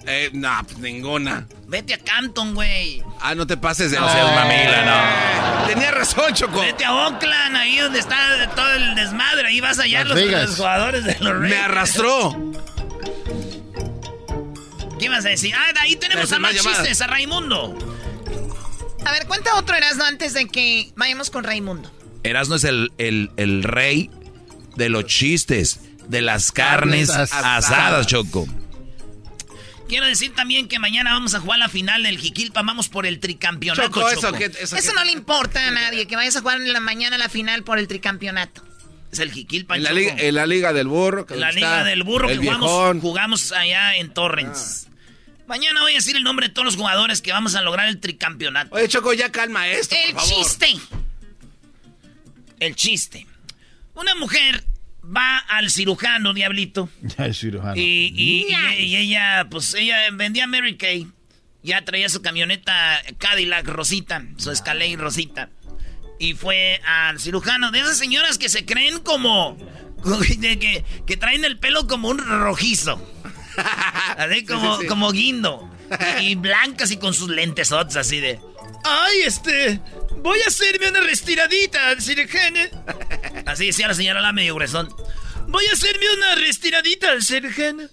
[0.06, 1.48] Eh, no, pues ninguna.
[1.66, 3.02] Vete a Canton, güey.
[3.20, 3.98] Ah, no te pases de...
[3.98, 5.66] No seas mamila, no.
[5.66, 6.60] Tenía razón, Choco.
[6.60, 9.48] Vete a Oakland, ahí donde está todo el desmadre.
[9.48, 11.50] Ahí vas allá Las los, jugadores de los Raiders.
[11.50, 12.52] Me arrastró.
[14.98, 15.54] ¿Qué ibas a decir?
[15.56, 16.82] Ah, de ahí tenemos a más más llamada.
[16.82, 17.95] chistes, a Raimundo.
[19.06, 21.90] A ver, cuenta otro Erasmo antes de que vayamos con Raimundo.
[22.24, 24.10] Erasmo es el, el, el rey
[24.74, 27.64] de los chistes, de las carnes, Carnes asadas.
[27.66, 28.46] asadas, Choco.
[29.88, 32.62] Quiero decir también que mañana vamos a jugar la final del Jiquilpa.
[32.62, 33.86] Vamos por el tricampeonato.
[33.86, 34.38] Choco, eso Choco.
[34.38, 37.16] que- eso que- no le importa a nadie, que vayas a jugar en la mañana
[37.16, 38.62] la final por el tricampeonato.
[39.12, 41.26] Es el Jiquilpa, En la, liga, en la liga del burro.
[41.26, 44.88] que La liga del burro que jugamos, jugamos allá en Torrens.
[45.46, 48.00] Mañana voy a decir el nombre de todos los jugadores que vamos a lograr el
[48.00, 48.74] tricampeonato.
[48.74, 50.44] Oye, Choco, ya calma esto, El por favor.
[50.44, 50.68] chiste.
[52.60, 53.26] El chiste.
[53.94, 54.64] Una mujer
[55.04, 56.88] va al cirujano, diablito.
[57.16, 57.76] Ya es cirujano.
[57.76, 57.80] Y,
[58.14, 61.06] y- y- y ella, pues ella vendía Mary Kay.
[61.62, 65.50] Ya traía su camioneta Cadillac Rosita, su Escalade Rosita.
[66.18, 67.70] Y fue al cirujano.
[67.72, 69.56] De esas señoras que se creen como.
[71.06, 73.00] que traen el pelo como un rojizo.
[74.18, 74.88] Así como, sí, sí.
[74.88, 75.70] como guindo.
[76.20, 78.40] Y blancas y con sus lentes así de.
[78.84, 79.80] Ay, este.
[80.18, 82.60] Voy a hacerme una restiradita al cirujano.
[83.46, 84.88] Así decía la señora la medio gruesón.
[85.48, 87.84] Voy a hacerme una restiradita al cirujano.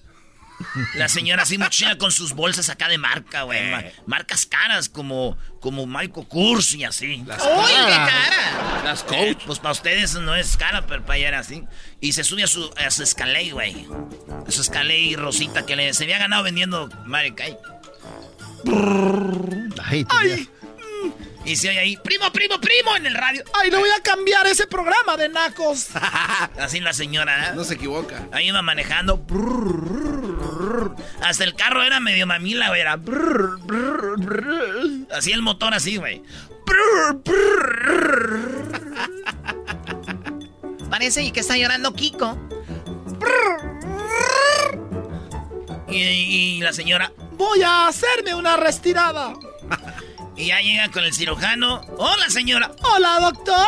[0.95, 3.71] La señora así mochila con sus bolsas acá de marca, güey.
[3.71, 7.23] ma- marcas caras como, como Michael Kors y así.
[7.25, 8.81] Las ¡Uy, qué cara!
[8.83, 11.63] Las Eh, pues para ustedes no es cara, pero para ella era así.
[12.01, 13.03] Y se sube a su, a su
[13.51, 13.87] güey.
[14.47, 17.57] A su Escalade rosita que le, se había ganado vendiendo Mary Kay.
[19.83, 20.49] Ay, Ay.
[21.45, 23.43] Y se oye ahí, primo, primo, primo en el radio.
[23.53, 25.89] Ay, no voy a cambiar ese programa de nacos.
[26.59, 27.51] Así la señora, ¿eh?
[27.55, 28.27] No se equivoca.
[28.31, 29.25] Ahí iba manejando.
[31.21, 32.79] Hasta el carro era medio mamila, güey.
[32.81, 32.97] Era.
[35.11, 36.23] Así el motor, así, güey.
[40.89, 42.37] Parece que está llorando Kiko.
[45.89, 47.11] Y, y la señora.
[47.33, 49.33] Voy a hacerme una retirada.
[50.35, 51.81] Y ya llega con el cirujano.
[51.97, 52.71] Hola, señora.
[52.83, 53.67] Hola, doctor.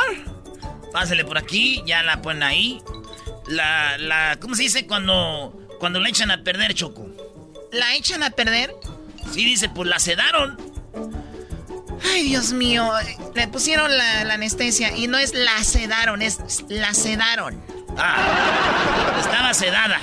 [0.91, 2.81] Pásale por aquí, ya la ponen ahí.
[3.47, 7.07] La, la, ¿cómo se dice cuando, cuando la echan a perder, Choco?
[7.71, 8.73] ¿La echan a perder?
[9.31, 10.57] Sí, dice, pues la sedaron.
[12.13, 12.89] Ay, Dios mío,
[13.35, 17.61] le pusieron la, la anestesia y no es la sedaron, es la sedaron.
[17.97, 19.99] Ah, estaba sedada.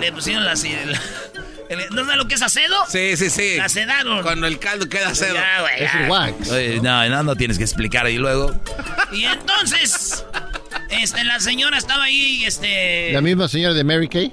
[0.00, 0.54] Le pusieron la...
[0.54, 1.00] la-
[1.92, 2.76] ¿No sabes lo que es acedo?
[2.88, 3.56] Sí, sí, sí.
[3.56, 4.22] La sedaron.
[4.22, 5.34] Cuando el caldo queda cedo.
[5.34, 6.54] Ya, güey, ya.
[6.54, 8.54] Oye, no, no, no tienes que explicar y luego.
[9.12, 10.24] Y entonces,
[10.90, 13.12] este, la señora estaba ahí, este...
[13.12, 14.32] La misma señora de Mary Kay.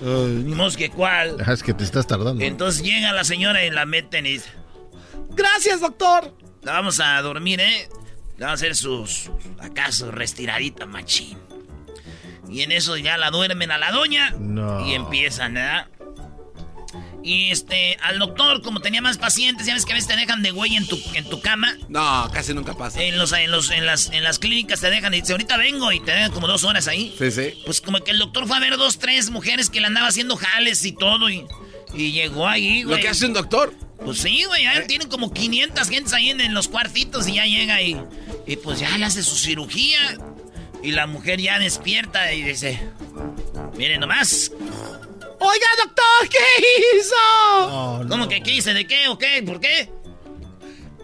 [0.00, 1.36] Ni mos que cuál.
[1.44, 2.42] Ah, Es que te estás tardando.
[2.42, 4.48] Entonces llega la señora y la meten y dice,
[5.30, 6.34] Gracias, doctor.
[6.62, 7.88] la vamos a dormir, ¿eh?
[8.38, 9.30] Le vamos a hacer sus,
[9.60, 11.36] acaso, restiradita machín.
[12.48, 14.30] Y en eso ya la duermen a la doña.
[14.38, 14.86] No.
[14.86, 15.88] Y empiezan, ¿verdad?
[17.24, 20.42] Y este, al doctor, como tenía más pacientes, ya ves que a veces te dejan
[20.42, 21.76] de güey en tu, en tu cama.
[21.88, 23.02] No, casi nunca pasa.
[23.02, 25.90] En, los, en, los, en, las, en las clínicas te dejan y dice, ahorita vengo
[25.92, 27.14] y te dejan como dos horas ahí.
[27.18, 27.54] Sí, sí.
[27.66, 30.36] Pues como que el doctor fue a ver dos, tres mujeres que le andaba haciendo
[30.36, 31.44] jales y todo y,
[31.92, 33.02] y llegó ahí, Lo güey.
[33.02, 33.74] que hace un doctor.
[34.04, 37.46] Pues sí, güey, ya tienen como 500 gentes ahí en, en los cuartitos y ya
[37.46, 38.00] llega y,
[38.46, 39.98] y pues ya le hace su cirugía.
[40.84, 42.80] Y la mujer ya despierta y dice,
[43.76, 44.52] miren nomás.
[45.40, 48.06] Oiga, doctor, ¿qué hizo?
[48.08, 48.74] ¿Cómo que qué hice?
[48.74, 49.42] ¿De qué o qué?
[49.44, 49.90] ¿Por qué?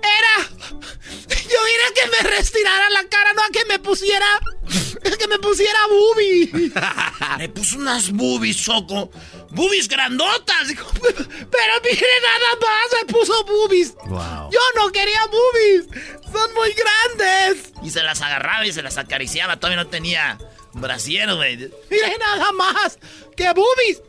[0.05, 0.49] Era.
[1.29, 4.27] Yo quería que me retirara la cara, no a que me pusiera.
[5.19, 6.51] Que me pusiera boobie.
[7.39, 9.11] Me puso unas boobies, Choco.
[9.51, 10.67] Boobies grandotas.
[10.67, 13.95] Pero mire nada más, me puso boobies.
[14.07, 14.51] Wow.
[14.51, 15.87] Yo no quería boobies.
[16.31, 17.73] Son muy grandes.
[17.83, 19.57] Y se las agarraba y se las acariciaba.
[19.59, 20.39] Todavía no tenía
[20.73, 21.57] brasier, güey.
[21.91, 22.99] Mire nada más.
[23.37, 24.03] ¡Qué boobies!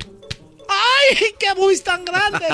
[0.70, 2.50] ¡Ay, qué boobies tan grandes!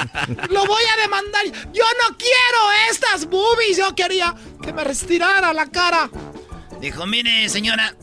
[0.49, 1.45] Lo voy a demandar.
[1.73, 3.77] Yo no quiero estas boobies.
[3.77, 6.09] Yo quería que me retirara la cara.
[6.79, 7.95] Dijo, mire, señora,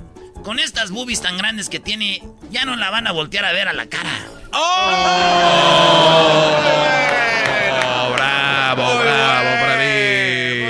[0.44, 3.68] con estas boobies tan grandes que tiene, ya no la van a voltear a ver
[3.68, 4.26] a la cara.
[4.52, 4.90] Oh,
[8.14, 10.62] bravo, bravo para mí.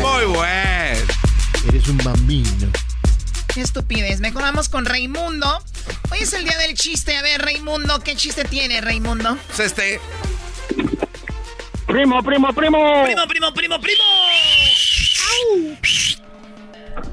[0.00, 1.06] Muy bueno.
[1.68, 2.70] Eres un bambino.
[3.52, 4.20] Qué estupidez.
[4.20, 5.62] Mejor vamos con Raimundo.
[6.10, 7.16] Hoy es el día del chiste.
[7.16, 9.36] A ver, Raimundo, ¿qué chiste tiene, Raimundo?
[9.48, 10.00] Pues este.
[11.86, 13.04] Primo, primo, primo.
[13.04, 14.02] Primo, primo, primo, primo.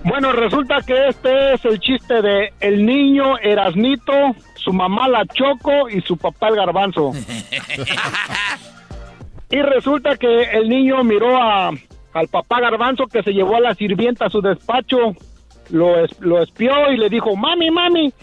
[0.04, 4.14] Bueno, resulta que este es el chiste de el niño Erasnito,
[4.56, 7.12] su su mamá la Choco y su papá el Garbanzo.
[9.50, 11.72] y resulta que el niño miró a,
[12.14, 14.98] al papá Garbanzo que se llevó a la sirvienta a su despacho,
[15.70, 18.14] lo, es- lo espió y le dijo, mami, mami,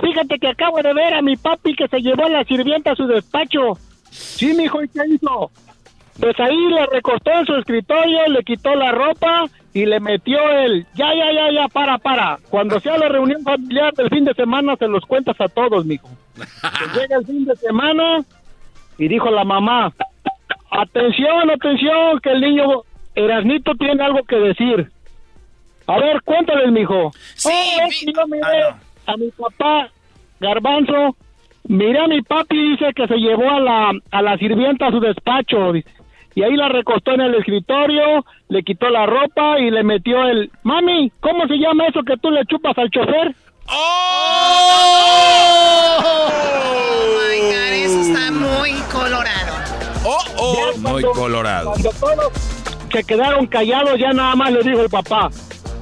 [0.00, 2.96] fíjate que acabo de ver a mi papi que se llevó a la sirvienta a
[2.96, 3.74] su despacho.
[4.10, 5.50] Sí, mijo, ¿y qué hizo?
[6.20, 10.86] Pues ahí le recostó en su escritorio, le quitó la ropa y le metió el,
[10.94, 12.38] ya, ya, ya, ya, para, para.
[12.48, 16.08] Cuando sea la reunión familiar del fin de semana, se los cuentas a todos, mijo.
[16.36, 16.48] Pues
[16.94, 18.24] llega el fin de semana
[18.96, 19.92] y dijo la mamá,
[20.70, 22.82] atención, atención, que el niño
[23.16, 24.92] Erasnito tiene algo que decir.
[25.86, 27.10] A ver, cuéntales, mijo.
[27.34, 27.50] Sí,
[28.06, 28.74] yo miré
[29.06, 29.88] a mi papá
[30.40, 31.16] Garbanzo,
[31.68, 35.00] miré a mi papi, dice que se llevó a la, a la sirvienta a su
[35.00, 35.88] despacho, dice.
[36.34, 40.50] Y ahí la recostó en el escritorio, le quitó la ropa y le metió el...
[40.64, 43.34] Mami, ¿cómo se llama eso que tú le chupas al chofer?
[43.68, 43.74] Oh
[47.16, 49.54] my God, eso está muy colorado.
[50.06, 51.70] Oh, Muy colorado.
[51.70, 52.32] Cuando todos
[52.92, 55.30] se quedaron callados, ya nada más le dijo el papá,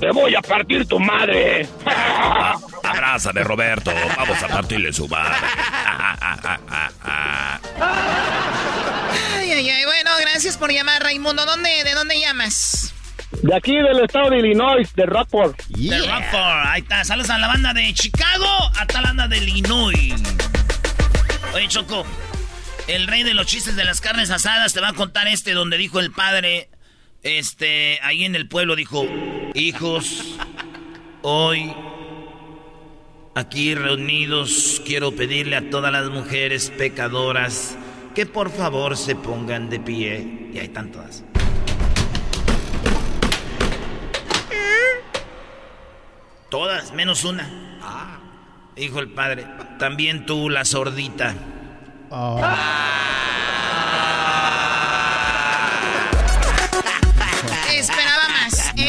[0.03, 1.69] te voy a partir tu madre.
[2.83, 3.93] Abrázame, Roberto.
[4.17, 5.37] Vamos a partirle su madre.
[9.39, 9.85] Ay, ay, ay.
[9.85, 11.47] Bueno, gracias por llamar, Raimundo.
[11.47, 12.93] ¿Dónde, ¿De dónde llamas?
[13.43, 15.57] De aquí del estado de Illinois, de Rapport.
[15.69, 16.67] De Rockford.
[16.67, 17.05] Ahí está.
[17.05, 20.15] Saludos a la banda de Chicago, hasta la banda de Illinois.
[21.55, 22.05] Oye, Choco.
[22.89, 25.79] El rey de los chistes de las carnes asadas te va a contar este donde
[25.79, 26.69] dijo el padre,
[27.23, 29.07] este, ahí en el pueblo dijo,
[29.55, 30.37] hijos,
[31.23, 31.73] hoy
[33.35, 37.77] aquí reunidos quiero pedirle a todas las mujeres pecadoras
[38.15, 40.49] que por favor se pongan de pie.
[40.53, 41.25] Y ahí están todas.
[46.51, 47.49] Todas, menos una.
[48.77, 49.47] Dijo el padre.
[49.79, 51.35] También tú, la sordita.
[52.11, 53.52] Esperaba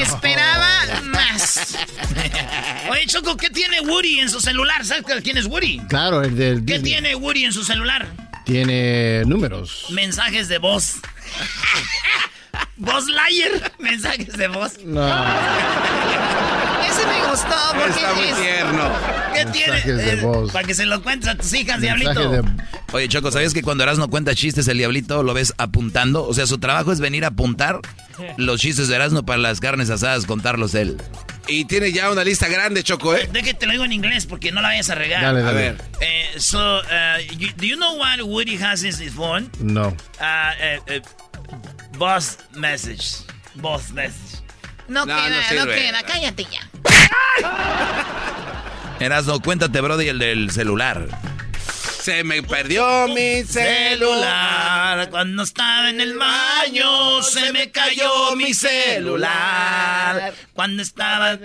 [0.04, 0.70] esperaba
[1.04, 1.76] más.
[2.90, 4.86] Oye, Choco, ¿qué tiene Woody en su celular?
[4.86, 5.80] ¿Sabes quién es Woody?
[5.90, 6.92] Claro, el del ¿Qué Disney.
[6.94, 8.08] tiene Woody en su celular?
[8.46, 9.86] Tiene números.
[9.90, 10.96] Mensajes de voz.
[12.76, 13.72] Voz Liar.
[13.80, 14.78] Mensajes de voz.
[14.84, 15.02] No.
[17.34, 18.92] Gustó porque Está muy es- tierno.
[19.34, 19.82] ¿Qué tiene?
[19.82, 20.52] De Eh, voz.
[20.52, 22.30] Para que se lo cuentes a tus hijas, Mensaje diablito.
[22.44, 26.26] de- Oye, Choco, ¿sabías que cuando Erasmo cuenta chistes, el diablito lo ves apuntando?
[26.28, 27.80] O sea, su trabajo es venir a apuntar
[28.38, 30.98] los chistes de Erasmo para las carnes asadas, contarlos él.
[31.48, 33.28] Y tiene ya una lista grande, Choco, ¿eh?
[33.34, 35.24] Déjate te lo digo en inglés porque no la vayas a regar.
[35.24, 35.50] Dale, dale.
[35.50, 35.82] A ver.
[36.02, 36.84] Eh, so, uh,
[37.38, 39.50] you- do you know what Woody has in his phone?
[39.60, 39.88] No.
[39.88, 39.94] Uh,
[40.62, 41.02] eh, eh,
[41.98, 43.16] boss message.
[43.56, 44.44] Boss message.
[44.88, 46.60] No, No, queda, no no, queda, cállate ya.
[49.00, 51.08] Erasmo, cuéntate, brody, el del celular.
[52.04, 55.10] Se me perdió mi celular.
[55.10, 60.34] Cuando estaba en el baño se me cayó mi celular.
[60.54, 61.40] Cuando estaba...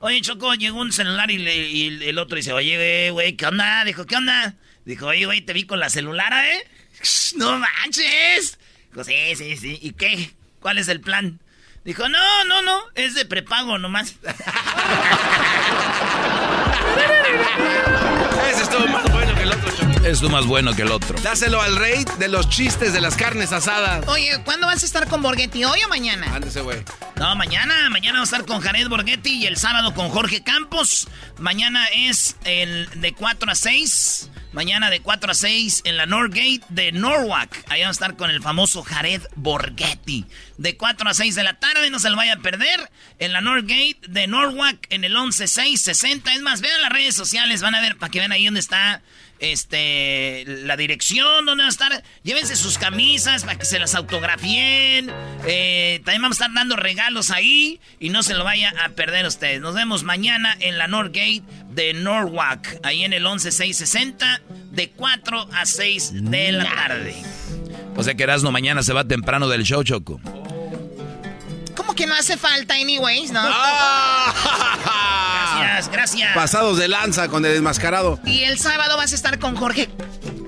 [0.00, 3.84] Oye, Choco, llegó un celular y, el otro dice, oye, güey, ¿qué onda?
[3.84, 4.56] Dijo, ¿qué onda?
[4.84, 6.66] Dijo, oye, güey, te vi con la celular, ¿eh?
[7.36, 8.58] No manches.
[8.90, 9.78] Dijo, sí, sí, sí.
[9.80, 10.32] ¿Y qué?
[10.60, 11.40] ¿Cuál es el plan?
[11.86, 14.16] Dijo, no, no, no, es de prepago nomás.
[18.50, 19.05] Ese estuvo más
[20.06, 21.20] Es tú más bueno que el otro.
[21.20, 24.06] Dáselo al rey de los chistes de las carnes asadas.
[24.06, 25.64] Oye, ¿cuándo vas a estar con Borghetti?
[25.64, 26.32] ¿Hoy o mañana?
[26.32, 26.78] Ándese, güey.
[27.16, 31.08] No, mañana, mañana vamos a estar con Jared Borghetti y el sábado con Jorge Campos.
[31.38, 34.30] Mañana es el de 4 a 6.
[34.52, 37.64] Mañana de 4 a 6 en la Norgate de Norwalk.
[37.68, 40.24] Ahí vamos a estar con el famoso Jared Borghetti.
[40.56, 42.90] De 4 a 6 de la tarde, no se lo vaya a perder.
[43.18, 46.32] En la Norgate de Norwalk en el 11660.
[46.32, 49.02] Es más, vean las redes sociales, van a ver para que vean ahí dónde está
[49.40, 52.02] este la dirección donde va a estar.
[52.22, 55.10] Llévense sus camisas para que se las autografíen.
[55.46, 59.26] Eh, también vamos a estar dando regalos ahí y no se lo vaya a perder
[59.26, 59.60] ustedes.
[59.60, 65.66] Nos vemos mañana en la Northgate de Norwalk, ahí en el 11660 de 4 a
[65.66, 67.14] 6 de la tarde.
[67.96, 70.20] O sea que Erasmo mañana se va temprano del show, Choco.
[71.74, 73.42] ¿Cómo que no hace falta, anyways, no?
[75.66, 76.34] Gracias, gracias.
[76.34, 78.18] Pasados de lanza con el desmascarado.
[78.24, 79.88] Y el sábado vas a estar con Jorge.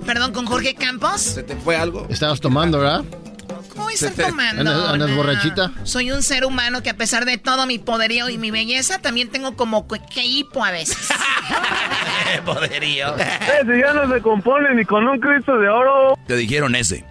[0.06, 1.20] Perdón, con Jorge Campos.
[1.20, 2.06] ¿Se te fue algo?
[2.08, 3.04] Estabas tomando, ¿verdad?
[3.74, 4.60] ¿Cómo estar te- tomando?
[4.62, 5.72] ¿Andas- andas borrachita?
[5.84, 9.28] Soy un ser humano que a pesar de todo mi poderío y mi belleza, también
[9.30, 11.08] tengo como que que hipo a veces.
[12.44, 13.14] Poderío.
[13.16, 16.18] Ese ya no se compone ni con un Cristo de oro.
[16.26, 17.04] Te dijeron ese.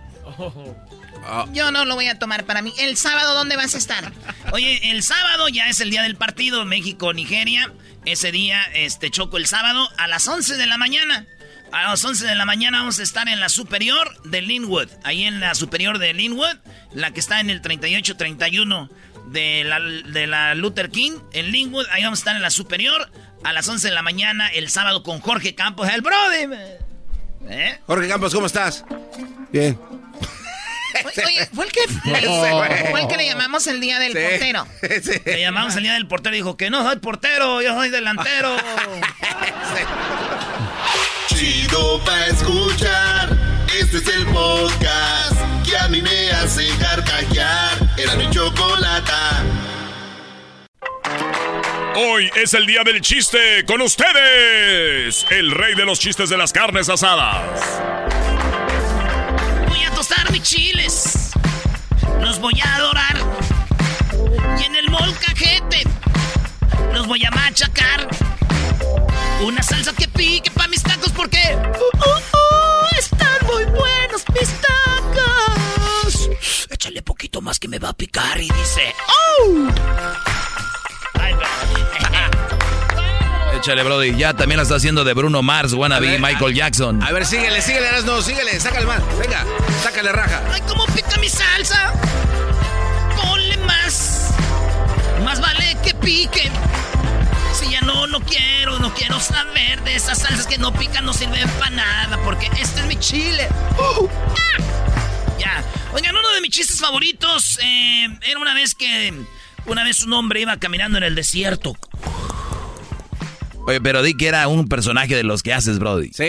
[1.51, 2.73] Yo no lo voy a tomar para mí.
[2.77, 4.11] ¿El sábado dónde vas a estar?
[4.51, 7.71] Oye, el sábado ya es el día del partido México-Nigeria.
[8.05, 11.25] Ese día, este, choco el sábado a las 11 de la mañana.
[11.71, 14.89] A las 11 de la mañana vamos a estar en la superior de Linwood.
[15.03, 16.55] Ahí en la superior de Linwood,
[16.93, 18.89] la que está en el 3831
[19.27, 21.85] de la, de la Luther King, en Linwood.
[21.91, 23.11] Ahí vamos a estar en la superior
[23.43, 26.55] a las 11 de la mañana el sábado con Jorge Campos, el Brody.
[27.49, 27.79] ¿Eh?
[27.85, 28.85] Jorge Campos, ¿cómo estás?
[29.51, 29.77] Bien.
[31.26, 34.19] Oye, fue el que le, fue el que le llamamos el día del Sí.
[34.19, 34.68] portero.
[35.26, 38.56] Le llamamos el día del portero y dijo que no soy portero, yo soy delantero.
[41.28, 43.30] Chido pa' escuchar.
[43.80, 45.34] Este es el podcast
[45.69, 47.78] que a mí me hace carcajear.
[47.98, 49.44] Era mi chocolata.
[51.95, 56.53] Hoy es el día del chiste con ustedes, el rey de los chistes de las
[56.53, 57.41] carnes asadas.
[60.31, 61.31] Mis chiles.
[62.21, 63.17] Los voy a adorar.
[64.59, 65.84] Y en el molcajete
[66.93, 68.07] los voy a machacar.
[69.41, 74.49] Una salsa que pique pa' mis tacos porque uh, uh, uh, están muy buenos mis
[74.61, 76.29] tacos.
[76.69, 79.67] Échale poquito más que me va a picar y dice, ¡Oh!
[83.57, 84.15] Échale, Brody.
[84.15, 87.01] Ya también la está haciendo de Bruno Mars, wannabe, ver, Michael Jackson.
[87.01, 89.01] A ver, síguele, síguele, no, síguele, sácale más.
[89.17, 89.43] Venga,
[89.81, 90.43] sácale raja.
[90.53, 91.91] ¡Ay, cómo pica mi salsa!
[93.19, 94.29] Ponle más.
[95.25, 96.51] Más vale que pique.
[97.59, 101.13] Si ya no, no quiero, no quiero saber de esas salsas que no pican, no
[101.13, 103.47] sirven para nada, porque este es mi chile.
[103.79, 104.07] ¡Uh!
[104.07, 104.61] ¡Ah!
[105.39, 105.63] Ya.
[105.93, 109.13] Oigan, uno de mis chistes favoritos eh, era una vez que.
[109.65, 111.75] Una vez un hombre iba caminando en el desierto.
[113.68, 116.11] Oye, pero di que era un personaje de los que haces, Brody.
[116.14, 116.23] Sí.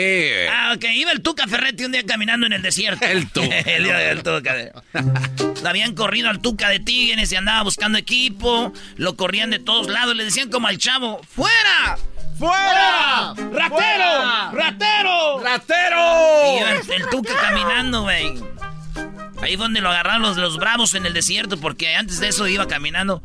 [0.51, 0.85] Ah, ok.
[0.93, 3.07] Iba el Tuca Ferretti un día caminando en el desierto.
[3.07, 3.59] El Tuca.
[3.65, 4.57] el día del Tuca.
[5.65, 8.73] Habían corrido al Tuca de Tigres y andaba buscando equipo.
[8.97, 10.17] Lo corrían de todos lados.
[10.17, 11.97] Le decían como al chavo, ¡Fuera!
[12.37, 13.35] ¡Fuera!
[13.53, 14.53] ¡Ratero!
[14.53, 15.41] ¡Ratero!
[15.41, 15.97] ¡Ratero!
[16.45, 18.35] Y iba el, el Tuca caminando, güey.
[19.41, 22.49] Ahí fue donde lo agarraron los, los bravos en el desierto, porque antes de eso
[22.49, 23.23] iba caminando.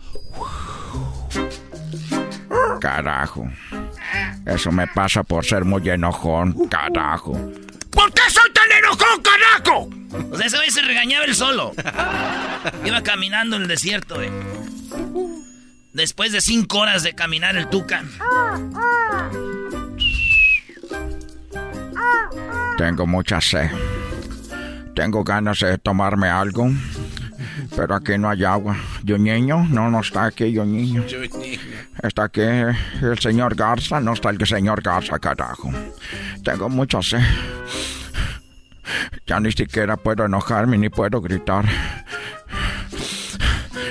[2.80, 3.50] Carajo.
[4.46, 7.34] Eso me pasa por ser muy enojón, carajo.
[7.92, 9.90] ¿Por qué soy tan enojón, carajo?
[10.32, 11.72] O sea, ese güey se regañaba el solo.
[12.86, 14.30] Iba caminando en el desierto, güey.
[15.94, 18.04] Después de cinco horas de caminar el Tuca.
[22.78, 23.70] Tengo mucha sed.
[24.96, 26.70] Tengo ganas de tomarme algo.
[27.76, 28.76] Pero aquí no hay agua.
[29.04, 29.66] ¿Yo niño?
[29.70, 31.04] No, no está aquí, yo niño.
[32.02, 34.00] Está aquí el señor Garza.
[34.00, 35.72] No está el señor Garza, carajo.
[36.44, 37.22] Tengo mucha sed.
[39.26, 41.66] Ya ni siquiera puedo enojarme ni puedo gritar.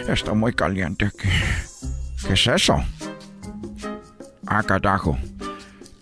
[0.09, 1.29] Está muy caliente aquí.
[2.27, 2.77] ¿Qué es eso?
[4.47, 5.19] Ah, carajo.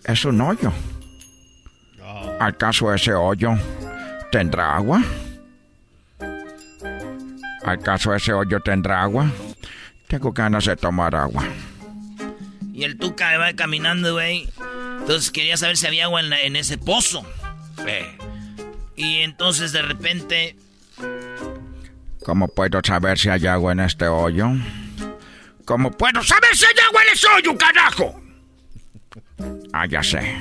[0.03, 0.71] Es un hoyo.
[2.39, 3.51] ¿Acaso ese hoyo
[4.31, 5.01] tendrá agua?
[7.65, 9.29] ¿Acaso ese hoyo tendrá agua?
[10.07, 11.43] Tengo ganas de tomar agua.
[12.73, 14.49] Y el Tuca va caminando, güey.
[14.99, 17.25] Entonces quería saber si había agua en, la- en ese pozo.
[18.95, 20.55] Y entonces de repente.
[22.23, 24.49] ¿Cómo puedo saber si hay agua en este hoyo?
[25.65, 28.21] ¿Cómo puedo ¡Puedo saber si hay agua en ese hoyo, carajo!
[29.73, 30.35] Ah, ya sé.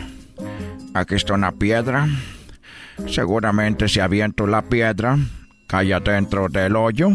[0.92, 2.08] Aquí está una piedra.
[3.08, 5.16] Seguramente si aviento la piedra,
[5.70, 7.10] cae dentro del hoyo.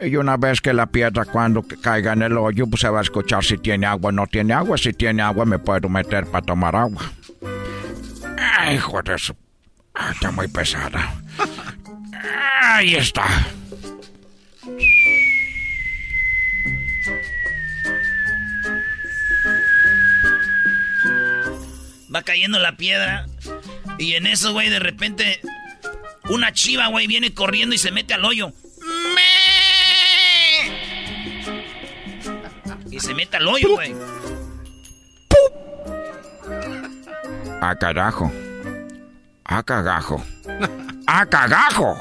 [0.00, 2.98] Y una vez que la piedra cuando ca- caiga en el hoyo, pues se va
[3.00, 4.76] a escuchar si tiene agua o no tiene agua.
[4.78, 7.02] Si tiene agua, me puedo meter para tomar agua.
[8.58, 9.34] Ay, hijo de su...
[9.94, 11.14] Ah, está muy pesada.
[12.62, 13.24] Ahí está.
[22.14, 23.26] Va cayendo la piedra.
[23.98, 25.40] Y en eso, güey, de repente.
[26.28, 28.52] Una chiva, güey, viene corriendo y se mete al hoyo.
[32.90, 33.94] Y se mete al hoyo, güey.
[37.60, 38.32] Ah, carajo.
[39.44, 40.24] Ah, cagajo.
[41.06, 41.96] Ah, cagajo.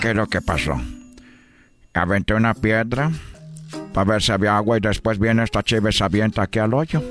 [0.00, 0.80] ¿Qué es lo que pasó?
[1.92, 3.10] Aventé una piedra
[3.92, 6.74] para ver si había agua y después viene esta chiva y se avienta aquí al
[6.74, 7.02] hoyo.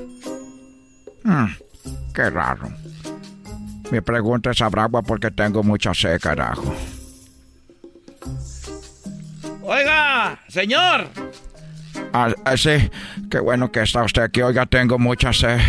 [1.24, 1.46] Hmm,
[2.14, 2.70] qué raro.
[3.90, 6.74] Mi pregunta es, ¿habrá agua porque tengo mucha sed, carajo?
[9.62, 11.08] Oiga, señor.
[12.12, 12.90] Ah, ah, sí,
[13.30, 14.42] qué bueno que está usted aquí.
[14.42, 15.60] Oiga, tengo mucha sed.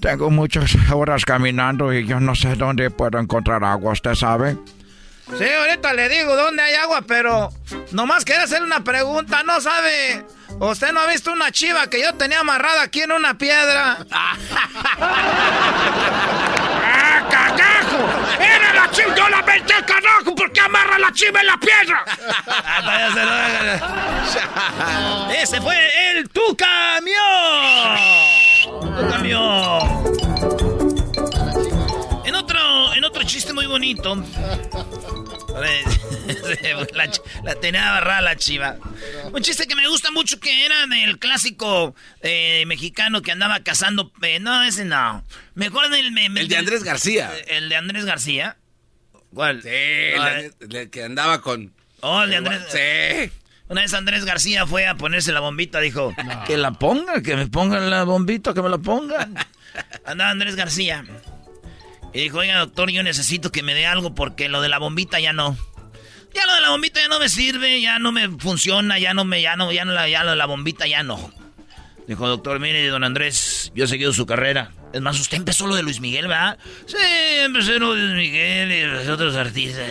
[0.00, 4.56] Tengo muchas horas caminando y yo no sé dónde puedo encontrar agua, ¿usted sabe?
[5.38, 7.50] Sí, ahorita le digo dónde hay agua, pero
[7.92, 9.42] nomás quería hacerle una pregunta.
[9.42, 10.24] ¿No sabe?
[10.58, 13.98] ¿Usted no ha visto una chiva que yo tenía amarrada aquí en una piedra?
[18.38, 19.14] ¡Era la chiva!
[19.14, 20.34] ¡Yo la aventé, carajo!
[20.34, 22.04] ¿Por qué amarra la chiva en la piedra?
[25.42, 25.76] Ese fue
[26.10, 27.98] el Tu Camión.
[28.80, 29.80] Tu Camión.
[32.24, 34.16] En otro, en otro chiste muy bonito.
[36.94, 37.10] La,
[37.44, 38.76] la tenía agarrada la chiva.
[39.32, 44.12] Un chiste que me gusta mucho que era del clásico eh, mexicano que andaba cazando.
[44.22, 45.24] eh, no, ese no.
[45.54, 46.12] Mejor del.
[46.12, 47.30] me- me- El de Andrés García.
[47.48, 48.56] El de Andrés García.
[49.34, 49.62] ¿Cuál?
[49.62, 49.68] Sí,
[50.16, 50.26] No,
[50.80, 51.72] el que andaba con...
[52.00, 52.62] Oh, el de Andrés.
[52.70, 53.32] Sí.
[53.68, 56.12] Una vez Andrés García fue a ponerse la bombita, dijo,
[56.46, 59.36] que la ponga, que me pongan la bombita, que me la pongan.
[60.04, 61.04] Andaba Andrés García.
[62.12, 65.20] Y dijo, oiga, doctor, yo necesito que me dé algo porque lo de la bombita
[65.20, 65.56] ya no.
[66.34, 69.24] Ya lo de la bombita ya no me sirve, ya no me funciona, ya no
[69.24, 71.32] me, ya no, ya no, la, ya lo de la bombita ya no.
[72.06, 74.72] Dijo, doctor, mire, don Andrés, yo he seguido su carrera.
[74.92, 76.58] Es más, usted empezó lo de Luis Miguel, ¿verdad?
[76.86, 79.88] Sí, empecé lo de Luis Miguel y los otros artistas.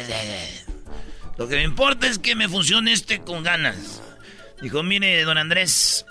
[1.38, 4.02] Lo que me importa es que me funcione este con ganas.
[4.62, 6.06] Dijo, mire, don Andrés,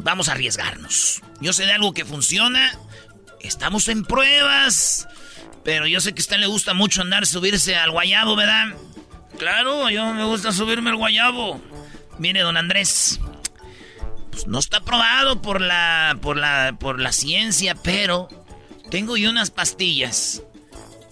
[0.00, 1.22] vamos a arriesgarnos.
[1.40, 2.78] Yo sé de algo que funciona.
[3.40, 5.08] Estamos en pruebas.
[5.64, 8.74] Pero yo sé que a usted le gusta mucho andar, subirse al guayabo, ¿verdad?
[9.38, 11.60] Claro, yo me gusta subirme al guayabo.
[12.18, 13.20] Mire, don Andrés,
[14.30, 18.28] pues no está probado por la, por la, por la ciencia, pero
[18.90, 20.42] tengo yo unas pastillas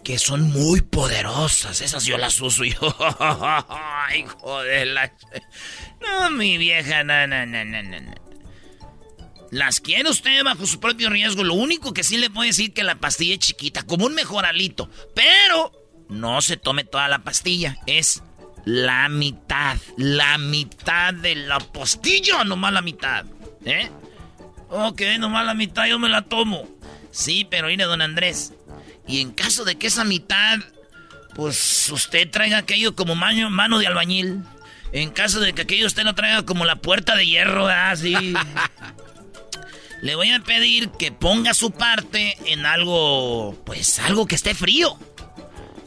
[0.03, 1.81] que son muy poderosas.
[1.81, 2.79] Esas yo las uso yo.
[3.69, 5.13] Ay, joder, la...
[6.01, 8.26] No, mi vieja, no, no, no, no, no.
[9.57, 11.43] Las quiere usted bajo su propio riesgo.
[11.43, 14.91] Lo único que sí le puedo decir que la pastilla es chiquita, como un mejoralito.
[15.15, 15.73] Pero
[16.11, 17.79] no se tome toda la pastilla.
[17.87, 18.23] Es
[18.67, 19.79] la mitad.
[19.97, 23.25] La mitad de la pastilla, nomás la mitad.
[23.65, 23.91] ¿Eh?
[24.69, 26.69] Ok, nomás la mitad yo me la tomo.
[27.11, 28.53] Sí, pero mire, don Andrés.
[29.09, 30.59] Y en caso de que esa mitad,
[31.35, 34.43] pues usted traiga aquello como mano, mano de albañil.
[34.93, 38.35] En caso de que aquello usted lo traiga como la puerta de hierro, así.
[40.03, 44.99] Le voy a pedir que ponga su parte en algo, pues algo que esté frío.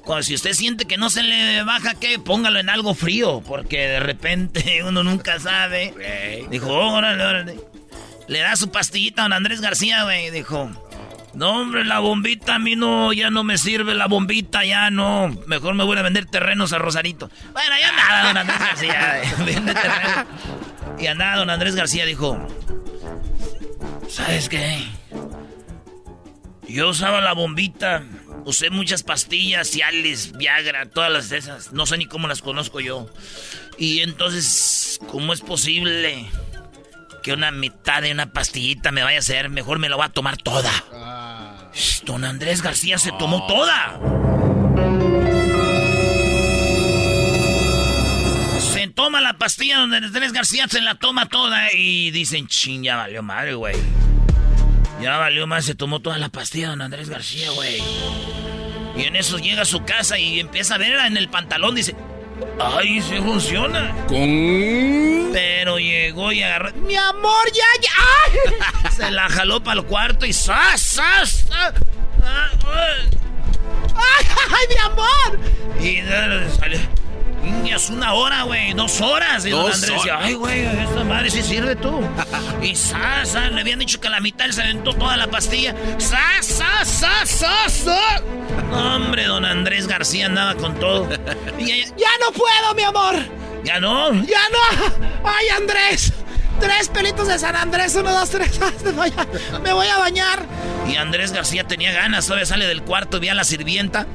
[0.04, 3.78] Cuando si usted siente que no se le baja, que póngalo en algo frío, porque
[3.88, 6.48] de repente uno nunca sabe.
[6.50, 7.60] Dijo, órale, órale.
[8.28, 10.32] Le da su pastillita a don Andrés García, güey.
[10.32, 10.72] Dijo,
[11.34, 15.30] no, hombre, la bombita a mí no, ya no me sirve la bombita, ya no.
[15.46, 17.30] Mejor me voy a vender terrenos a Rosarito.
[17.54, 19.22] Bueno, ya nada, don Andrés García.
[19.46, 20.26] Vende terrenos.
[21.00, 22.38] Y andaba don Andrés García, dijo,
[24.10, 24.86] ¿sabes qué?
[26.68, 28.04] Yo usaba la bombita,
[28.46, 31.72] usé muchas pastillas, Cialis, Viagra, todas las de esas.
[31.74, 33.10] No sé ni cómo las conozco yo.
[33.78, 36.26] Y entonces, ¿cómo es posible
[37.24, 39.50] que una mitad de una pastillita me vaya a hacer?
[39.50, 40.72] Mejor me la voy a tomar toda.
[41.74, 44.00] Shh, Don Andrés García se tomó toda.
[49.00, 53.24] Toma la pastilla donde Andrés García se la toma toda y dicen, ching, ya valió
[53.24, 53.78] madre, güey.
[55.02, 57.82] Ya valió más, se tomó toda la pastilla don Andrés García, güey.
[58.98, 61.96] Y en eso llega a su casa y empieza a ver en el pantalón, dice,
[62.60, 63.96] ¡ay, se funciona!
[64.10, 65.30] Con...
[65.32, 67.92] Pero llegó y agarró, ¡mi amor, ya, ya!
[68.26, 68.92] ¡ay!
[68.98, 71.46] Se la jaló para el cuarto y ¡zas, zas!
[71.48, 71.74] zas!
[72.22, 73.10] ¡Ah, ay!
[73.96, 75.40] ¡Ay, mi amor!
[75.80, 76.80] Y salió.
[77.44, 79.46] "Niña, Es una hora, güey, dos horas.
[79.46, 82.02] Y don Andrés decía, ay, güey, esta madre sí sirve tú.
[82.62, 85.28] y sas, sas, le habían dicho que a la mitad él se aventó toda la
[85.28, 85.76] pastilla.
[85.98, 88.24] ¡Sas, sas, sas, sas, sas!
[88.70, 91.08] No, hombre, don Andrés García andaba con todo.
[91.58, 93.16] Y ella, ya no puedo, mi amor.
[93.64, 94.14] Ya no.
[94.26, 94.94] Ya no.
[95.24, 96.14] Ay, Andrés.
[96.60, 98.60] Tres pelitos de San Andrés, uno, dos, tres.
[99.64, 100.46] Me voy a, bañar.
[100.88, 104.08] Y Andrés García tenía ganas, todavía sale del cuarto ve a la sirvienta.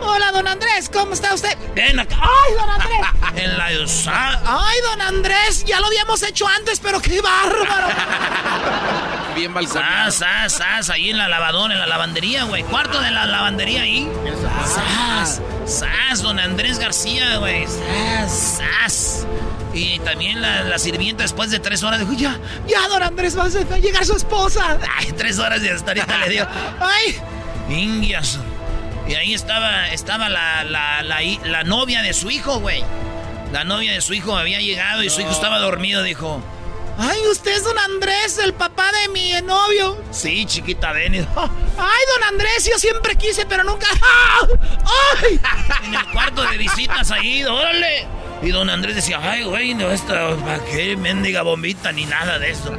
[0.00, 1.56] Hola, don Andrés, ¿cómo está usted?
[1.74, 2.16] Ven acá.
[2.20, 3.00] ¡Ay, don Andrés!
[3.36, 5.64] En la sa- ¡Ay, don Andrés!
[5.64, 7.88] Ya lo habíamos hecho antes, pero qué bárbaro.
[9.36, 10.10] Bien balconado.
[10.10, 12.64] Sas, sas, sas, ahí en la lavadora, en la lavandería, güey.
[12.64, 14.10] Cuarto de la lavandería ahí.
[14.66, 17.66] Sas, sas, don Andrés García, güey.
[17.66, 19.26] Sas, sas.
[19.72, 22.36] Y también la, la sirvienta después de tres horas dijo, ya,
[22.66, 24.78] ya, don Andrés, va a llegar su esposa.
[24.98, 26.48] Ay, tres horas y hasta ahorita le dio.
[26.80, 27.16] Ay,
[27.68, 28.38] indias.
[29.10, 32.84] Y ahí estaba, estaba la, la, la, la novia de su hijo, güey.
[33.52, 36.40] La novia de su hijo había llegado y su hijo estaba dormido, dijo.
[36.96, 40.00] Ay, usted es don Andrés, el papá de mi novio.
[40.12, 43.88] Sí, chiquita, y- Ay, don Andrés, yo siempre quise, pero nunca.
[45.22, 45.40] ¡Ay!
[45.86, 48.06] En el cuarto de visitas ahí, órale.
[48.42, 52.50] Y don Andrés decía, ay, güey, no, esta, ¿para qué mendiga bombita ni nada de
[52.50, 52.74] eso?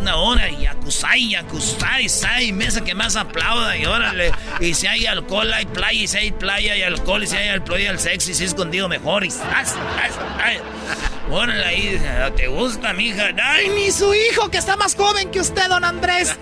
[0.00, 4.30] Una hora y acusai, acusai, sai, mesa que más aplauda y órale.
[4.60, 7.48] Y si hay alcohol, hay playa, y si hay playa, hay alcohol, y si hay
[7.48, 9.32] alcohol, hay el sexo, y si es escondido mejor, y
[10.42, 10.58] ay.
[11.30, 12.00] Órale ahí,
[12.36, 13.30] ¿te gusta, mija?
[13.42, 16.34] Ay, ni su hijo, que está más joven que usted, don Andrés.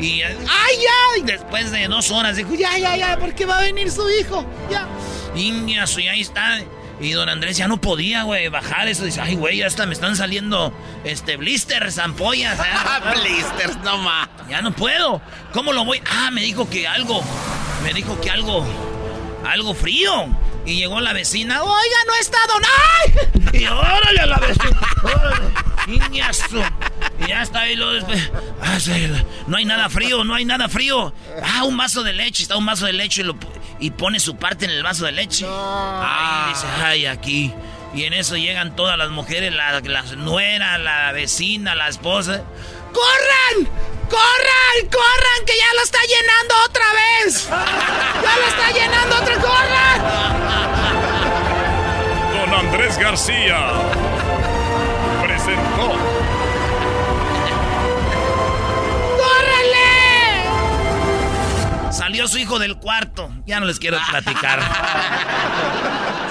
[0.00, 3.60] Y, ay, ya, y después de dos horas dijo, ya, ya, ya, porque va a
[3.60, 4.88] venir su hijo, ya.
[5.34, 6.60] Niña, y ahí está.
[7.00, 9.04] Y don Andrés ya no podía, güey, bajar eso.
[9.04, 10.72] Dice, ay, güey, ya hasta me están saliendo,
[11.04, 12.58] este, blisters, ampollas.
[13.14, 14.28] blisters, no más.
[14.48, 15.20] Ya no puedo.
[15.52, 16.00] ¿Cómo lo voy?
[16.08, 17.22] Ah, me dijo que algo,
[17.82, 18.64] me dijo que algo,
[19.44, 20.28] algo frío.
[20.64, 22.62] Y llegó la vecina, oiga, no está don...
[22.64, 23.40] ¡Ay!
[23.62, 24.80] Y órale a la vecina.
[25.02, 25.44] órale,
[25.88, 26.62] Niña, su-
[27.20, 28.30] Y ya está ahí lo después.
[28.62, 29.08] Ah, sí,
[29.46, 31.12] no hay nada frío, no hay nada frío.
[31.44, 33.36] Ah, un vaso de leche, está un vaso de leche y, lo,
[33.80, 35.44] y pone su parte en el vaso de leche.
[35.48, 37.52] Ah, y dice, ay, aquí.
[37.94, 42.42] Y en eso llegan todas las mujeres, la, las nueras, la vecina, la esposa.
[42.92, 43.66] ¡Corran!
[44.08, 44.88] ¡Corran!
[44.90, 45.44] ¡Corran!
[45.46, 47.48] ¡Que ya lo está llenando otra vez!
[47.48, 49.34] ¡Ya lo está llenando otra!
[49.40, 50.02] ¡Corran!
[52.34, 53.58] Don Andrés García
[55.22, 55.96] presentó
[59.16, 59.92] ¡Córrele!
[61.90, 63.30] Salió su hijo del cuarto.
[63.46, 64.60] Ya no les quiero platicar.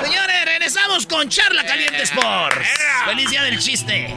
[0.03, 2.67] Señores, regresamos con Charla Caliente Sports.
[3.05, 4.13] ¡Feliz día del chiste!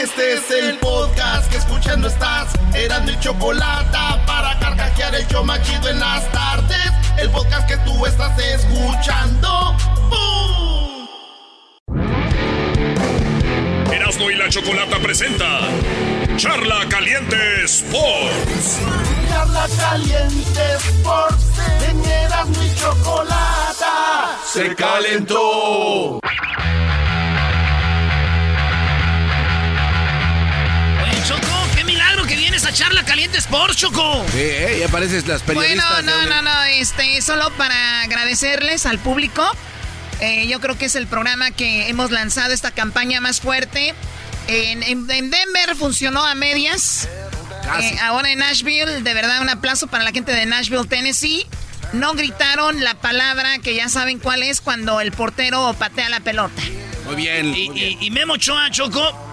[0.00, 2.52] Este es el podcast que escuchando estás.
[2.72, 3.98] Eran mi chocolate
[4.28, 6.92] para carcajear el yo machido en las tardes.
[7.16, 9.74] El podcast que tú estás escuchando.
[10.08, 11.08] ¡Bum!
[13.92, 15.62] Erasmo y la Chocolata presenta
[16.36, 18.78] Charla Caliente Sports.
[19.28, 21.44] Charla caliente Sports.
[21.88, 23.84] En Erasmo y chocolate.
[24.46, 26.20] Se calentó.
[32.68, 34.24] A Charla Caliente Sports, Choco.
[34.32, 34.76] Sí, ¿eh?
[34.80, 36.04] ya pareces las Bueno, periodistas.
[36.04, 39.42] no, de- no, no, este, solo para agradecerles al público.
[40.20, 43.94] Eh, yo creo que es el programa que hemos lanzado esta campaña más fuerte.
[44.48, 47.08] En, en- en Denver funcionó a medias.
[47.80, 51.46] Eh, ahora en Nashville, de verdad un aplauso para la gente de Nashville, Tennessee.
[51.94, 56.62] No gritaron la palabra que ya saben cuál es cuando el portero patea la pelota.
[57.06, 57.54] Muy bien.
[57.54, 59.27] Y, y- y Memo Ochoa, Choco,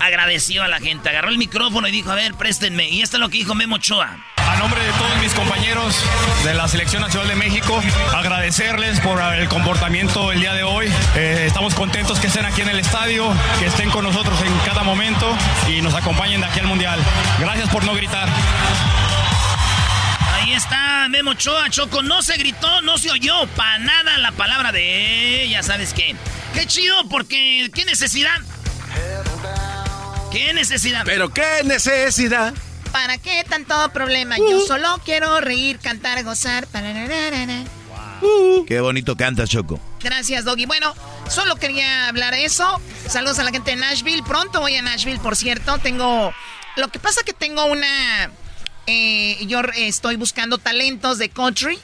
[0.00, 1.08] agradeció a la gente.
[1.08, 2.88] Agarró el micrófono y dijo, a ver, préstenme.
[2.88, 4.16] Y esto es lo que dijo Memo Ochoa.
[4.36, 5.94] A nombre de todos mis compañeros
[6.42, 7.82] de la Selección Nacional de México,
[8.14, 10.86] agradecerles por el comportamiento el día de hoy.
[11.16, 13.26] Eh, estamos contentos que estén aquí en el estadio,
[13.58, 15.36] que estén con nosotros en cada momento
[15.68, 16.98] y nos acompañen de aquí al Mundial.
[17.38, 18.28] Gracias por no gritar.
[20.34, 22.02] Ahí está Memo Ochoa, Choco.
[22.02, 26.16] No se gritó, no se oyó para nada la palabra de ya sabes qué.
[26.54, 28.40] Qué chido, porque qué necesidad.
[30.30, 31.02] ¿Qué necesidad?
[31.04, 32.52] Pero qué necesidad.
[32.92, 34.36] ¿Para qué tanto problema?
[34.38, 36.66] Yo solo quiero reír, cantar, gozar.
[36.66, 37.64] Parararara.
[38.66, 39.80] Qué bonito cantas, Choco.
[40.02, 40.66] Gracias, Doggy.
[40.66, 40.94] Bueno,
[41.28, 42.80] solo quería hablar de eso.
[43.06, 44.22] Saludos a la gente de Nashville.
[44.26, 45.78] Pronto voy a Nashville, por cierto.
[45.78, 46.32] Tengo.
[46.76, 48.30] Lo que pasa que tengo una.
[48.86, 51.78] eh, yo eh, estoy buscando talentos de country.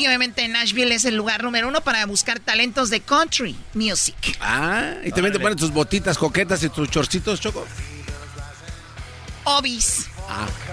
[0.00, 4.38] Y obviamente Nashville es el lugar número uno para buscar talentos de country music.
[4.40, 7.66] Ah, y también te ponen tus botitas coquetas y tus chorcitos, Choco.
[9.44, 10.06] Obis.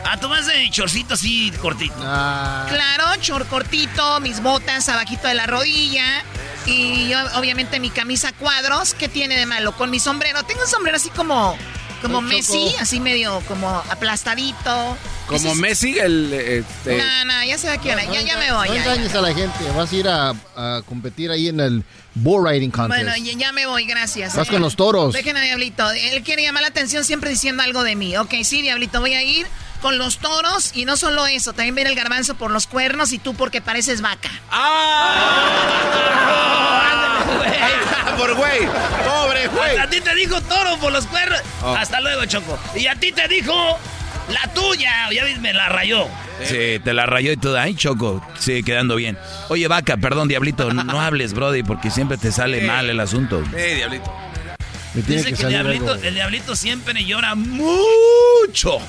[0.06, 1.94] Ah, tú vas de chorcito así cortito.
[1.98, 6.24] Claro, chor cortito, mis botas abajito de la rodilla.
[6.66, 8.94] Y yo, obviamente mi camisa cuadros.
[8.94, 9.76] ¿Qué tiene de malo?
[9.76, 10.44] Con mi sombrero.
[10.44, 11.58] Tengo un sombrero así como.
[12.02, 12.82] Como Ay, Messi, Choco.
[12.82, 14.98] así medio como aplastadito.
[15.28, 16.32] Como es- Messi, el.
[16.34, 16.98] Este...
[16.98, 17.88] No, no, ya se va aquí.
[17.90, 18.70] ya, ya me voy.
[18.70, 19.58] No engañes a la gente.
[19.76, 21.84] Vas a ir a, a competir ahí en el
[22.16, 23.04] bull riding contest.
[23.04, 24.36] Bueno, ya, ya me voy, gracias.
[24.36, 25.14] Vas con los toros.
[25.14, 25.90] Dejen a Diablito.
[25.92, 28.16] Él quiere llamar la atención siempre diciendo algo de mí.
[28.18, 29.48] Ok, sí, Diablito, voy a ir
[29.82, 30.72] con los toros.
[30.74, 34.02] Y no solo eso, también viene el garbanzo por los cuernos y tú porque pareces
[34.02, 34.30] vaca.
[38.18, 38.66] Por güey.
[39.06, 39.78] Pobre güey.
[39.78, 41.40] A ti te dijo toro por los cuernos.
[41.62, 41.76] Oh.
[41.76, 42.58] Hasta luego, Choco.
[42.76, 43.78] Y a ti te dijo
[44.30, 45.10] la tuya.
[45.12, 46.08] Ya ves, me la rayó.
[46.44, 47.58] Sí, te la rayó y todo.
[47.58, 49.18] Ay, Choco, sí, quedando bien.
[49.50, 53.44] Oye, Vaca, perdón, Diablito, no, hables, Brody, porque siempre te sale mal el asunto.
[53.56, 54.14] Eh, diablito.
[54.94, 58.80] Me tiene Dice que que el diablito, el diablito siempre llora mucho.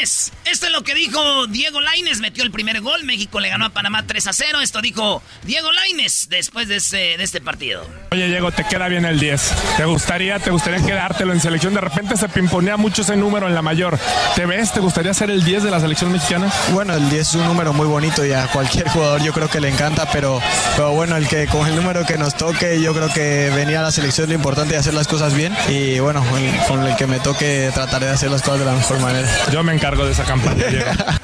[0.00, 2.20] Señores, esto es lo que dijo Diego Laines.
[2.20, 3.04] Metió el primer gol.
[3.04, 4.60] México le ganó a Panamá 3 a 0.
[4.60, 7.86] Esto dijo Diego Laines después de, ese- de este partido.
[8.12, 9.52] Oye, Diego, te queda bien el 10.
[9.76, 11.74] ¿Te gustaría, te gustaría quedártelo en selección?
[11.74, 13.98] De repente se pimponea mucho ese número en la mayor.
[14.34, 14.72] ¿Te ves?
[14.72, 16.50] ¿Te gustaría ser el 10 de la selección mexicana?
[16.72, 19.60] Bueno, el 10 es un número muy bonito y a cualquier jugador yo creo que
[19.60, 20.40] le encanta, pero,
[20.76, 23.82] pero bueno, el que con el número que nos toque, yo creo que venir a
[23.82, 26.96] la selección es lo importante es hacer las cosas bien y bueno, el- con el
[26.96, 29.28] que me toque trataré de hacer las cosas de la mejor manera.
[29.52, 30.39] Yo me encargo de esa campaña,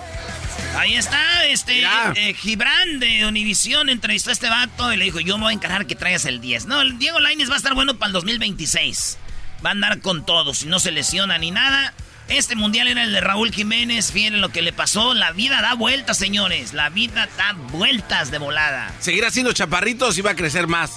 [0.76, 1.84] Ahí está, este,
[2.16, 5.54] eh, Gibran de Univisión entrevistó a este vato y le dijo, yo me voy a
[5.54, 6.66] encargar que traigas el 10.
[6.66, 9.16] No, el Diego Lainez va a estar bueno para el 2026.
[9.64, 11.94] Va a andar con todo, si no se lesiona ni nada.
[12.28, 15.14] Este mundial era el de Raúl Jiménez, fíjense lo que le pasó.
[15.14, 16.74] La vida da vueltas, señores.
[16.74, 18.92] La vida da vueltas de volada.
[19.00, 20.90] Seguir haciendo chaparritos y va a crecer más.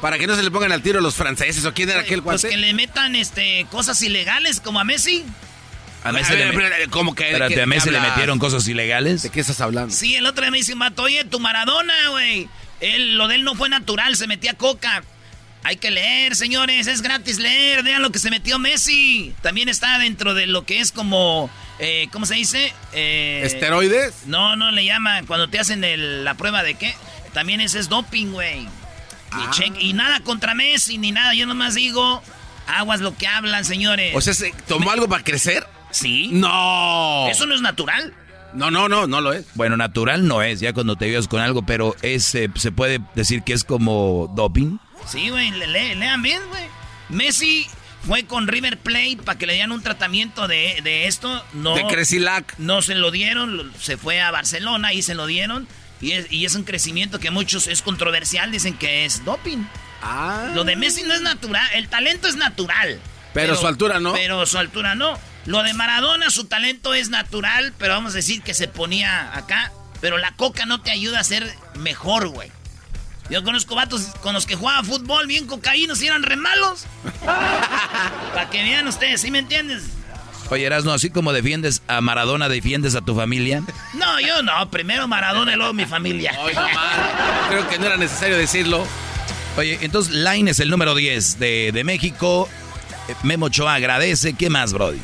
[0.00, 2.42] Para que no se le pongan al tiro los franceses o quién era aquel Pues
[2.42, 5.24] que le metan este, cosas ilegales como a Messi.
[6.02, 9.22] A Messi A le me- pero, ¿cómo que- Espérate, a Messi le metieron cosas ilegales.
[9.22, 9.94] ¿De qué estás hablando?
[9.94, 12.48] Sí, el otro día me dice un vato, oye, tu Maradona, güey.
[12.80, 15.02] Él, lo de él no fue natural, se metía coca.
[15.62, 17.82] Hay que leer, señores, es gratis leer.
[17.82, 19.34] Vean lo que se metió Messi.
[19.42, 22.72] También está dentro de lo que es como, eh, ¿cómo se dice?
[22.94, 24.22] Eh, ¿Esteroides?
[24.24, 25.26] No, no le llaman.
[25.26, 26.94] Cuando te hacen el- la prueba de qué.
[27.34, 28.66] También ese es doping, güey.
[29.32, 29.50] Ah.
[29.78, 31.34] Y nada contra Messi ni nada.
[31.34, 32.22] Yo nomás digo,
[32.66, 34.12] aguas lo que hablan, señores.
[34.16, 35.66] O sea, ¿se ¿tomó algo para crecer?
[35.90, 36.28] Sí.
[36.32, 37.26] No.
[37.28, 38.14] Eso no es natural.
[38.52, 39.46] No, no, no, no lo es.
[39.54, 43.00] Bueno, natural no es, ya cuando te vives con algo, pero es, eh, se puede
[43.14, 44.78] decir que es como doping.
[45.06, 46.64] Sí, güey, le- le- lean bien, güey.
[47.08, 47.66] Messi
[48.06, 51.44] fue con River Plate para que le dieran un tratamiento de, de esto.
[51.52, 52.54] No, De Cresilac.
[52.58, 55.68] No se lo dieron, se fue a Barcelona y se lo dieron.
[56.00, 59.64] Y es, y es un crecimiento que muchos es controversial, dicen que es doping.
[60.02, 60.50] Ah.
[60.54, 62.98] Lo de Messi no es natural, el talento es natural.
[63.34, 64.12] Pero su altura no.
[64.14, 65.16] Pero su altura no.
[65.46, 69.72] Lo de Maradona, su talento es natural, pero vamos a decir que se ponía acá.
[70.00, 72.50] Pero la coca no te ayuda a ser mejor, güey.
[73.28, 76.86] Yo conozco vatos con los que jugaban fútbol bien cocaínos y eran re malos.
[77.24, 79.84] Para que vean ustedes, ¿sí me entiendes?
[80.50, 83.62] Oye, Erasno, así como defiendes a Maradona, defiendes a tu familia.
[83.94, 84.68] No, yo no.
[84.70, 86.36] Primero Maradona y luego mi familia.
[87.48, 88.84] Creo que no era necesario decirlo.
[89.56, 92.48] Oye, entonces Line es el número 10 de, de México.
[93.08, 94.32] Eh, Memo Ochoa agradece.
[94.32, 94.98] ¿Qué más, Brody?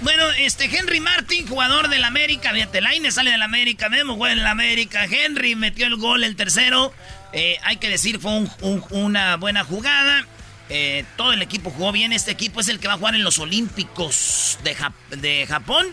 [0.00, 4.40] Bueno, este Henry Martin, jugador del América, fíjate, Laine sale del América, Memo juega en
[4.40, 6.92] el América, Henry metió el gol, el tercero,
[7.36, 10.24] Eh, hay que decir, fue un- un- una buena jugada,
[10.70, 13.22] Eh, todo el equipo jugó bien, este equipo es el que va a jugar en
[13.24, 15.88] los Olímpicos de Japón,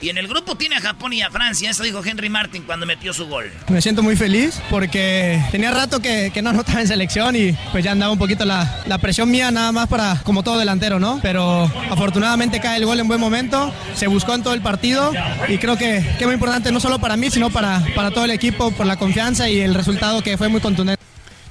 [0.00, 2.86] y en el grupo tiene a Japón y a Francia, eso dijo Henry Martin cuando
[2.86, 3.50] metió su gol.
[3.68, 7.84] Me siento muy feliz porque tenía rato que, que no anotaba en selección y pues
[7.84, 11.18] ya andaba un poquito la, la presión mía nada más para como todo delantero, ¿no?
[11.22, 15.12] Pero afortunadamente cae el gol en buen momento, se buscó en todo el partido
[15.48, 18.24] y creo que, que es muy importante no solo para mí, sino para, para todo
[18.24, 21.02] el equipo por la confianza y el resultado que fue muy contundente.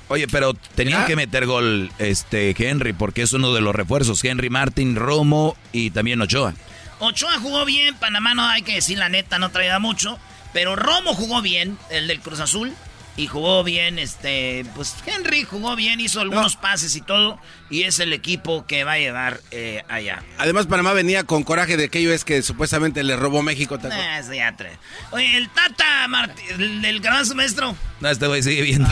[0.07, 4.23] Oye, pero tenían que meter gol este Henry, porque es uno de los refuerzos.
[4.23, 6.53] Henry Martin, Romo y también Ochoa.
[6.99, 10.17] Ochoa jugó bien, Panamá no hay que decir la neta, no traía mucho.
[10.53, 12.73] Pero Romo jugó bien, el del Cruz Azul.
[13.17, 17.39] Y jugó bien, este, pues Henry jugó bien, hizo algunos pases y todo.
[17.69, 20.21] Y es el equipo que va a llevar eh, allá.
[20.37, 23.79] Además, Panamá venía con coraje de aquello es que supuestamente le robó México.
[23.79, 23.91] trae.
[25.11, 27.75] Oye, el Tata Martí, el del gran maestro.
[28.01, 28.87] No, este güey sigue viendo.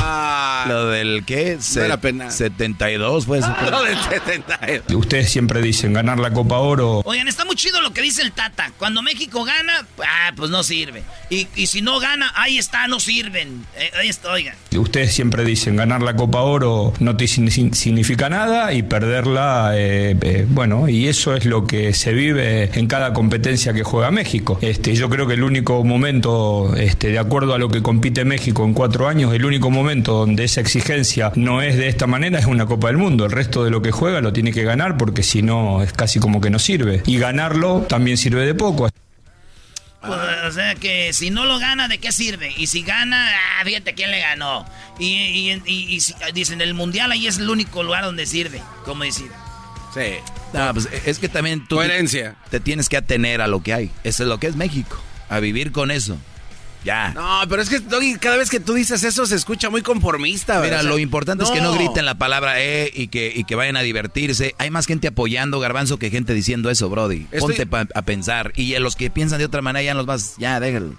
[0.67, 1.57] Lo del qué?
[1.59, 2.31] Se- era penal.
[2.31, 3.53] 72 fue eso.
[3.69, 4.93] Lo del 72.
[4.95, 7.01] Ustedes siempre dicen ganar la Copa Oro.
[7.05, 8.71] Oigan, está muy chido lo que dice el Tata.
[8.79, 11.03] Cuando México gana, ah, pues no sirve.
[11.29, 13.65] Y, y si no gana, ahí está, no sirven.
[13.75, 14.09] Eh, ahí
[14.77, 20.45] Ustedes siempre dicen ganar la Copa Oro no te significa nada y perderla, eh, eh,
[20.47, 24.57] bueno, y eso es lo que se vive en cada competencia que juega México.
[24.61, 28.65] Este, yo creo que el único momento, este, de acuerdo a lo que compite México
[28.65, 32.45] en cuatro años, el único momento donde esa exigencia no es de esta manera es
[32.45, 33.25] una Copa del Mundo.
[33.25, 36.19] El resto de lo que juega lo tiene que ganar porque si no es casi
[36.19, 37.01] como que no sirve.
[37.05, 38.89] Y ganarlo también sirve de poco.
[40.05, 42.53] Pues, o sea que si no lo gana, ¿de qué sirve?
[42.57, 44.65] Y si gana, ah, fíjate quién le ganó.
[44.99, 48.61] Y, y- y- y si- dicen, el mundial ahí es el único lugar donde sirve.
[48.85, 49.31] Como decir.
[49.93, 50.15] Sí.
[50.53, 52.35] No, pues es que también tú Coherencia.
[52.49, 53.91] te tienes que atener a lo que hay.
[54.03, 55.01] Eso es lo que es México.
[55.29, 56.17] A vivir con eso.
[56.83, 57.11] Ya.
[57.15, 60.59] No, pero es que Doggy, cada vez que tú dices eso se escucha muy conformista.
[60.59, 63.45] Mira, o sea, lo importante es que no griten la palabra eh y que, y
[63.45, 64.53] que vayan a divertirse.
[64.57, 67.25] Hay más gente apoyando, Garbanzo, que gente diciendo eso, Brody.
[67.31, 68.51] Estoy- Ponte pa- a pensar.
[68.57, 70.35] Y a los que piensan de otra manera ya los vas...
[70.37, 70.93] Ya, déjalo.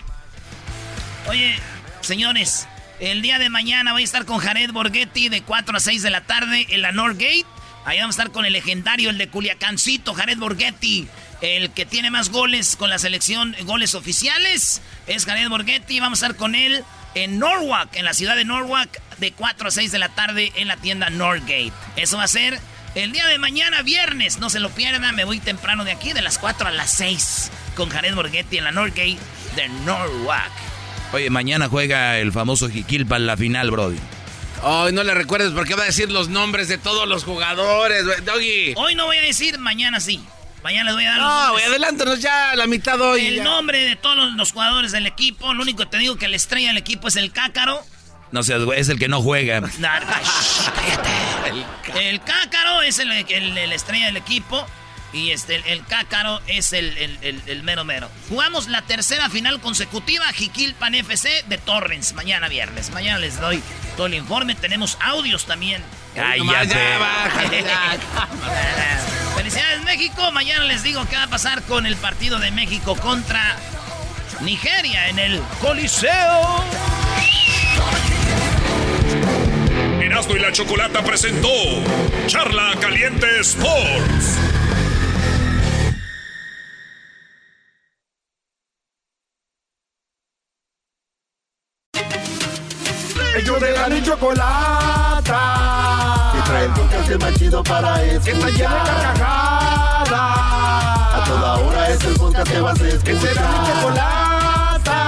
[1.29, 1.55] Oye,
[2.01, 2.67] señores,
[3.01, 6.11] el día de mañana voy a estar con Jared Borghetti de 4 a 6 de
[6.11, 7.45] la tarde en la Northgate.
[7.87, 11.07] Ahí vamos a estar con el legendario, el de Culiacancito, Jared Borghetti.
[11.45, 16.01] El que tiene más goles con la selección, goles oficiales, es Jared Borghetti.
[16.01, 16.83] Vamos a estar con él
[17.15, 20.69] en Norwalk, en la ciudad de Norwalk, de 4 a 6 de la tarde en
[20.69, 21.71] la tienda Norgate.
[21.97, 22.59] Eso va a ser
[22.95, 24.39] el día de mañana, viernes.
[24.39, 27.51] No se lo pierdan, me voy temprano de aquí, de las 4 a las 6,
[27.77, 29.19] con Jared Borghetti en la Norgate
[29.55, 30.51] de Norwalk.
[31.13, 33.99] Oye, mañana juega el famoso Jiquilpa en la final, Brody.
[34.63, 38.73] Ay, no le recuerdes porque va a decir los nombres de todos los jugadores, Doggy.
[38.77, 40.25] Hoy no voy a decir, mañana sí.
[40.65, 43.27] Mañana les voy a dar No, güey, adelántanos ya la mitad hoy.
[43.27, 43.45] El ya.
[43.45, 45.53] nombre de todos los jugadores del equipo.
[45.55, 47.81] Lo único que te digo que la estrella del equipo es el Cácaro.
[48.33, 49.61] No seas, güey, es el que no juega.
[49.81, 50.15] Cállate.
[52.11, 54.67] El Cácaro es el, el- el estrella del equipo.
[55.13, 58.11] Y este, el, el Cácaro es el, el- el- el mero mero.
[58.29, 62.91] Jugamos la tercera final consecutiva, Jiquilpan FC de Torrens, mañana viernes.
[62.91, 63.63] Mañana les doy
[63.97, 64.57] todo el informe.
[64.57, 65.83] Tenemos audios también.
[66.15, 66.69] Cállate.
[66.69, 67.99] Ya, bájale, ya.
[69.37, 70.31] Felicidades México.
[70.33, 73.57] Mañana les digo qué va a pasar con el partido de México contra
[74.41, 76.65] Nigeria en el Coliseo.
[80.01, 81.49] Erasmo y la Chocolata presentó
[82.27, 84.39] Charla Caliente Sports.
[93.37, 95.74] Ellos de la ni chocolata.
[97.15, 98.25] El podcast más chido para escuchar.
[98.25, 100.11] Que está llena de carcajadas.
[100.11, 103.05] A toda hora es el podcast que vas a escuchar.
[103.05, 104.99] Que será mi chocolata.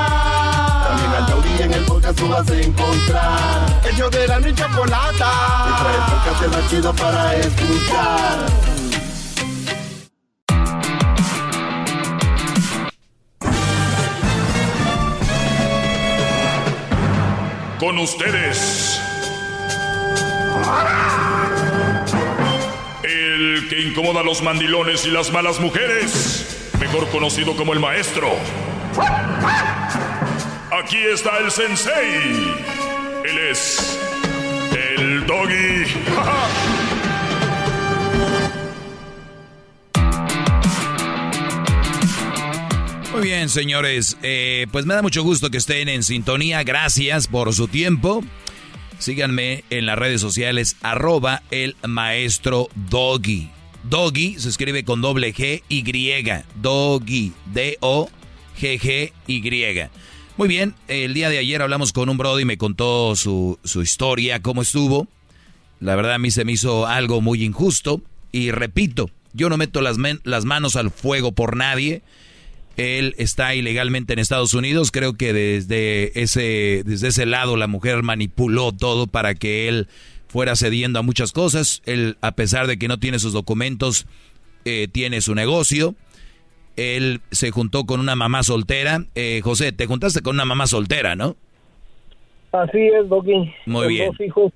[0.86, 3.82] También al taurí en el podcast tú vas a encontrar.
[3.90, 5.30] Ellos de la ni chocolata.
[5.64, 8.38] Que trae el podcast más chido para escuchar.
[17.80, 19.00] Con ustedes.
[23.76, 26.72] Que incomoda a los mandilones y las malas mujeres.
[26.80, 28.26] Mejor conocido como el maestro.
[30.72, 32.54] Aquí está el sensei.
[33.22, 34.00] Él es.
[34.72, 35.84] El doggy.
[43.12, 44.16] Muy bien, señores.
[44.22, 46.64] Eh, pues me da mucho gusto que estén en sintonía.
[46.64, 48.24] Gracias por su tiempo.
[48.98, 53.50] Síganme en las redes sociales, arroba el maestro Doggy.
[53.88, 56.24] Doggy se escribe con doble G Y.
[56.60, 57.32] Doggy.
[57.52, 58.10] D-O-G-G-Y.
[60.36, 63.82] Muy bien, el día de ayer hablamos con un brody y me contó su, su
[63.82, 65.06] historia, cómo estuvo.
[65.80, 68.02] La verdad a mí se me hizo algo muy injusto.
[68.32, 72.02] Y repito, yo no meto las, las manos al fuego por nadie.
[72.76, 74.90] Él está ilegalmente en Estados Unidos.
[74.90, 79.88] Creo que desde ese, desde ese lado la mujer manipuló todo para que él
[80.28, 81.82] fuera cediendo a muchas cosas.
[81.86, 84.06] Él, a pesar de que no tiene sus documentos,
[84.64, 85.94] eh, tiene su negocio.
[86.76, 89.04] Él se juntó con una mamá soltera.
[89.14, 91.36] Eh, José, te juntaste con una mamá soltera, ¿no?
[92.52, 93.52] Así es, Doggy.
[93.66, 94.10] Muy Con bien.
[94.10, 94.52] Dos hijos.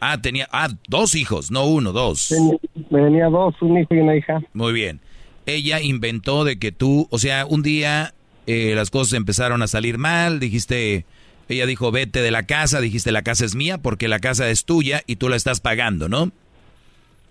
[0.00, 2.28] Ah, tenía ah, dos hijos, no uno, dos.
[2.28, 2.58] Tenía,
[2.90, 4.40] tenía dos, un hijo y una hija.
[4.52, 5.00] Muy bien.
[5.46, 8.12] Ella inventó de que tú, o sea, un día
[8.46, 11.06] eh, las cosas empezaron a salir mal, dijiste,
[11.48, 14.64] ella dijo, vete de la casa, dijiste, la casa es mía porque la casa es
[14.64, 16.30] tuya y tú la estás pagando, ¿no?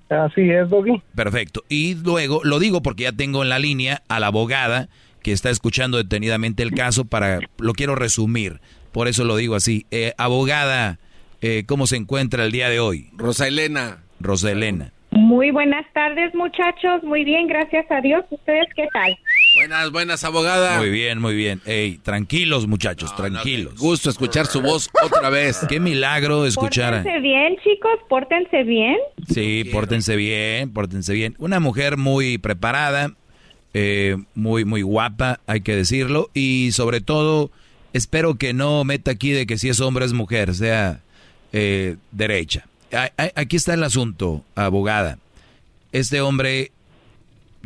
[0.09, 1.01] Así es, Doggy.
[1.15, 1.63] Perfecto.
[1.69, 4.89] Y luego, lo digo porque ya tengo en la línea a la abogada
[5.21, 8.61] que está escuchando detenidamente el caso para, lo quiero resumir,
[8.91, 9.85] por eso lo digo así.
[9.91, 10.99] Eh, abogada,
[11.41, 13.09] eh, ¿cómo se encuentra el día de hoy?
[13.17, 14.03] Rosa Elena.
[14.19, 14.93] Rosa Elena.
[15.11, 17.03] Muy buenas tardes, muchachos.
[17.03, 18.23] Muy bien, gracias a Dios.
[18.29, 19.17] ¿Ustedes qué tal?
[19.57, 20.77] Buenas, buenas, abogada.
[20.77, 21.61] Muy bien, muy bien.
[21.65, 23.73] Ey, tranquilos, muchachos, tranquilos.
[23.79, 25.61] gusto escuchar su voz otra vez.
[25.67, 26.93] Qué milagro escuchar.
[26.93, 28.97] a- Pórtense bien, chicos, pórtense bien.
[29.33, 31.35] Sí, pórtense bien, pórtense bien.
[31.39, 33.13] Una mujer muy preparada,
[33.73, 36.29] eh, muy, muy guapa, hay que decirlo.
[36.35, 37.49] Y sobre todo,
[37.93, 40.99] espero que no meta aquí de que si es hombre es mujer, sea
[41.51, 42.67] eh, derecha.
[42.93, 45.17] A- a- Aquí está el asunto, abogada.
[45.93, 46.71] Este hombre,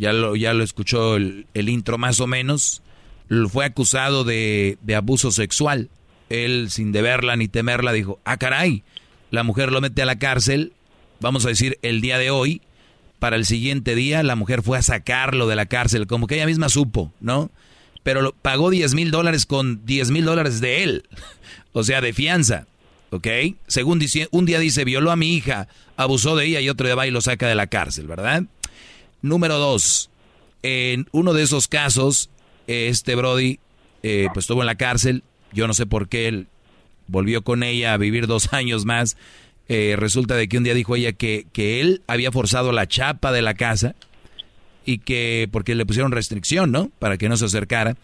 [0.01, 2.81] ya lo, ya lo escuchó el, el intro más o menos,
[3.49, 5.89] fue acusado de, de abuso sexual.
[6.29, 8.83] Él, sin deberla ni temerla, dijo, ah, caray,
[9.29, 10.73] la mujer lo mete a la cárcel,
[11.19, 12.61] vamos a decir, el día de hoy,
[13.19, 16.47] para el siguiente día la mujer fue a sacarlo de la cárcel, como que ella
[16.47, 17.51] misma supo, ¿no?
[18.03, 21.03] Pero lo- pagó 10 mil dólares con 10 mil dólares de él,
[21.73, 22.65] o sea, de fianza,
[23.11, 23.27] ¿ok?
[23.67, 25.67] Según dice, un día dice, violó a mi hija,
[25.97, 28.43] abusó de ella y otro día va y lo saca de la cárcel, ¿verdad?
[29.21, 30.09] Número dos,
[30.63, 32.29] en uno de esos casos,
[32.67, 33.59] este Brody,
[34.03, 35.23] eh, pues estuvo en la cárcel,
[35.53, 36.47] yo no sé por qué él
[37.07, 39.17] volvió con ella a vivir dos años más.
[39.67, 43.31] Eh, resulta de que un día dijo ella que, que él había forzado la chapa
[43.31, 43.95] de la casa
[44.85, 46.91] y que, porque le pusieron restricción, ¿no?
[46.99, 47.95] Para que no se acercara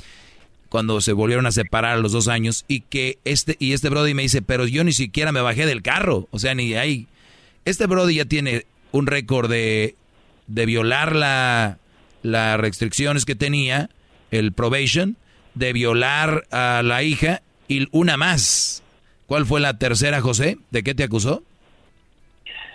[0.70, 4.14] cuando se volvieron a separar a los dos años y que este, y este Brody
[4.14, 7.08] me dice, pero yo ni siquiera me bajé del carro, o sea, ni ahí.
[7.66, 9.96] Este Brody ya tiene un récord de,
[10.48, 11.78] de violar la,
[12.24, 13.90] las restricciones que tenía,
[14.32, 15.18] el probation,
[15.56, 18.84] de violar a la hija y una más.
[19.28, 20.58] ¿Cuál fue la tercera, José?
[20.72, 21.42] ¿De qué te acusó?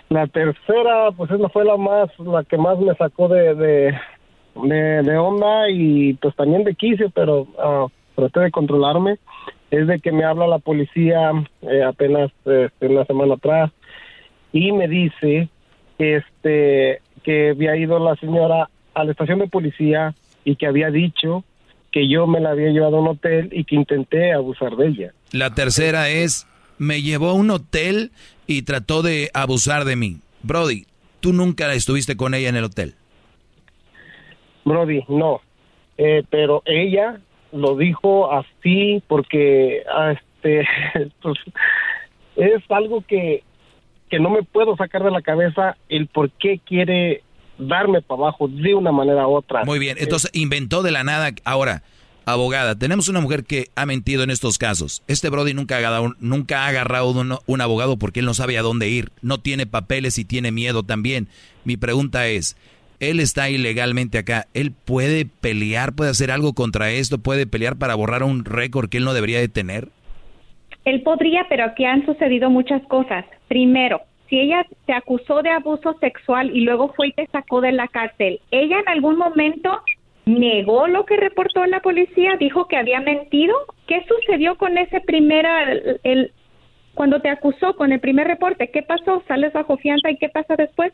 [0.09, 5.17] La tercera, pues esa fue la más, la que más me sacó de, de, de,
[5.17, 9.17] onda y pues también de quicio, pero ah, traté de controlarme.
[9.71, 11.31] Es de que me habla la policía
[11.63, 13.71] eh, apenas este, una semana atrás
[14.51, 15.49] y me dice
[15.97, 20.13] este que había ido la señora a la estación de policía
[20.45, 21.43] y que había dicho
[21.91, 25.13] que yo me la había llevado a un hotel y que intenté abusar de ella.
[25.31, 26.47] La tercera es,
[26.77, 28.11] me llevó a un hotel
[28.47, 30.17] y trató de abusar de mí.
[30.41, 30.85] Brody,
[31.19, 32.95] ¿tú nunca estuviste con ella en el hotel?
[34.65, 35.41] Brody, no.
[35.97, 37.19] Eh, pero ella
[37.51, 40.67] lo dijo así porque ah, este
[41.21, 41.37] pues,
[42.35, 43.43] es algo que,
[44.13, 47.23] que no me puedo sacar de la cabeza el por qué quiere
[47.57, 49.65] darme para abajo de una manera u otra.
[49.65, 51.31] Muy bien, entonces inventó de la nada.
[51.43, 51.81] Ahora,
[52.25, 55.01] abogada, tenemos una mujer que ha mentido en estos casos.
[55.07, 58.55] Este Brody nunca ha agarrado, nunca ha agarrado un, un, abogado porque él no sabe
[58.59, 59.09] a dónde ir.
[59.23, 61.27] No tiene papeles y tiene miedo también.
[61.63, 62.55] Mi pregunta es,
[62.99, 64.45] él está ilegalmente acá.
[64.53, 67.17] ¿Él puede pelear, puede hacer algo contra esto?
[67.17, 69.89] ¿Puede pelear para borrar un récord que él no debería de tener?
[70.85, 73.25] Él podría, pero aquí han sucedido muchas cosas.
[73.47, 77.71] Primero, si ella te acusó de abuso sexual y luego fue y te sacó de
[77.71, 79.81] la cárcel, ella en algún momento
[80.25, 83.55] negó lo que reportó la policía, dijo que había mentido.
[83.87, 85.45] ¿Qué sucedió con ese primer,
[86.03, 86.31] el,
[86.93, 88.69] cuando te acusó con el primer reporte?
[88.69, 89.23] ¿Qué pasó?
[89.27, 90.93] ¿Sales bajo fianza y qué pasa después?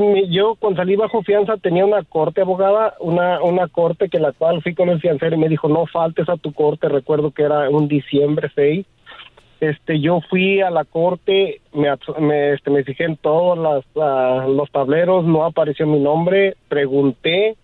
[0.00, 4.32] Mi, yo cuando salí bajo fianza tenía una corte abogada, una, una corte que la
[4.32, 7.44] cual fui con el fiancero y me dijo no faltes a tu corte, recuerdo que
[7.44, 8.86] era un diciembre 6
[9.60, 11.88] este yo fui a la corte me,
[12.52, 17.56] este, me fijé en todos las, ah, los tableros no apareció mi nombre pregunté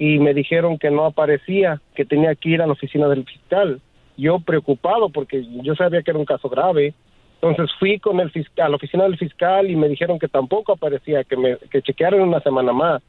[0.00, 3.82] y me dijeron que no aparecía que tenía que ir a la oficina del fiscal.
[4.16, 6.94] Yo preocupado porque yo sabía que era un caso grave
[7.40, 10.72] entonces fui con el fiscal a la oficina del fiscal y me dijeron que tampoco
[10.72, 13.02] aparecía que me que chequearon una semana más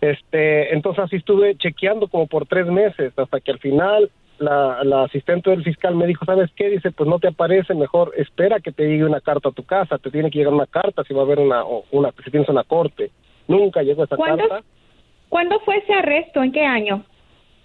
[0.00, 5.50] este entonces así estuve chequeando como por tres meses hasta que al final la, asistente
[5.50, 6.68] del fiscal me dijo, ¿sabes qué?
[6.68, 9.98] Dice, pues no te aparece, mejor espera que te llegue una carta a tu casa,
[9.98, 12.64] te tiene que llegar una carta si va a haber una, una si tienes una
[12.64, 13.10] corte.
[13.48, 14.62] Nunca llegó esa carta.
[15.28, 16.42] ¿Cuándo fue ese arresto?
[16.42, 17.04] ¿En qué año?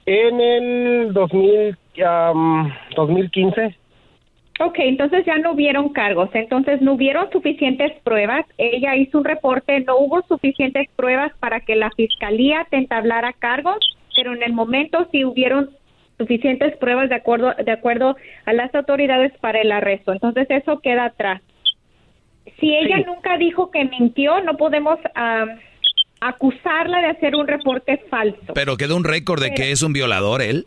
[0.05, 1.77] En el 2000,
[2.95, 3.75] 2015.
[4.59, 9.81] Ok, entonces ya no hubieron cargos, entonces no hubieron suficientes pruebas, ella hizo un reporte,
[9.81, 13.77] no hubo suficientes pruebas para que la fiscalía te entablara cargos,
[14.15, 15.69] pero en el momento sí hubieron
[16.17, 18.15] suficientes pruebas de acuerdo, de acuerdo
[18.45, 20.11] a las autoridades para el arresto.
[20.11, 21.41] Entonces eso queda atrás.
[22.59, 24.97] Si ella nunca dijo que mintió, no podemos
[26.19, 28.53] acusarla de hacer un reporte falso.
[28.55, 30.65] Pero queda un récord de que es un violador él.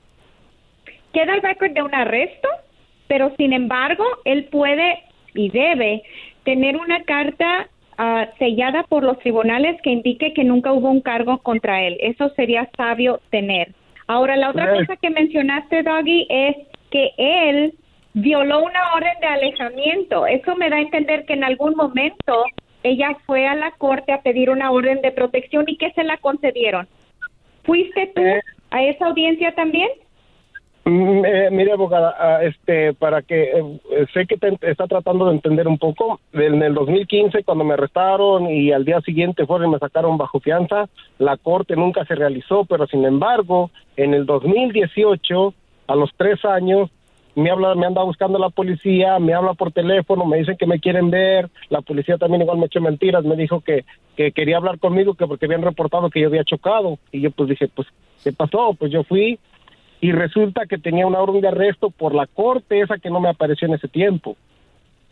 [1.12, 2.48] Queda el récord de un arresto,
[3.11, 5.01] pero sin embargo, él puede
[5.35, 6.05] y debe
[6.45, 7.69] tener una carta
[7.99, 11.97] ah, sellada por los tribunales que indique que nunca hubo un cargo contra él.
[11.99, 13.74] Eso sería sabio tener.
[14.07, 16.57] Ahora, la otra cosa que mencionaste, Doggy, es
[16.93, 17.74] que él
[18.15, 20.28] violó una orden de alejamiento.
[20.28, 22.45] Eso me da a entender que en algún momento
[22.85, 26.16] ella fue a la corte a pedir una orden de protección y que se la
[26.19, 26.87] concedieron.
[27.65, 28.41] ¿Fuiste tú eh.
[28.70, 29.91] a esa audiencia también?
[30.90, 35.36] Mm, eh, mire, abogada, ah, este, para que eh, sé que te, está tratando de
[35.36, 36.18] entender un poco.
[36.32, 40.40] En el 2015, cuando me arrestaron y al día siguiente fueron y me sacaron bajo
[40.40, 40.88] fianza,
[41.18, 45.54] la corte nunca se realizó, pero sin embargo, en el 2018,
[45.86, 46.90] a los tres años,
[47.36, 50.80] me habla, me anda buscando la policía, me habla por teléfono, me dicen que me
[50.80, 53.84] quieren ver, la policía también igual me echó mentiras, me dijo que,
[54.16, 57.48] que quería hablar conmigo, que porque habían reportado que yo había chocado, y yo pues
[57.50, 57.86] dije, pues,
[58.24, 58.74] ¿qué pasó?
[58.76, 59.38] Pues yo fui,
[60.01, 63.28] y resulta que tenía una orden de arresto por la corte esa que no me
[63.28, 64.36] apareció en ese tiempo.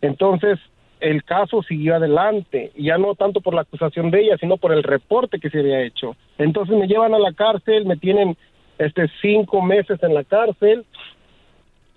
[0.01, 0.59] Entonces,
[0.99, 4.83] el caso siguió adelante, ya no tanto por la acusación de ella, sino por el
[4.83, 6.15] reporte que se había hecho.
[6.37, 8.35] Entonces me llevan a la cárcel, me tienen
[8.77, 10.85] este cinco meses en la cárcel,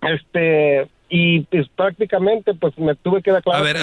[0.03, 3.77] este y pues prácticamente pues me tuve que declarar a ver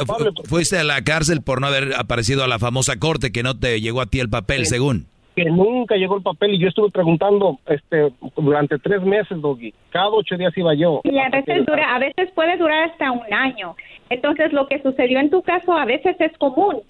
[0.46, 3.80] fuiste a la cárcel por no haber aparecido a la famosa corte que no te
[3.80, 5.06] llegó a ti el papel según
[5.44, 9.74] que nunca llegó el papel y yo estuve preguntando este durante tres meses, Doggy.
[9.90, 11.02] Cada ocho días iba yo.
[11.04, 13.76] Y a veces dura, a veces puede durar hasta un año.
[14.10, 16.82] Entonces lo que sucedió en tu caso a veces es común.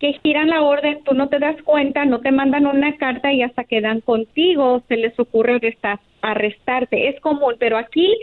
[0.00, 3.42] que giran la orden, tú no te das cuenta, no te mandan una carta y
[3.42, 7.08] hasta quedan contigo, se les ocurre arrestar- arrestarte.
[7.10, 8.16] Es común, pero aquí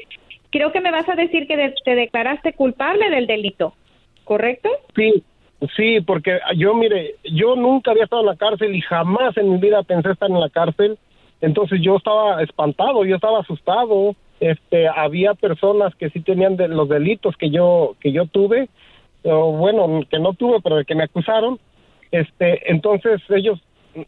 [0.50, 3.76] creo que me vas a decir que de- te declaraste culpable del delito,
[4.24, 4.70] ¿correcto?
[4.96, 5.24] Sí,
[5.76, 9.58] sí, porque yo, mire, yo nunca había estado en la cárcel y jamás en mi
[9.58, 10.98] vida pensé estar en la cárcel.
[11.42, 14.16] Entonces yo estaba espantado, yo estaba asustado.
[14.40, 18.70] Este, había personas que sí tenían de los delitos que yo que yo tuve,
[19.24, 21.60] o bueno, que no tuve, pero que me acusaron.
[22.12, 23.60] Este, entonces ellos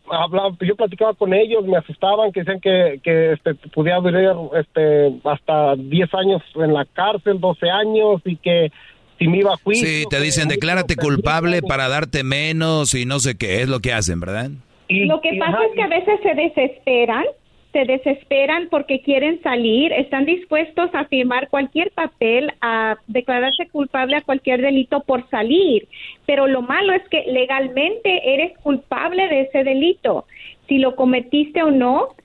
[0.10, 5.20] hablaban, yo platicaba con ellos, me asustaban, que decían que, que este, podía durar este,
[5.24, 8.72] hasta 10 años en la cárcel, 12 años, y que
[9.20, 9.86] si me iba a juicio.
[9.88, 13.94] Sí, te dicen declárate culpable para darte menos y no sé qué, es lo que
[13.94, 14.50] hacen, ¿verdad?
[14.88, 17.26] Lo que pasa es que a veces se desesperan,
[17.74, 24.22] se desesperan porque quieren salir, están dispuestos a firmar cualquier papel, a declararse culpable a
[24.22, 25.88] cualquier delito por salir.
[26.26, 30.26] Pero lo malo es que legalmente eres culpable de ese delito.
[30.68, 32.16] Si lo cometiste o no,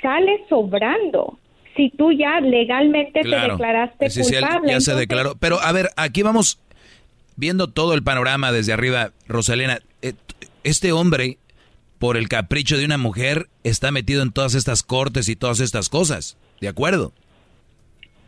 [0.00, 1.38] sales sobrando.
[1.76, 4.42] Si tú ya legalmente te declaraste Sí, culpable.
[4.72, 5.34] ya se entonces- declaró.
[5.40, 6.60] Pero a ver, aquí vamos
[7.36, 9.80] viendo todo el panorama desde arriba, Rosalena.
[10.02, 10.12] eh,
[10.62, 11.36] Este hombre,
[11.98, 15.88] por el capricho de una mujer, está metido en todas estas cortes y todas estas
[15.88, 16.36] cosas.
[16.60, 17.12] ¿De acuerdo?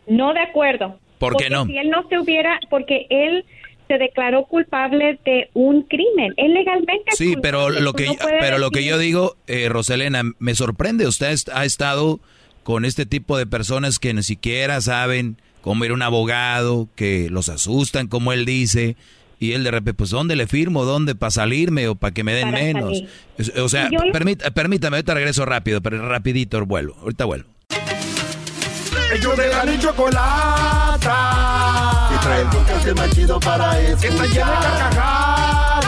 [0.06, 0.98] No de acuerdo.
[1.18, 1.66] ¿Por qué Porque no?
[1.66, 3.44] Si él no se hubiera, porque él
[3.88, 6.34] se declaró culpable de un crimen.
[6.36, 7.80] Él legalmente Sí, pero culpable.
[7.80, 11.06] lo que, no pero lo que yo digo, eh, Rosalena, me sorprende.
[11.06, 12.20] Usted ha estado
[12.66, 17.28] con este tipo de personas que ni siquiera saben cómo ir a un abogado, que
[17.30, 18.96] los asustan, como él dice,
[19.38, 20.84] y él de repente, pues, ¿dónde le firmo?
[20.84, 21.14] ¿Dónde?
[21.14, 22.98] ¿Para salirme o para que me den Para menos?
[23.38, 23.60] salir.
[23.60, 27.48] O sea, Y permít- permítame, ahorita regreso rápido, pero rapidito vuelvo, ahorita vuelvo.
[29.14, 31.06] Ellos de la ni chocolata.
[32.10, 34.00] Que trae el podcast más chido para escuchar.
[34.00, 35.86] Que está llena de carcajadas.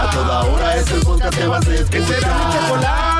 [0.00, 2.00] A toda hora es el podcast que vas a escuchar.
[2.00, 3.15] Que será mi chocolata.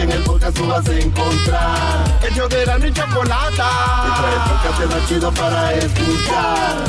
[0.00, 2.18] En el podcast tú vas a encontrar.
[2.30, 3.70] Ellos de la ni chocolata.
[4.32, 6.84] El podcast más chido para escuchar.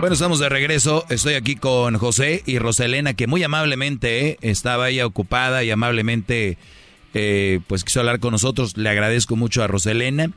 [0.00, 1.04] Bueno, estamos de regreso.
[1.10, 6.56] Estoy aquí con José y Roselena, que muy amablemente eh, estaba ella ocupada y amablemente
[7.12, 8.78] eh, pues quiso hablar con nosotros.
[8.78, 10.30] Le agradezco mucho a Roselena.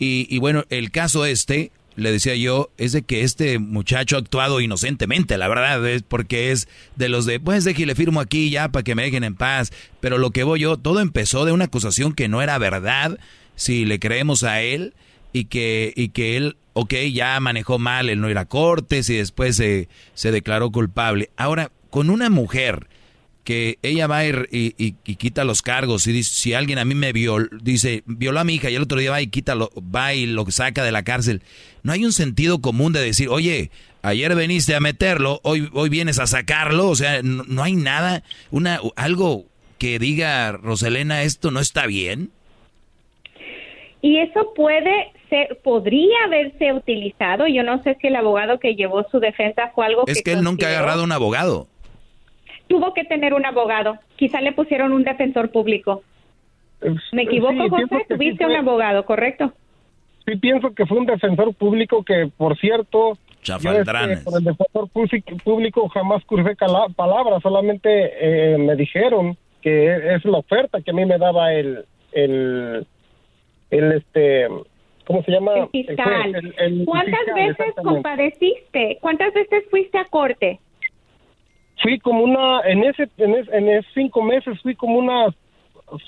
[0.00, 4.60] Y bueno, el caso este, le decía yo, es de que este muchacho ha actuado
[4.60, 8.84] inocentemente, la verdad, es porque es de los de, pues déjale firmo aquí ya para
[8.84, 9.72] que me dejen en paz.
[10.00, 13.18] Pero lo que voy yo, todo empezó de una acusación que no era verdad,
[13.56, 14.94] si le creemos a él,
[15.32, 19.16] y que, y que él, ok, ya manejó mal el no ir a cortes y
[19.16, 21.30] después se, se declaró culpable.
[21.36, 22.88] Ahora, con una mujer
[23.48, 26.78] que ella va a ir y, y- y quita los cargos y dice, si alguien
[26.78, 29.28] a mí me violó, dice, violó a mi hija y el otro día va y
[29.28, 31.40] quita lo, va y lo saca de la cárcel.
[31.82, 33.70] No hay un sentido común de decir, oye,
[34.02, 38.22] ayer veniste a meterlo, hoy, hoy vienes a sacarlo, o sea, no, no hay nada,
[38.50, 39.46] una, algo
[39.78, 42.28] que diga, Roselena, esto no está bien.
[44.02, 47.46] Y eso puede ser, podría haberse utilizado.
[47.46, 50.42] Yo no sé si el abogado que llevó su defensa fue algo Es que él
[50.42, 51.66] nunca ha agarrado un abogado.
[52.68, 53.98] Tuvo que tener un abogado.
[54.16, 56.02] Quizá le pusieron un defensor público.
[57.12, 57.86] ¿Me equivoco, sí, José?
[58.08, 59.52] sí Tuviste un abogado, ¿correcto?
[60.26, 64.88] Sí, pienso que fue un defensor público que, por cierto, yo este, por el defensor
[65.42, 66.54] público- jamás crucé
[66.94, 67.88] palabras, solamente
[68.54, 72.86] eh, me dijeron que es la oferta que a mí me daba el, el,
[73.70, 74.46] el este,
[75.06, 75.52] ¿cómo se llama?
[75.56, 76.30] El fiscal.
[76.32, 78.98] juez, el- el ¿Cuántas fiscal, veces compadeciste?
[79.00, 80.60] ¿Cuántas veces fuiste a corte?
[81.82, 85.34] Fui como una, en ese, en, es- en esos cinco meses fui como unas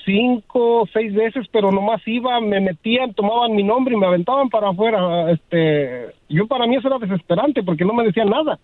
[0.05, 4.69] cinco, seis veces, pero nomás iba, me metían, tomaban mi nombre y me aventaban para
[4.69, 5.31] afuera.
[5.31, 8.59] Este, yo para mí eso era desesperante porque no me decían nada.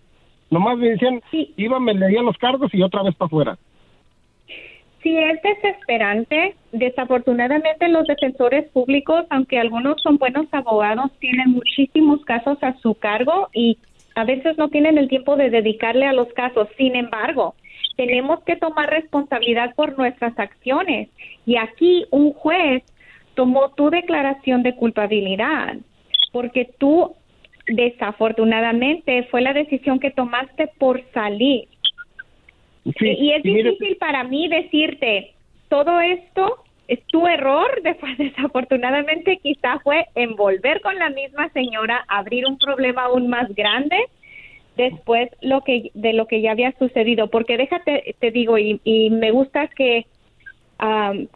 [0.50, 1.20] Nomás me decían,
[1.56, 3.58] iba, me leían los cargos y otra vez para afuera.
[5.02, 6.56] Sí, es desesperante.
[6.72, 13.48] Desafortunadamente los defensores públicos, aunque algunos son buenos abogados, tienen muchísimos casos a su cargo
[13.52, 13.78] y
[14.18, 16.66] a veces no tienen el tiempo de dedicarle a los casos.
[16.76, 17.54] Sin embargo,
[17.96, 21.08] tenemos que tomar responsabilidad por nuestras acciones.
[21.46, 22.82] Y aquí un juez
[23.34, 25.76] tomó tu declaración de culpabilidad
[26.32, 27.14] porque tú
[27.68, 31.68] desafortunadamente fue la decisión que tomaste por salir.
[32.98, 35.34] Sí, y es mire- difícil para mí decirte,
[35.68, 36.67] todo esto es
[37.06, 43.28] tu error, de- desafortunadamente quizá fue envolver con la misma señora, abrir un problema aún
[43.28, 43.96] más grande
[44.76, 49.10] después lo que de lo que ya había sucedido, porque déjate, te digo, y, y
[49.10, 50.06] me gusta que,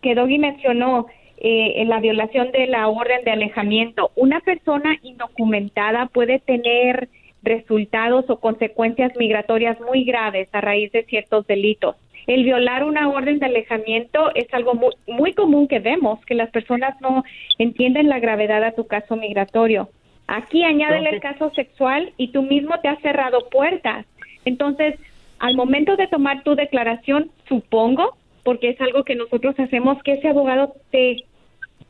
[0.00, 1.08] que Doggy mencionó,
[1.44, 4.12] eh, en la violación de la orden de alejamiento.
[4.14, 7.08] Una persona indocumentada puede tener
[7.42, 11.96] resultados o consecuencias migratorias muy graves a raíz de ciertos delitos.
[12.26, 16.50] El violar una orden de alejamiento es algo muy, muy común que vemos, que las
[16.50, 17.24] personas no
[17.58, 19.88] entienden la gravedad a tu caso migratorio.
[20.28, 24.06] Aquí añádele el caso sexual y tú mismo te has cerrado puertas.
[24.44, 24.94] Entonces,
[25.38, 30.28] al momento de tomar tu declaración, supongo, porque es algo que nosotros hacemos, que ese
[30.28, 31.24] abogado te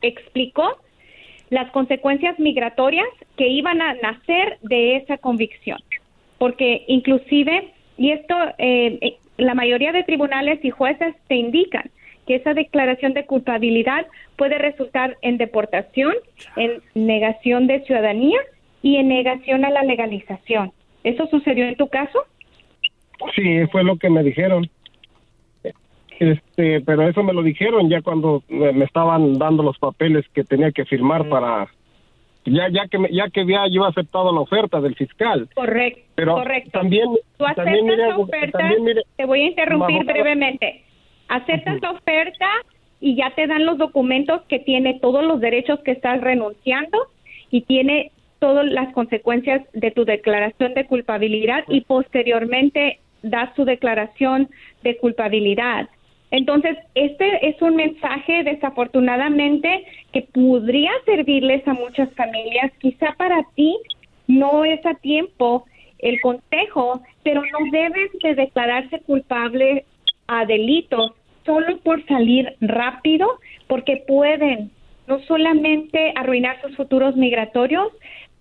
[0.01, 0.77] explicó
[1.49, 3.07] las consecuencias migratorias
[3.37, 5.77] que iban a nacer de esa convicción.
[6.39, 11.89] Porque inclusive, y esto, eh, la mayoría de tribunales y jueces te indican
[12.27, 14.05] que esa declaración de culpabilidad
[14.37, 16.13] puede resultar en deportación,
[16.55, 18.39] en negación de ciudadanía
[18.81, 20.71] y en negación a la legalización.
[21.03, 22.19] ¿Eso sucedió en tu caso?
[23.35, 24.69] Sí, fue lo que me dijeron.
[26.19, 30.71] Este, pero eso me lo dijeron ya cuando me estaban dando los papeles que tenía
[30.71, 31.67] que firmar para
[32.45, 35.47] ya ya que ya que había yo aceptado la oferta del fiscal.
[35.55, 36.01] Correcto.
[36.15, 36.71] Pero correcto.
[36.71, 37.05] también
[37.37, 40.13] Tú aceptas también mire, la oferta, también mire- te voy a interrumpir Abogada.
[40.13, 40.83] brevemente.
[41.29, 42.47] Aceptas la oferta
[42.99, 47.07] y ya te dan los documentos que tiene todos los derechos que estás renunciando
[47.49, 54.49] y tiene todas las consecuencias de tu declaración de culpabilidad y posteriormente das tu declaración
[54.83, 55.87] de culpabilidad.
[56.33, 62.71] Entonces, este es un mensaje desafortunadamente que podría servirles a muchas familias.
[62.79, 63.77] Quizá para ti
[64.27, 65.65] no es a tiempo
[65.99, 69.85] el consejo, pero no deben de declararse culpable
[70.27, 71.11] a delitos
[71.45, 73.27] solo por salir rápido,
[73.67, 74.71] porque pueden
[75.07, 77.89] no solamente arruinar sus futuros migratorios,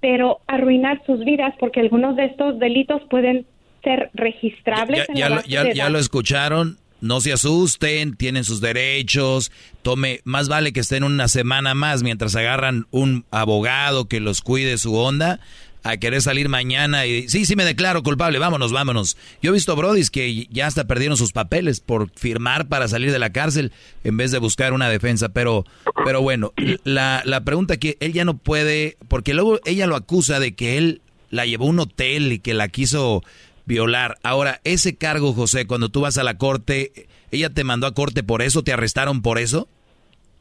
[0.00, 3.44] pero arruinar sus vidas, porque algunos de estos delitos pueden
[3.84, 5.06] ser registrables.
[5.08, 5.92] Ya, en ya la lo, base ya- de ya datos.
[5.92, 6.76] lo escucharon.
[7.02, 9.52] No se asusten, tienen sus derechos.
[9.82, 14.78] Tome, más vale que estén una semana más mientras agarran un abogado que los cuide
[14.78, 15.40] su onda
[15.82, 19.16] a querer salir mañana y sí, sí me declaro culpable, vámonos, vámonos.
[19.42, 23.18] Yo he visto brodis que ya hasta perdieron sus papeles por firmar para salir de
[23.18, 23.72] la cárcel
[24.04, 25.64] en vez de buscar una defensa, pero
[26.04, 26.52] pero bueno,
[26.84, 30.78] la, la pregunta que él ya no puede, porque luego ella lo acusa de que
[30.78, 31.00] él
[31.30, 33.24] la llevó a un hotel y que la quiso
[33.66, 34.16] violar.
[34.22, 36.92] Ahora, ese cargo, José, cuando tú vas a la corte,
[37.30, 38.62] ¿ella te mandó a corte por eso?
[38.62, 39.68] ¿Te arrestaron por eso?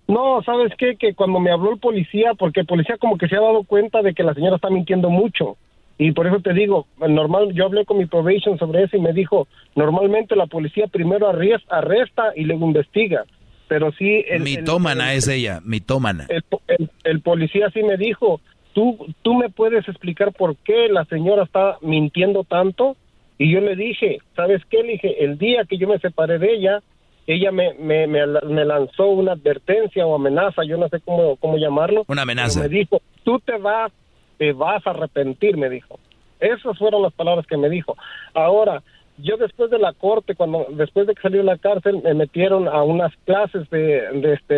[0.07, 0.95] No, ¿sabes qué?
[0.97, 4.01] Que cuando me habló el policía, porque el policía como que se ha dado cuenta
[4.01, 5.57] de que la señora está mintiendo mucho.
[5.97, 9.13] Y por eso te digo, normal, yo hablé con mi probation sobre eso y me
[9.13, 13.23] dijo, normalmente la policía primero arresta y luego investiga.
[13.67, 14.25] Pero sí...
[14.27, 16.25] El, mitómana el- es ella, mitómana.
[16.29, 18.41] el, el- el policía sí me dijo,
[18.73, 22.97] ¿tú, tú me puedes explicar por qué la señora está mintiendo tanto?
[23.41, 24.83] Y yo le dije, ¿sabes qué?
[24.83, 26.83] Le dije, el día que yo me separé de ella,
[27.25, 31.57] ella me, me, me, me lanzó una advertencia o amenaza, yo no sé cómo, cómo
[31.57, 32.05] llamarlo.
[32.07, 32.59] Una amenaza.
[32.59, 33.91] Me dijo, tú te vas,
[34.37, 35.99] te vas a arrepentir, me dijo.
[36.39, 37.97] Esas fueron las palabras que me dijo.
[38.35, 38.83] Ahora,
[39.23, 42.67] yo después de la corte, cuando después de que salí de la cárcel, me metieron
[42.67, 43.79] a unas clases de,
[44.13, 44.53] de, este,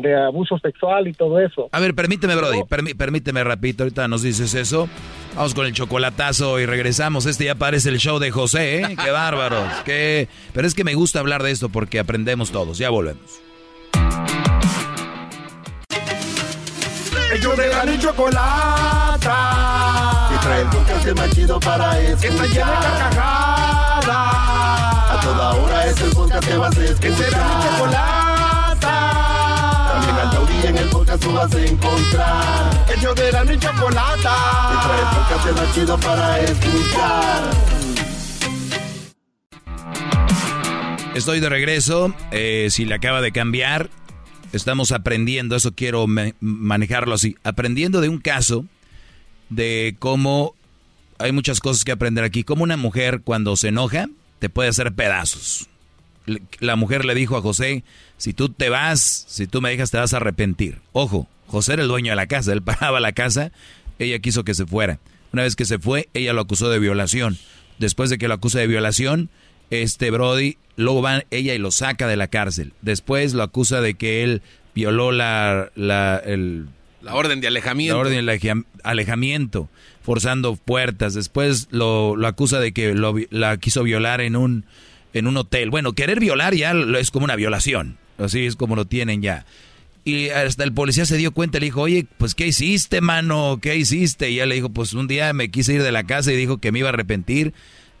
[0.00, 1.68] de abuso sexual y todo eso.
[1.72, 4.88] A ver, permíteme, Brody, permí- permíteme rapidito, ahorita nos dices eso.
[5.34, 7.26] Vamos con el chocolatazo y regresamos.
[7.26, 8.96] Este ya parece el show de José, ¿eh?
[9.04, 9.68] Qué bárbaros.
[9.84, 10.28] Qué...
[10.54, 12.78] Pero es que me gusta hablar de esto porque aprendemos todos.
[12.78, 13.40] Ya volvemos.
[17.34, 19.26] Ellos de la chocolata.
[20.56, 22.20] El podcast más chido para escuchar.
[22.20, 24.08] Que está llena de carcajadas.
[25.10, 27.00] A toda hora es el podcast que vas a escuchar.
[27.00, 28.94] Que será mi chocolata.
[29.92, 32.86] También al taurí en el podcast tú vas a encontrar.
[32.96, 34.36] Ellos de la ni chocolata.
[34.98, 37.42] El podcast más chido para escuchar.
[41.14, 42.14] Estoy de regreso.
[42.30, 43.90] eh, si le acaba de cambiar,
[44.52, 45.56] estamos aprendiendo.
[45.56, 46.06] Eso quiero
[46.40, 47.36] manejarlo así.
[47.44, 48.64] Aprendiendo de un caso
[49.48, 50.54] de cómo
[51.18, 52.44] hay muchas cosas que aprender aquí.
[52.44, 54.08] Como una mujer cuando se enoja
[54.38, 55.68] te puede hacer pedazos.
[56.58, 57.84] La mujer le dijo a José,
[58.16, 60.80] si tú te vas, si tú me dejas te vas a arrepentir.
[60.92, 63.52] Ojo, José era el dueño de la casa, él pagaba la casa,
[63.98, 64.98] ella quiso que se fuera.
[65.32, 67.38] Una vez que se fue, ella lo acusó de violación.
[67.78, 69.28] Después de que lo acusa de violación,
[69.70, 72.72] este Brody, luego va ella y lo saca de la cárcel.
[72.82, 74.42] Después lo acusa de que él
[74.74, 76.68] violó la, la, el,
[77.06, 77.94] La orden de alejamiento.
[77.94, 79.68] la orden de aleja- alejamiento,
[80.02, 81.14] forzando puertas.
[81.14, 84.64] Después lo, lo acusa de que lo vi- la quiso violar en un,
[85.14, 85.70] en un hotel.
[85.70, 87.96] Bueno, querer violar ya lo- es como una violación.
[88.18, 89.46] Así es como lo tienen ya.
[90.04, 93.58] Y hasta el policía se dio cuenta, le dijo, oye, pues ¿qué hiciste, mano?
[93.60, 94.30] ¿Qué hiciste?
[94.30, 96.58] Y él le dijo, pues un día me quise ir de la casa y dijo
[96.58, 97.54] que me iba a arrepentir.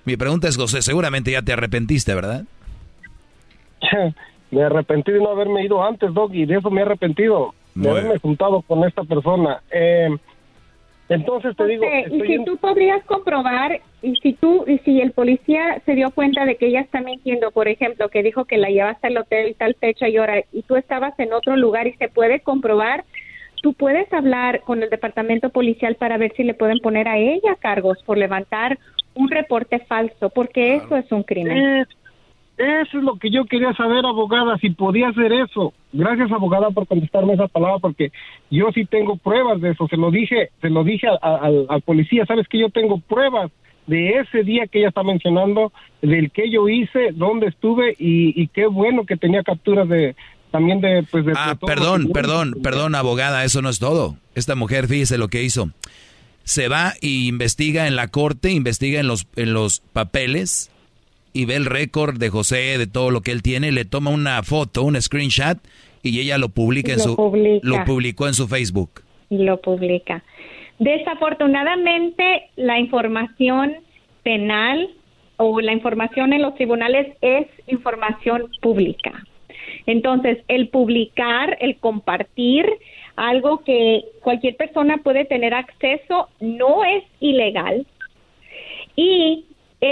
[0.04, 2.44] Mi pregunta es, José, seguramente ya te arrepentiste, ¿verdad?
[4.50, 7.90] Me arrepentí de no haberme ido antes, Doc, y de eso me he arrepentido, de
[7.90, 9.62] haberme juntado con esta persona.
[9.70, 10.08] Eh,
[11.08, 15.12] entonces te digo, y si en- tú podrías comprobar y si tú y si el
[15.12, 18.70] policía se dio cuenta de que ella está mintiendo, por ejemplo, que dijo que la
[18.70, 22.08] llevaste al hotel tal fecha y hora y tú estabas en otro lugar y se
[22.08, 23.04] puede comprobar,
[23.62, 27.54] tú puedes hablar con el departamento policial para ver si le pueden poner a ella
[27.60, 28.76] cargos por levantar
[29.14, 31.56] un reporte falso, porque eso es un crimen.
[31.58, 31.88] Es-
[32.56, 35.74] eso es lo que yo quería saber, abogada, si podía hacer eso.
[35.92, 38.12] Gracias, abogada, por contestarme esa palabra, porque
[38.50, 39.86] yo sí tengo pruebas de eso.
[39.88, 42.24] Se lo dije, se lo dije al, al policía.
[42.26, 43.50] Sabes que yo tengo pruebas
[43.86, 48.48] de ese día que ella está mencionando, del que yo hice, dónde estuve y, y
[48.48, 50.16] qué bueno que tenía capturas de
[50.50, 51.32] también de pues de.
[51.36, 54.16] Ah, de perdón, perdón, perdón, abogada, eso no es todo.
[54.34, 55.70] Esta mujer, fíjese lo que hizo.
[56.44, 60.70] Se va y investiga en la corte, investiga en los, en los papeles
[61.36, 64.42] y ve el récord de José, de todo lo que él tiene, le toma una
[64.42, 65.58] foto, un screenshot
[66.02, 67.60] y ella lo publica en Lo su publica.
[67.62, 69.02] lo publicó en su Facebook.
[69.28, 70.22] y lo publica.
[70.78, 73.74] Desafortunadamente, la información
[74.22, 74.88] penal
[75.36, 79.12] o la información en los tribunales es información pública.
[79.86, 82.66] Entonces, el publicar, el compartir
[83.16, 87.86] algo que cualquier persona puede tener acceso no es ilegal
[88.96, 89.44] y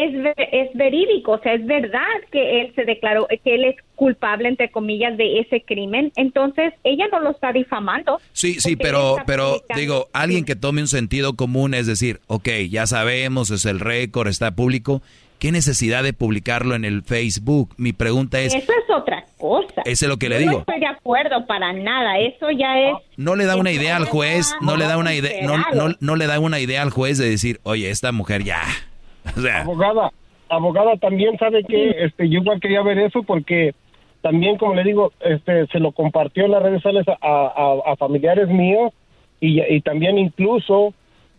[0.04, 2.00] es, ve- es verídico, o sea, es verdad
[2.32, 6.10] que él se declaró, que él es culpable, entre comillas, de ese crimen.
[6.16, 8.20] Entonces, ella no lo está difamando.
[8.32, 12.86] Sí, sí, pero, pero digo, alguien que tome un sentido común, es decir, ok, ya
[12.86, 15.02] sabemos, es el récord, está público,
[15.38, 17.74] ¿qué necesidad de publicarlo en el Facebook?
[17.76, 19.82] Mi pregunta es, Eso es otra cosa.
[19.84, 20.52] Eso es lo que le Yo digo.
[20.52, 22.18] No estoy de acuerdo para nada.
[22.18, 22.94] Eso ya es.
[23.16, 24.54] ¿no le da una idea al juez?
[24.60, 27.28] ¿No le da una idea, no, no, no le da una idea al juez de
[27.28, 28.62] decir, oye, esta mujer ya,
[29.38, 30.10] o sea, abogada,
[30.48, 33.74] abogada también sabe que este yo igual quería ver eso porque
[34.22, 37.96] también como le digo, este se lo compartió en las redes sociales a, a- a
[37.96, 38.92] familiares míos
[39.40, 40.94] y, y también incluso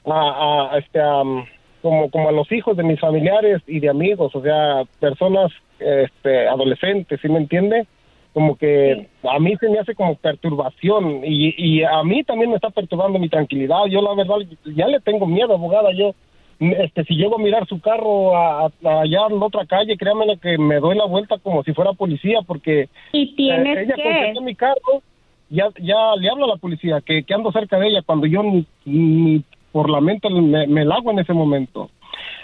[0.05, 1.45] a, a, este a, um,
[1.81, 6.47] como como a los hijos de mis familiares y de amigos, o sea, personas este
[6.47, 7.85] adolescentes, ¿sí me entiende?
[8.33, 12.57] Como que a mí se me hace como perturbación y, y a mí también me
[12.57, 13.85] está perturbando mi tranquilidad.
[13.89, 14.35] Yo la verdad
[14.75, 16.13] ya le tengo miedo, abogada, yo
[16.59, 20.37] este, si llego a mirar su carro a, a- allá en la otra calle, créanme
[20.41, 23.95] que me doy la vuelta como si fuera policía, porque Y tienes eh, ella
[24.33, 25.01] que- mi carro,
[25.49, 28.41] ya, ya le hablo a la policía que, que ando cerca de ella cuando yo
[28.43, 31.89] ni, ni por la mente me, me la hago en ese momento.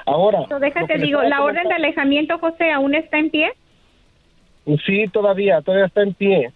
[0.05, 3.51] Ahora, déjate, digo, la orden de alejamiento, José, aún está en pie.
[4.85, 6.51] Sí, todavía, todavía está en pie.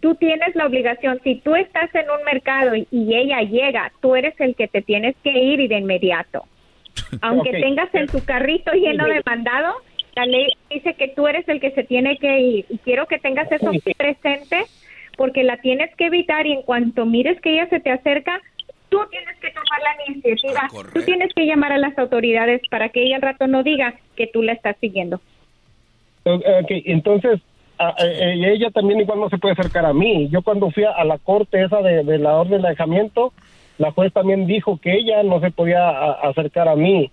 [0.00, 1.20] Tú tienes la obligación.
[1.22, 4.82] Si tú estás en un mercado y, y ella llega, tú eres el que te
[4.82, 6.44] tienes que ir y de inmediato.
[7.20, 9.74] Aunque tengas en tu carrito lleno de mandado,
[10.14, 12.66] la ley dice que tú eres el que se tiene que ir.
[12.68, 14.64] Y quiero que tengas eso presente
[15.16, 18.40] porque la tienes que evitar y en cuanto mires que ella se te acerca,
[18.88, 20.68] tú tienes que tomar la iniciativa.
[20.92, 24.26] Tú tienes que llamar a las autoridades para que ella al rato no diga que
[24.26, 25.20] tú la estás siguiendo.
[26.24, 27.40] Ok, entonces
[27.78, 30.28] a- eh, eh, ella también igual no se puede acercar a mí.
[30.30, 33.32] Yo cuando fui a, a la corte esa de, de la orden de alejamiento,
[33.78, 37.10] la juez también dijo que ella no se podía a- acercar a mí.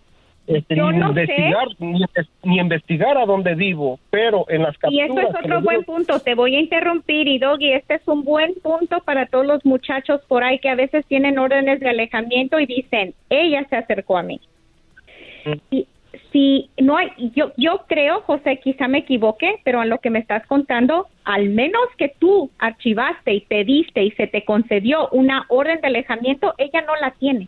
[0.47, 2.01] Este, Yo ni no investigar ni,
[2.43, 5.93] ni investigar a dónde vivo, pero en las Y capturas eso es otro buen digo-
[5.93, 6.19] punto.
[6.21, 10.21] Te voy a interrumpir y Doggy, este es un buen punto para todos los muchachos
[10.27, 14.23] por ahí que a veces tienen órdenes de alejamiento y dicen, ella se acercó a
[14.23, 14.41] mí.
[15.69, 15.85] Y
[16.31, 20.19] si no hay, yo, yo creo, José, quizá me equivoque, pero en lo que me
[20.19, 25.81] estás contando, al menos que tú archivaste y pediste y se te concedió una orden
[25.81, 27.48] de alejamiento, ella no la tiene.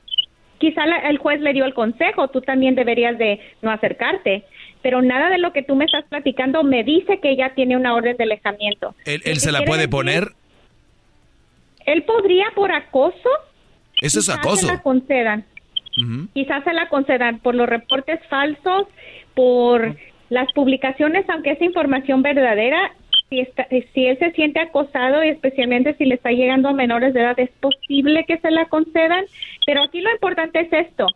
[0.58, 4.43] Quizá la- el juez le dio el consejo, tú también deberías de no acercarte,
[4.82, 7.93] pero nada de lo que tú me estás platicando me dice que ella tiene una
[7.93, 8.95] orden de alejamiento.
[9.06, 9.91] él, él ¿Qué se la puede decir?
[9.91, 10.27] poner,
[11.85, 13.30] Él podría por acoso,
[14.01, 14.67] eso es acoso.
[14.67, 15.45] se la concedan.
[16.34, 18.88] Quizás se la concedan por los reportes falsos,
[19.36, 19.95] por
[20.30, 22.94] las publicaciones, aunque es información verdadera.
[23.30, 27.14] Si, está- si él se siente acosado y especialmente si le está llegando a menores
[27.14, 29.26] de edad, es posible que se la concedan.
[29.66, 31.08] Pero aquí lo importante es esto.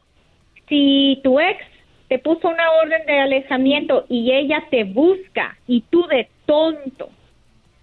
[0.67, 1.61] Si tu ex
[2.07, 7.09] te puso una orden de alejamiento y ella te busca y tú de tonto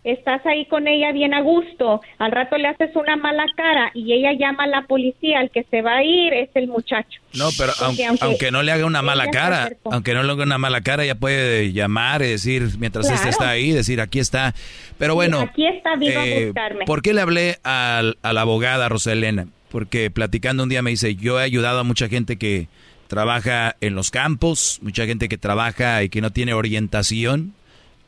[0.04, 4.12] estás ahí con ella bien a gusto, al rato le haces una mala cara y
[4.12, 7.20] ella llama a la policía, el que se va a ir es el muchacho.
[7.34, 10.32] No, pero aunque, aunque aunque no le haga una mala ella cara, aunque no le
[10.32, 14.18] haga una mala cara, ya puede llamar y decir, mientras este está ahí, decir, aquí
[14.18, 14.54] está.
[14.98, 16.84] Pero bueno, Aquí está, vino a eh, buscarme.
[16.84, 19.46] ¿por qué le hablé al- a la abogada Roselena?
[19.70, 22.66] Porque platicando un día me dice, yo he ayudado a mucha gente que
[23.08, 27.54] trabaja en los campos, mucha gente que trabaja y que no tiene orientación.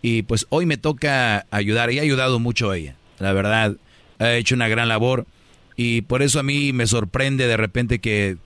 [0.06, 2.94] Y pues hoy me toca ayudar y ha ayudado mucho ella.
[3.20, 3.74] La verdad,
[4.18, 5.24] ha hecho una gran labor.
[5.78, 8.36] Y por eso a mí me sorprende de repente que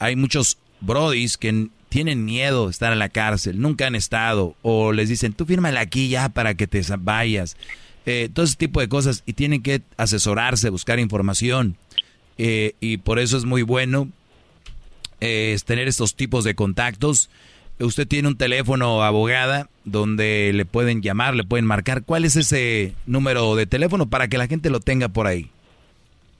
[0.00, 4.92] hay muchos brodis que tienen miedo de estar en la cárcel, nunca han estado, o
[4.92, 7.56] les dicen, tú fírmala aquí ya para que te vayas.
[8.04, 11.76] Eh, todo ese tipo de cosas y tienen que asesorarse, buscar información.
[12.36, 14.08] Eh, y por eso es muy bueno
[15.20, 17.30] eh, tener estos tipos de contactos.
[17.80, 22.04] Usted tiene un teléfono abogada donde le pueden llamar, le pueden marcar.
[22.04, 25.50] ¿Cuál es ese número de teléfono para que la gente lo tenga por ahí?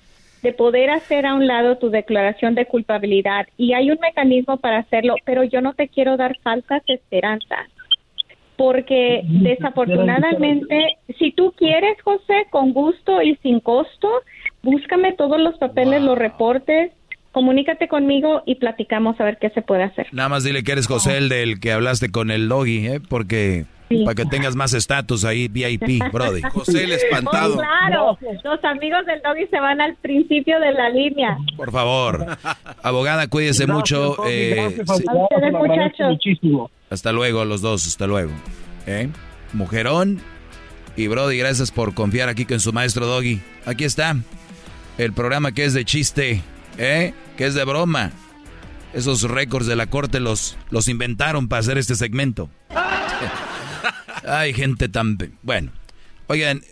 [0.43, 4.79] de poder hacer a un lado tu declaración de culpabilidad y hay un mecanismo para
[4.79, 7.69] hacerlo, pero yo no te quiero dar falsas esperanzas.
[8.57, 14.09] Porque desafortunadamente, si tú quieres, José, con gusto y sin costo,
[14.63, 16.93] búscame todos los papeles, los reportes,
[17.33, 20.07] comunícate conmigo y platicamos a ver qué se puede hacer.
[20.13, 23.01] Nada más dile que eres José, el del que hablaste con el doggy, ¿eh?
[23.09, 23.65] porque
[24.05, 26.43] para que tengas más estatus ahí, VIP, Brody.
[26.53, 27.57] José el espantado.
[27.57, 31.37] claro, los amigos del doggy se van al principio de la línea.
[31.57, 32.27] Por favor.
[32.83, 34.17] Abogada, cuídese mucho.
[34.27, 34.83] Eh,
[35.53, 36.71] muchachos.
[36.91, 38.33] Hasta luego, los dos, hasta luego.
[38.87, 39.09] ¿Eh?
[39.53, 40.21] Mujerón
[40.97, 43.41] y Brody, gracias por confiar aquí con su maestro Doggy.
[43.65, 44.17] Aquí está
[44.99, 46.43] el programa que es de chiste,
[46.79, 47.15] ¿eh?
[47.37, 48.13] que es de broma.
[48.93, 52.51] Esos récords de la corte los, los inventaron para hacer este segmento.
[54.25, 55.19] Ay, gente tan...
[55.43, 55.73] Bueno,
[56.27, 56.63] oigan,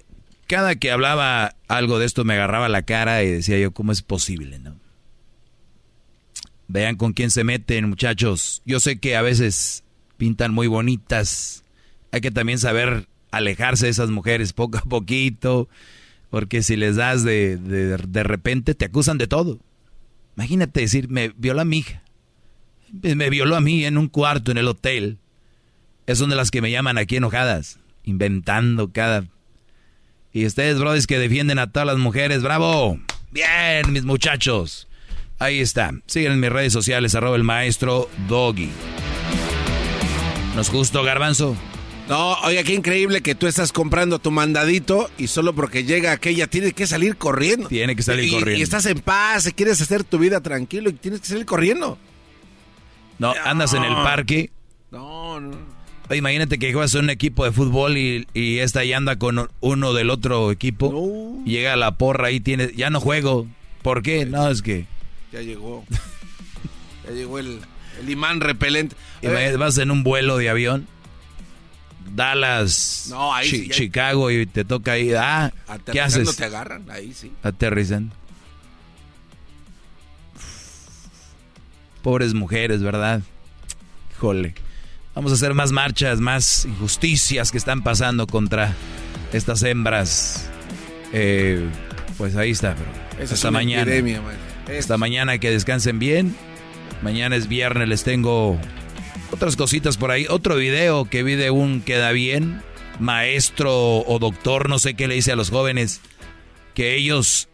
[0.47, 4.03] cada que hablaba algo de esto me agarraba la cara y decía yo, ¿cómo es
[4.03, 4.77] posible, no?
[6.67, 8.63] Vean con quién se meten, muchachos.
[8.65, 9.85] Yo sé que a veces
[10.17, 11.65] pintan muy bonitas.
[12.13, 15.69] Hay que también saber alejarse de esas mujeres poco a poquito,
[16.31, 19.61] porque si les das de, de, de repente te acusan de todo.
[20.37, 22.03] Imagínate decir, me violó a mi hija.
[22.93, 25.20] Me violó a mí en un cuarto en el hotel.
[26.07, 29.25] Es son de las que me llaman aquí enojadas, inventando cada...
[30.33, 32.99] Y ustedes, brothers, que defienden a todas las mujeres, bravo.
[33.33, 34.87] Bien, mis muchachos.
[35.39, 35.93] Ahí está.
[36.07, 38.71] Siguen en mis redes sociales, arroba el maestro Doggy.
[40.55, 41.57] ¿Nos justo, garbanzo?
[42.09, 46.49] No, oiga, qué increíble que tú estás comprando tu mandadito y solo porque llega aquella
[46.49, 47.69] tienes que salir corriendo.
[47.69, 48.59] Tiene que salir corriendo.
[48.59, 51.99] Y estás en paz, quieres hacer tu vida tranquilo y tienes que salir corriendo.
[53.19, 54.51] No, andas en el parque.
[54.91, 55.80] No, no
[56.17, 59.93] imagínate que juegas en un equipo de fútbol y, y esta ahí anda con uno
[59.93, 61.41] del otro equipo.
[61.45, 63.47] Llega la porra y tiene, ya no juego.
[63.83, 64.27] ¿Por qué?
[64.27, 64.87] No, es que...
[65.33, 65.85] Ya llegó.
[67.07, 67.61] ya llegó el,
[68.09, 68.97] imán repelente.
[69.59, 70.89] vas en un vuelo de avión.
[72.15, 73.15] Dallas,
[73.71, 75.13] Chicago y te toca ahí.
[75.17, 75.53] Ah,
[75.93, 76.35] ¿qué haces?
[76.35, 77.31] te agarran, ahí sí.
[77.43, 78.13] Aterrizan.
[82.03, 83.23] Pobres mujeres, ¿verdad?
[84.17, 84.55] Híjole.
[85.21, 88.73] Vamos a hacer más marchas, más injusticias que están pasando contra
[89.35, 90.49] estas hembras.
[91.13, 91.63] Eh,
[92.17, 92.87] pues ahí está, bro.
[93.23, 93.93] Esta mañana.
[94.67, 96.35] Esta mañana que descansen bien.
[97.03, 98.59] Mañana es viernes, les tengo
[99.31, 100.25] otras cositas por ahí.
[100.27, 102.63] Otro video que vi de un queda bien.
[102.99, 106.01] maestro o doctor, no sé qué le dice a los jóvenes,
[106.73, 107.51] que ellos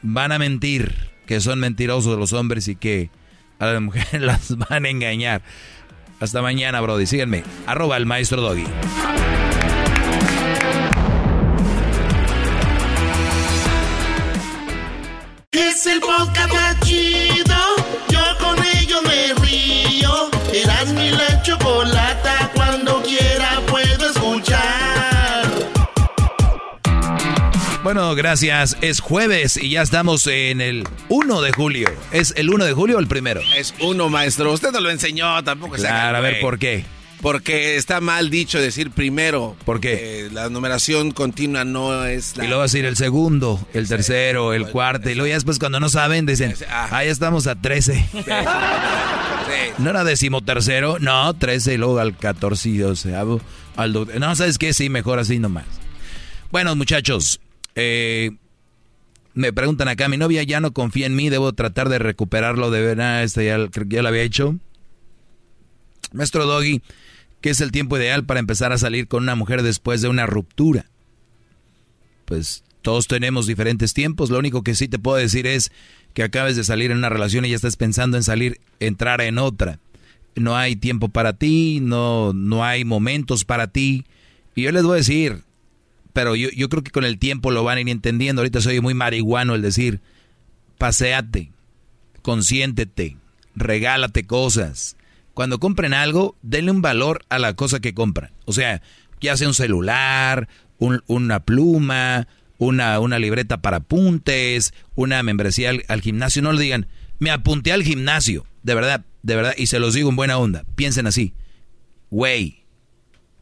[0.00, 3.10] van a mentir, que son mentirosos los hombres y que
[3.58, 5.42] a las mujeres las van a engañar.
[6.22, 7.04] Hasta mañana, Brody.
[7.04, 7.42] Síganme.
[7.66, 8.64] Arroba el maestro Doggy.
[15.50, 17.56] Es el podcast chido.
[18.08, 20.30] Yo con ello me río.
[20.52, 22.52] Eras mi la chocolata.
[22.54, 23.60] Cuando quiera
[27.94, 28.78] Bueno, gracias.
[28.80, 31.90] Es jueves y ya estamos en el 1 de julio.
[32.10, 33.42] ¿Es el 1 de julio o el primero?
[33.54, 34.50] Es uno, maestro.
[34.50, 36.40] Usted no lo enseñó, tampoco se haga Claro, a ver.
[36.40, 36.86] ¿por qué?
[37.20, 39.56] Porque está mal dicho decir primero.
[39.66, 40.24] ¿Por qué?
[40.24, 42.46] Eh, la numeración continua no es la...
[42.46, 45.10] Y luego decir el segundo, el tercero, el cuarto.
[45.10, 48.06] Y luego ya después cuando no saben dicen, ah, ya estamos a 13.
[49.76, 50.96] ¿No era decimotercero?
[50.98, 53.14] No, 13 y luego al 14 y 12.
[53.76, 54.72] Al do- no, ¿sabes qué?
[54.72, 55.66] Sí, mejor así nomás.
[56.50, 57.38] Bueno, muchachos,
[57.74, 58.32] eh,
[59.34, 62.82] me preguntan acá, mi novia ya no confía en mí, debo tratar de recuperarlo de
[62.82, 64.58] verdad, este ya, ya lo había hecho.
[66.12, 66.82] Maestro Doggy,
[67.40, 70.26] ¿qué es el tiempo ideal para empezar a salir con una mujer después de una
[70.26, 70.86] ruptura?
[72.26, 75.72] Pues todos tenemos diferentes tiempos, lo único que sí te puedo decir es
[76.12, 79.38] que acabes de salir en una relación y ya estás pensando en salir, entrar en
[79.38, 79.78] otra.
[80.34, 84.04] No hay tiempo para ti, no, no hay momentos para ti.
[84.54, 85.42] Y yo les voy a decir,
[86.12, 88.42] pero yo, yo creo que con el tiempo lo van a ir entendiendo.
[88.42, 90.00] Ahorita soy muy marihuano el decir,
[90.78, 91.52] paseate,
[92.22, 93.16] consiéntete,
[93.54, 94.96] regálate cosas.
[95.34, 98.30] Cuando compren algo, denle un valor a la cosa que compran.
[98.44, 98.82] O sea,
[99.20, 105.84] ya sea un celular, un- una pluma, una, una libreta para apuntes, una membresía al,
[105.88, 106.42] al gimnasio.
[106.42, 106.86] No le digan,
[107.18, 108.44] me apunté al gimnasio.
[108.62, 109.54] De verdad, de verdad.
[109.56, 110.64] Y se los digo en buena onda.
[110.76, 111.32] Piensen así.
[112.10, 112.64] Güey,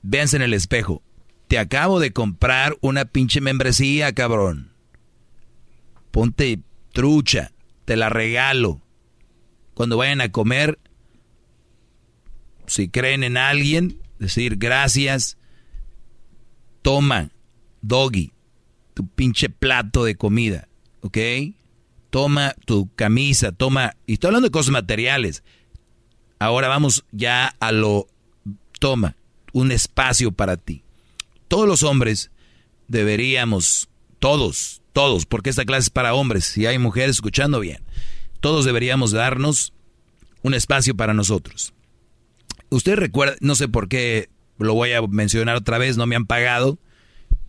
[0.02, 1.02] véanse en el espejo.
[1.50, 4.70] Te acabo de comprar una pinche membresía, cabrón.
[6.12, 6.60] Ponte
[6.92, 7.50] trucha.
[7.86, 8.80] Te la regalo.
[9.74, 10.78] Cuando vayan a comer,
[12.68, 15.38] si creen en alguien, decir gracias.
[16.82, 17.32] Toma,
[17.82, 18.32] doggy,
[18.94, 20.68] tu pinche plato de comida,
[21.00, 21.18] ¿ok?
[22.10, 25.42] Toma tu camisa, toma, y estoy hablando de cosas materiales.
[26.38, 28.06] Ahora vamos ya a lo,
[28.78, 29.16] toma,
[29.52, 30.84] un espacio para ti.
[31.50, 32.30] Todos los hombres
[32.86, 33.88] deberíamos,
[34.20, 37.82] todos, todos, porque esta clase es para hombres, si hay mujeres escuchando bien,
[38.38, 39.72] todos deberíamos darnos
[40.42, 41.74] un espacio para nosotros.
[42.68, 46.24] Usted recuerda, no sé por qué lo voy a mencionar otra vez, no me han
[46.24, 46.78] pagado,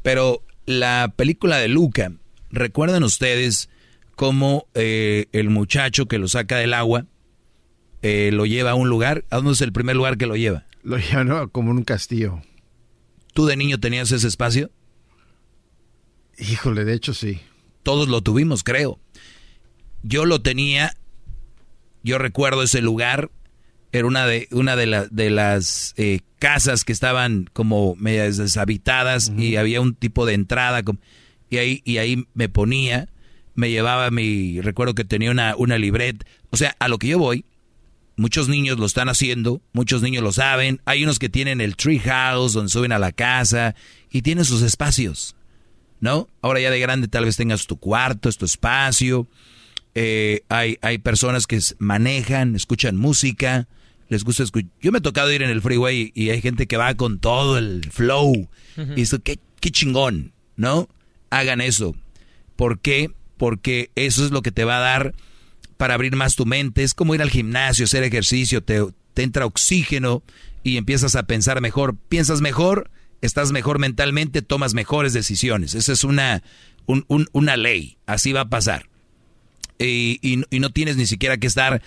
[0.02, 2.12] pero la película de Luca,
[2.50, 3.70] ¿recuerdan ustedes
[4.16, 7.06] cómo eh, el muchacho que lo saca del agua
[8.02, 9.26] eh, lo lleva a un lugar?
[9.30, 10.66] ¿A dónde es el primer lugar que lo lleva?
[10.82, 11.50] Lo lleva ¿no?
[11.50, 12.42] como un castillo.
[13.34, 14.72] ¿Tú de niño tenías ese espacio?
[16.38, 17.40] Híjole, de hecho sí.
[17.84, 19.00] Todos lo tuvimos, creo.
[20.04, 20.94] Yo lo tenía,
[22.04, 23.30] yo recuerdo ese lugar,
[23.92, 29.32] era una de, una de, la- de las eh, casas que estaban como medias deshabitadas
[29.38, 30.82] y había un tipo de entrada
[31.50, 33.10] y ahí, y ahí me ponía,
[33.54, 37.20] me llevaba mi, recuerdo que tenía una, una libreta, o sea, a lo que yo
[37.20, 37.46] voy,
[38.22, 42.00] muchos niños lo están haciendo, muchos niños lo saben, hay unos que tienen el tree
[42.00, 43.76] house donde suben a la casa
[44.12, 45.36] y tienen sus espacios.
[46.02, 46.28] ¿no?
[46.42, 49.28] Ahora ya de grande tal vez tengas tu cuarto, es tu espacio.
[49.96, 53.68] Eh, hay, hay personas que manejan, escuchan música,
[54.10, 54.72] les gusta escuchar.
[54.82, 57.58] Yo me he tocado ir en el freeway y hay gente que va con todo
[57.58, 58.50] el flow.
[58.96, 60.90] Y esto, qué, qué chingón, ¿no?
[61.30, 61.96] Hagan eso.
[62.56, 63.12] ¿Por qué?
[63.38, 65.14] Porque eso es lo que te va a dar
[65.82, 66.84] para abrir más tu mente.
[66.84, 68.86] Es como ir al gimnasio, hacer ejercicio, te,
[69.16, 70.22] te entra oxígeno
[70.62, 71.96] y empiezas a pensar mejor.
[72.08, 75.74] Piensas mejor, estás mejor mentalmente, tomas mejores decisiones.
[75.74, 76.44] Esa es una,
[76.86, 78.90] un- un- una ley, así va a pasar.
[79.80, 81.82] Y, y- y no tienes ni siquiera que estar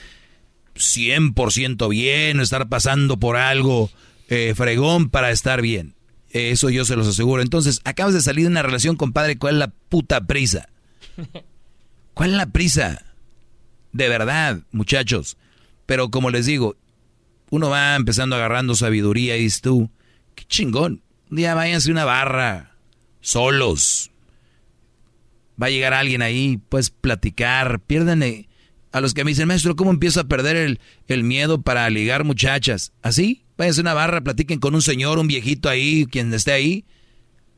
[0.74, 3.90] 100% bien, o estar pasando por algo
[4.28, 5.94] eh, fregón para estar bien.
[6.31, 7.42] Eso yo se los aseguro.
[7.42, 10.68] Entonces, acabas de salir de una relación, compadre, ¿cuál es la puta prisa?
[12.14, 13.05] ¿Cuál es la prisa?
[13.94, 15.39] De verdad, muchachos.
[15.86, 16.76] Pero como les digo,
[17.50, 19.89] uno va empezando agarrando sabiduría y dices tú,
[20.34, 21.00] qué chingón.
[21.31, 22.76] Un día váyanse una barra,
[23.20, 24.10] solos.
[25.60, 28.48] Va a llegar alguien ahí, puedes platicar, pierdan eh,
[28.90, 32.24] a los que me dicen, maestro, ¿cómo empiezo a perder el, el miedo para ligar
[32.24, 32.92] muchachas?
[33.00, 33.44] ¿Así?
[33.56, 36.84] Váyanse a una barra, platiquen con un señor, un viejito ahí, quien esté ahí.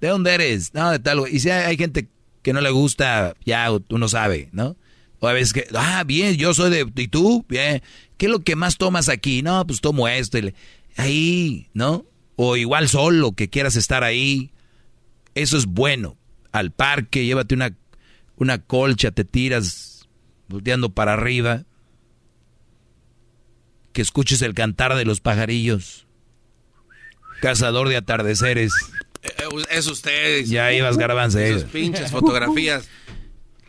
[0.02, 0.74] ¿De dónde eres?
[0.74, 1.22] No, de tal.
[1.32, 2.10] Y si hay, hay gente
[2.42, 4.76] que no le gusta, ya uno sabe, ¿no?
[5.20, 7.44] O a veces que, ah, bien, yo soy de, ¿y tú?
[7.48, 7.82] Bien.
[8.18, 9.42] ¿Qué es lo que más tomas aquí?
[9.42, 10.38] No, pues tomo esto.
[10.38, 10.54] y le-
[10.96, 12.04] ahí, ¿no?
[12.38, 14.50] o igual solo que quieras estar ahí,
[15.34, 16.16] eso es bueno.
[16.52, 17.74] Al parque, llévate una,
[18.36, 20.06] una colcha, te tiras
[20.48, 21.64] volteando para arriba,
[23.92, 26.06] que escuches el cantar de los pajarillos,
[27.40, 28.72] cazador de atardeceres.
[29.22, 30.44] Eh, eh, Es usted.
[30.44, 31.38] Ya ibas garbanzo.
[31.52, 32.88] Sus pinches fotografías.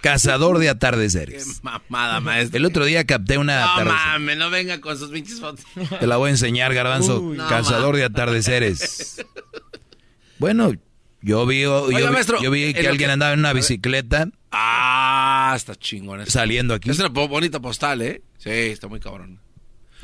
[0.01, 1.45] Cazador de atardeceres.
[1.45, 2.57] Qué mamada, maestro.
[2.57, 3.93] El otro día capté una No atardecer.
[4.07, 5.65] mames, no venga con sus pinches fotos.
[5.99, 7.19] Te la voy a enseñar, garbanzo.
[7.19, 7.37] Uy.
[7.37, 9.23] Cazador de atardeceres.
[10.39, 10.71] Bueno,
[11.23, 13.53] yo vi, yo, Oiga, vi- maestro, yo vi en que alguien que- andaba en una
[13.53, 16.21] bicicleta Ah, está chingón.
[16.21, 16.29] eso.
[16.31, 16.91] saliendo aquí.
[16.91, 18.21] Es una bonita postal, ¿eh?
[18.37, 19.39] Sí, está muy cabrón.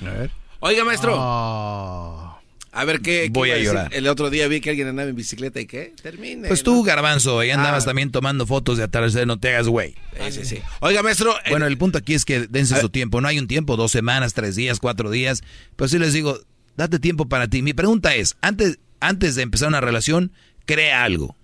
[0.01, 0.31] A ver.
[0.59, 1.15] Oiga, maestro.
[1.19, 2.32] Ah.
[2.75, 3.67] A ver, ¿qué, Voy a decir?
[3.67, 3.93] llorar.
[3.93, 5.93] El otro día vi que alguien andaba en bicicleta y ¿qué?
[6.01, 6.47] Termine.
[6.47, 7.87] Pues tú, garbanzo, ahí andabas Ah.
[7.87, 9.93] también tomando fotos de atardecer, no te hagas güey.
[10.25, 10.57] Sí, sí, sí.
[10.79, 11.35] Oiga, maestro.
[11.45, 13.21] eh, Bueno, el punto aquí es que dense su tiempo.
[13.21, 15.43] No hay un tiempo, dos semanas, tres días, cuatro días.
[15.75, 16.39] Pues sí les digo,
[16.75, 17.61] date tiempo para ti.
[17.61, 20.31] Mi pregunta es, antes, antes de empezar una relación,
[20.65, 21.37] crea algo.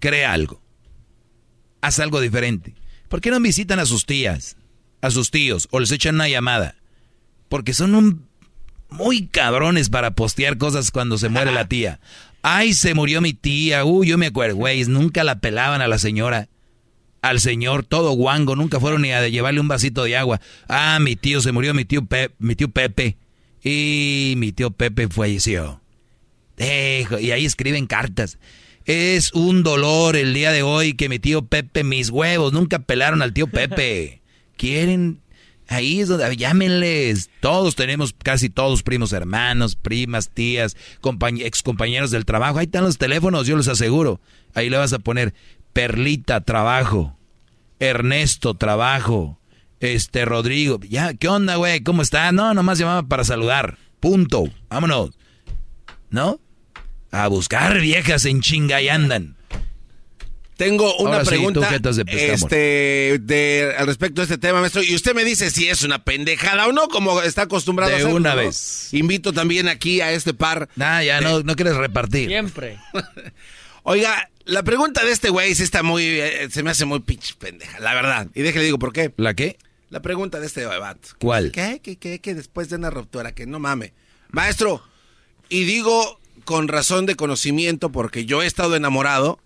[0.00, 0.62] Crea algo.
[1.80, 2.74] Haz algo diferente.
[3.08, 4.56] ¿Por qué no visitan a sus tías,
[5.00, 6.76] a sus tíos, o les echan una llamada?
[7.48, 8.27] Porque son un
[8.90, 12.00] muy cabrones para postear cosas cuando se muere la tía.
[12.42, 13.84] Ay, se murió mi tía.
[13.84, 14.84] Uy, yo me acuerdo, güey.
[14.84, 16.48] Nunca la pelaban a la señora.
[17.20, 18.54] Al señor, todo guango.
[18.56, 20.40] Nunca fueron ni a llevarle un vasito de agua.
[20.68, 23.16] Ah, mi tío se murió, mi tío, Pe- mi tío Pepe.
[23.62, 25.80] Y mi tío Pepe falleció.
[26.56, 28.38] Dejo, y ahí escriben cartas.
[28.84, 33.20] Es un dolor el día de hoy que mi tío Pepe, mis huevos, nunca pelaron
[33.20, 34.22] al tío Pepe.
[34.56, 35.20] Quieren,
[35.68, 37.30] ahí es donde, llámenles.
[37.40, 42.58] Todos tenemos, casi todos primos hermanos, primas, tías, compañ- excompañeros del trabajo.
[42.58, 44.20] Ahí están los teléfonos, yo les aseguro.
[44.54, 45.34] Ahí le vas a poner
[45.72, 47.16] Perlita, trabajo.
[47.78, 49.38] Ernesto, trabajo.
[49.80, 50.80] Este, Rodrigo.
[50.88, 51.80] Ya, ¿qué onda, güey?
[51.84, 52.32] ¿Cómo está?
[52.32, 53.78] No, nomás llamaba para saludar.
[54.00, 54.44] Punto.
[54.68, 55.10] Vámonos.
[56.10, 56.40] ¿No?
[57.12, 59.36] A buscar viejas en chinga y andan.
[60.58, 64.82] Tengo una Ahora sí, pregunta de este, de, al respecto de este tema, maestro.
[64.82, 67.98] Y usted me dice si es una pendejada o no, como está acostumbrado De a
[67.98, 68.38] hacerlo, una ¿no?
[68.38, 68.92] vez.
[68.92, 70.68] Invito también aquí a este par.
[70.74, 72.26] Nah, ya no, no quieres repartir.
[72.26, 72.76] Siempre.
[73.84, 77.34] Oiga, la pregunta de este güey sí está muy, eh, se me hace muy pinche
[77.38, 78.26] pendeja, la verdad.
[78.34, 79.14] Y déjale digo por qué.
[79.16, 79.58] ¿La qué?
[79.90, 81.10] La pregunta de este vato.
[81.20, 81.52] ¿Cuál?
[81.52, 81.78] ¿Qué?
[81.80, 81.98] ¿Qué?
[81.98, 82.18] ¿Qué?
[82.18, 83.92] Que después de una ruptura, que no mame.
[84.30, 84.82] Maestro,
[85.48, 89.38] y digo con razón de conocimiento porque yo he estado enamorado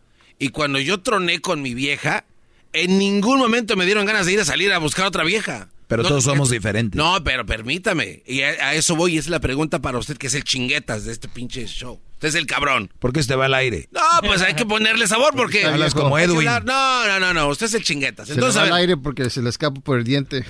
[0.45, 2.25] y cuando yo troné con mi vieja,
[2.73, 5.69] en ningún momento me dieron ganas de ir a salir a buscar otra vieja.
[5.89, 6.97] Pero No, todos somos eh, diferentes.
[6.97, 8.23] No, pero permítame.
[8.27, 11.05] Y a, a eso voy y es la pregunta para usted que es el chinguetas
[11.05, 12.01] de este pinche show.
[12.15, 12.91] Usted es el cabrón.
[12.99, 13.89] ¿Por qué usted va al aire?
[13.91, 15.65] No, pues hay que ponerle sabor porque...
[15.67, 16.47] Hablas como Edwin.
[16.47, 17.49] No, no, no, no.
[17.49, 18.29] Usted es el chinguetas.
[18.29, 20.45] Se Entonces, le a va al aire porque se le escapa por el diente.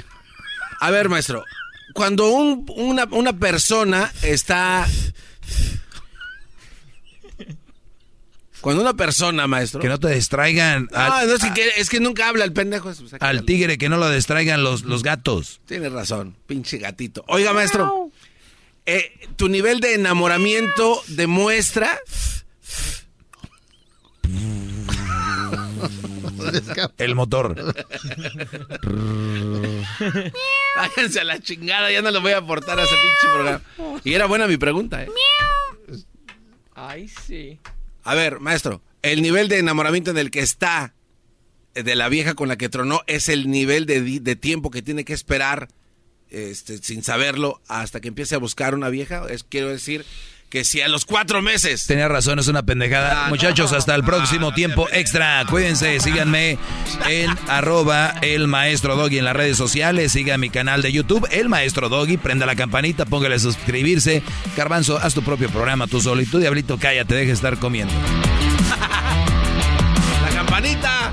[0.81, 1.45] a ver, maestro.
[1.93, 4.87] Cuando un- una, una persona está...
[8.63, 9.81] Cuando una persona, maestro...
[9.81, 12.93] Que no te distraigan No, al, no, es, que, es que nunca habla el pendejo.
[13.19, 15.61] al tigre, que no lo distraigan los, los gatos.
[15.67, 17.25] Tienes razón, pinche gatito.
[17.27, 18.11] Oiga, maestro,
[18.87, 21.99] eh, tu nivel de enamoramiento demuestra...
[26.99, 27.55] El motor.
[30.77, 33.61] Váyanse a la chingada, ya no le voy a aportar a ese pinche programa.
[34.05, 35.09] Y era buena mi pregunta, ¿eh?
[36.75, 37.59] Ay, sí.
[38.03, 40.95] A ver, maestro, el nivel de enamoramiento en el que está
[41.75, 44.83] eh, de la vieja con la que tronó es el nivel de, de tiempo que
[44.83, 45.69] tiene que esperar
[46.31, 49.27] este, sin saberlo hasta que empiece a buscar una vieja.
[49.29, 50.05] Es, quiero decir
[50.53, 51.87] que si a los cuatro meses...
[51.87, 53.25] Tenía razón, es una pendejada.
[53.25, 53.79] Ah, Muchachos, no.
[53.79, 55.43] hasta el próximo Ah, tiempo extra.
[55.49, 56.59] Cuídense, síganme
[57.09, 60.13] en arroba el maestro Doggy en las redes sociales.
[60.13, 62.19] Sigan mi canal de YouTube, el maestro Doggy.
[62.19, 64.23] Prenda la campanita, póngale a suscribirse.
[64.55, 66.21] Garbanzo, haz tu propio programa tú solo.
[66.21, 67.95] Y tú, diablito, cállate, deja de estar comiendo.
[70.23, 71.13] La campanita.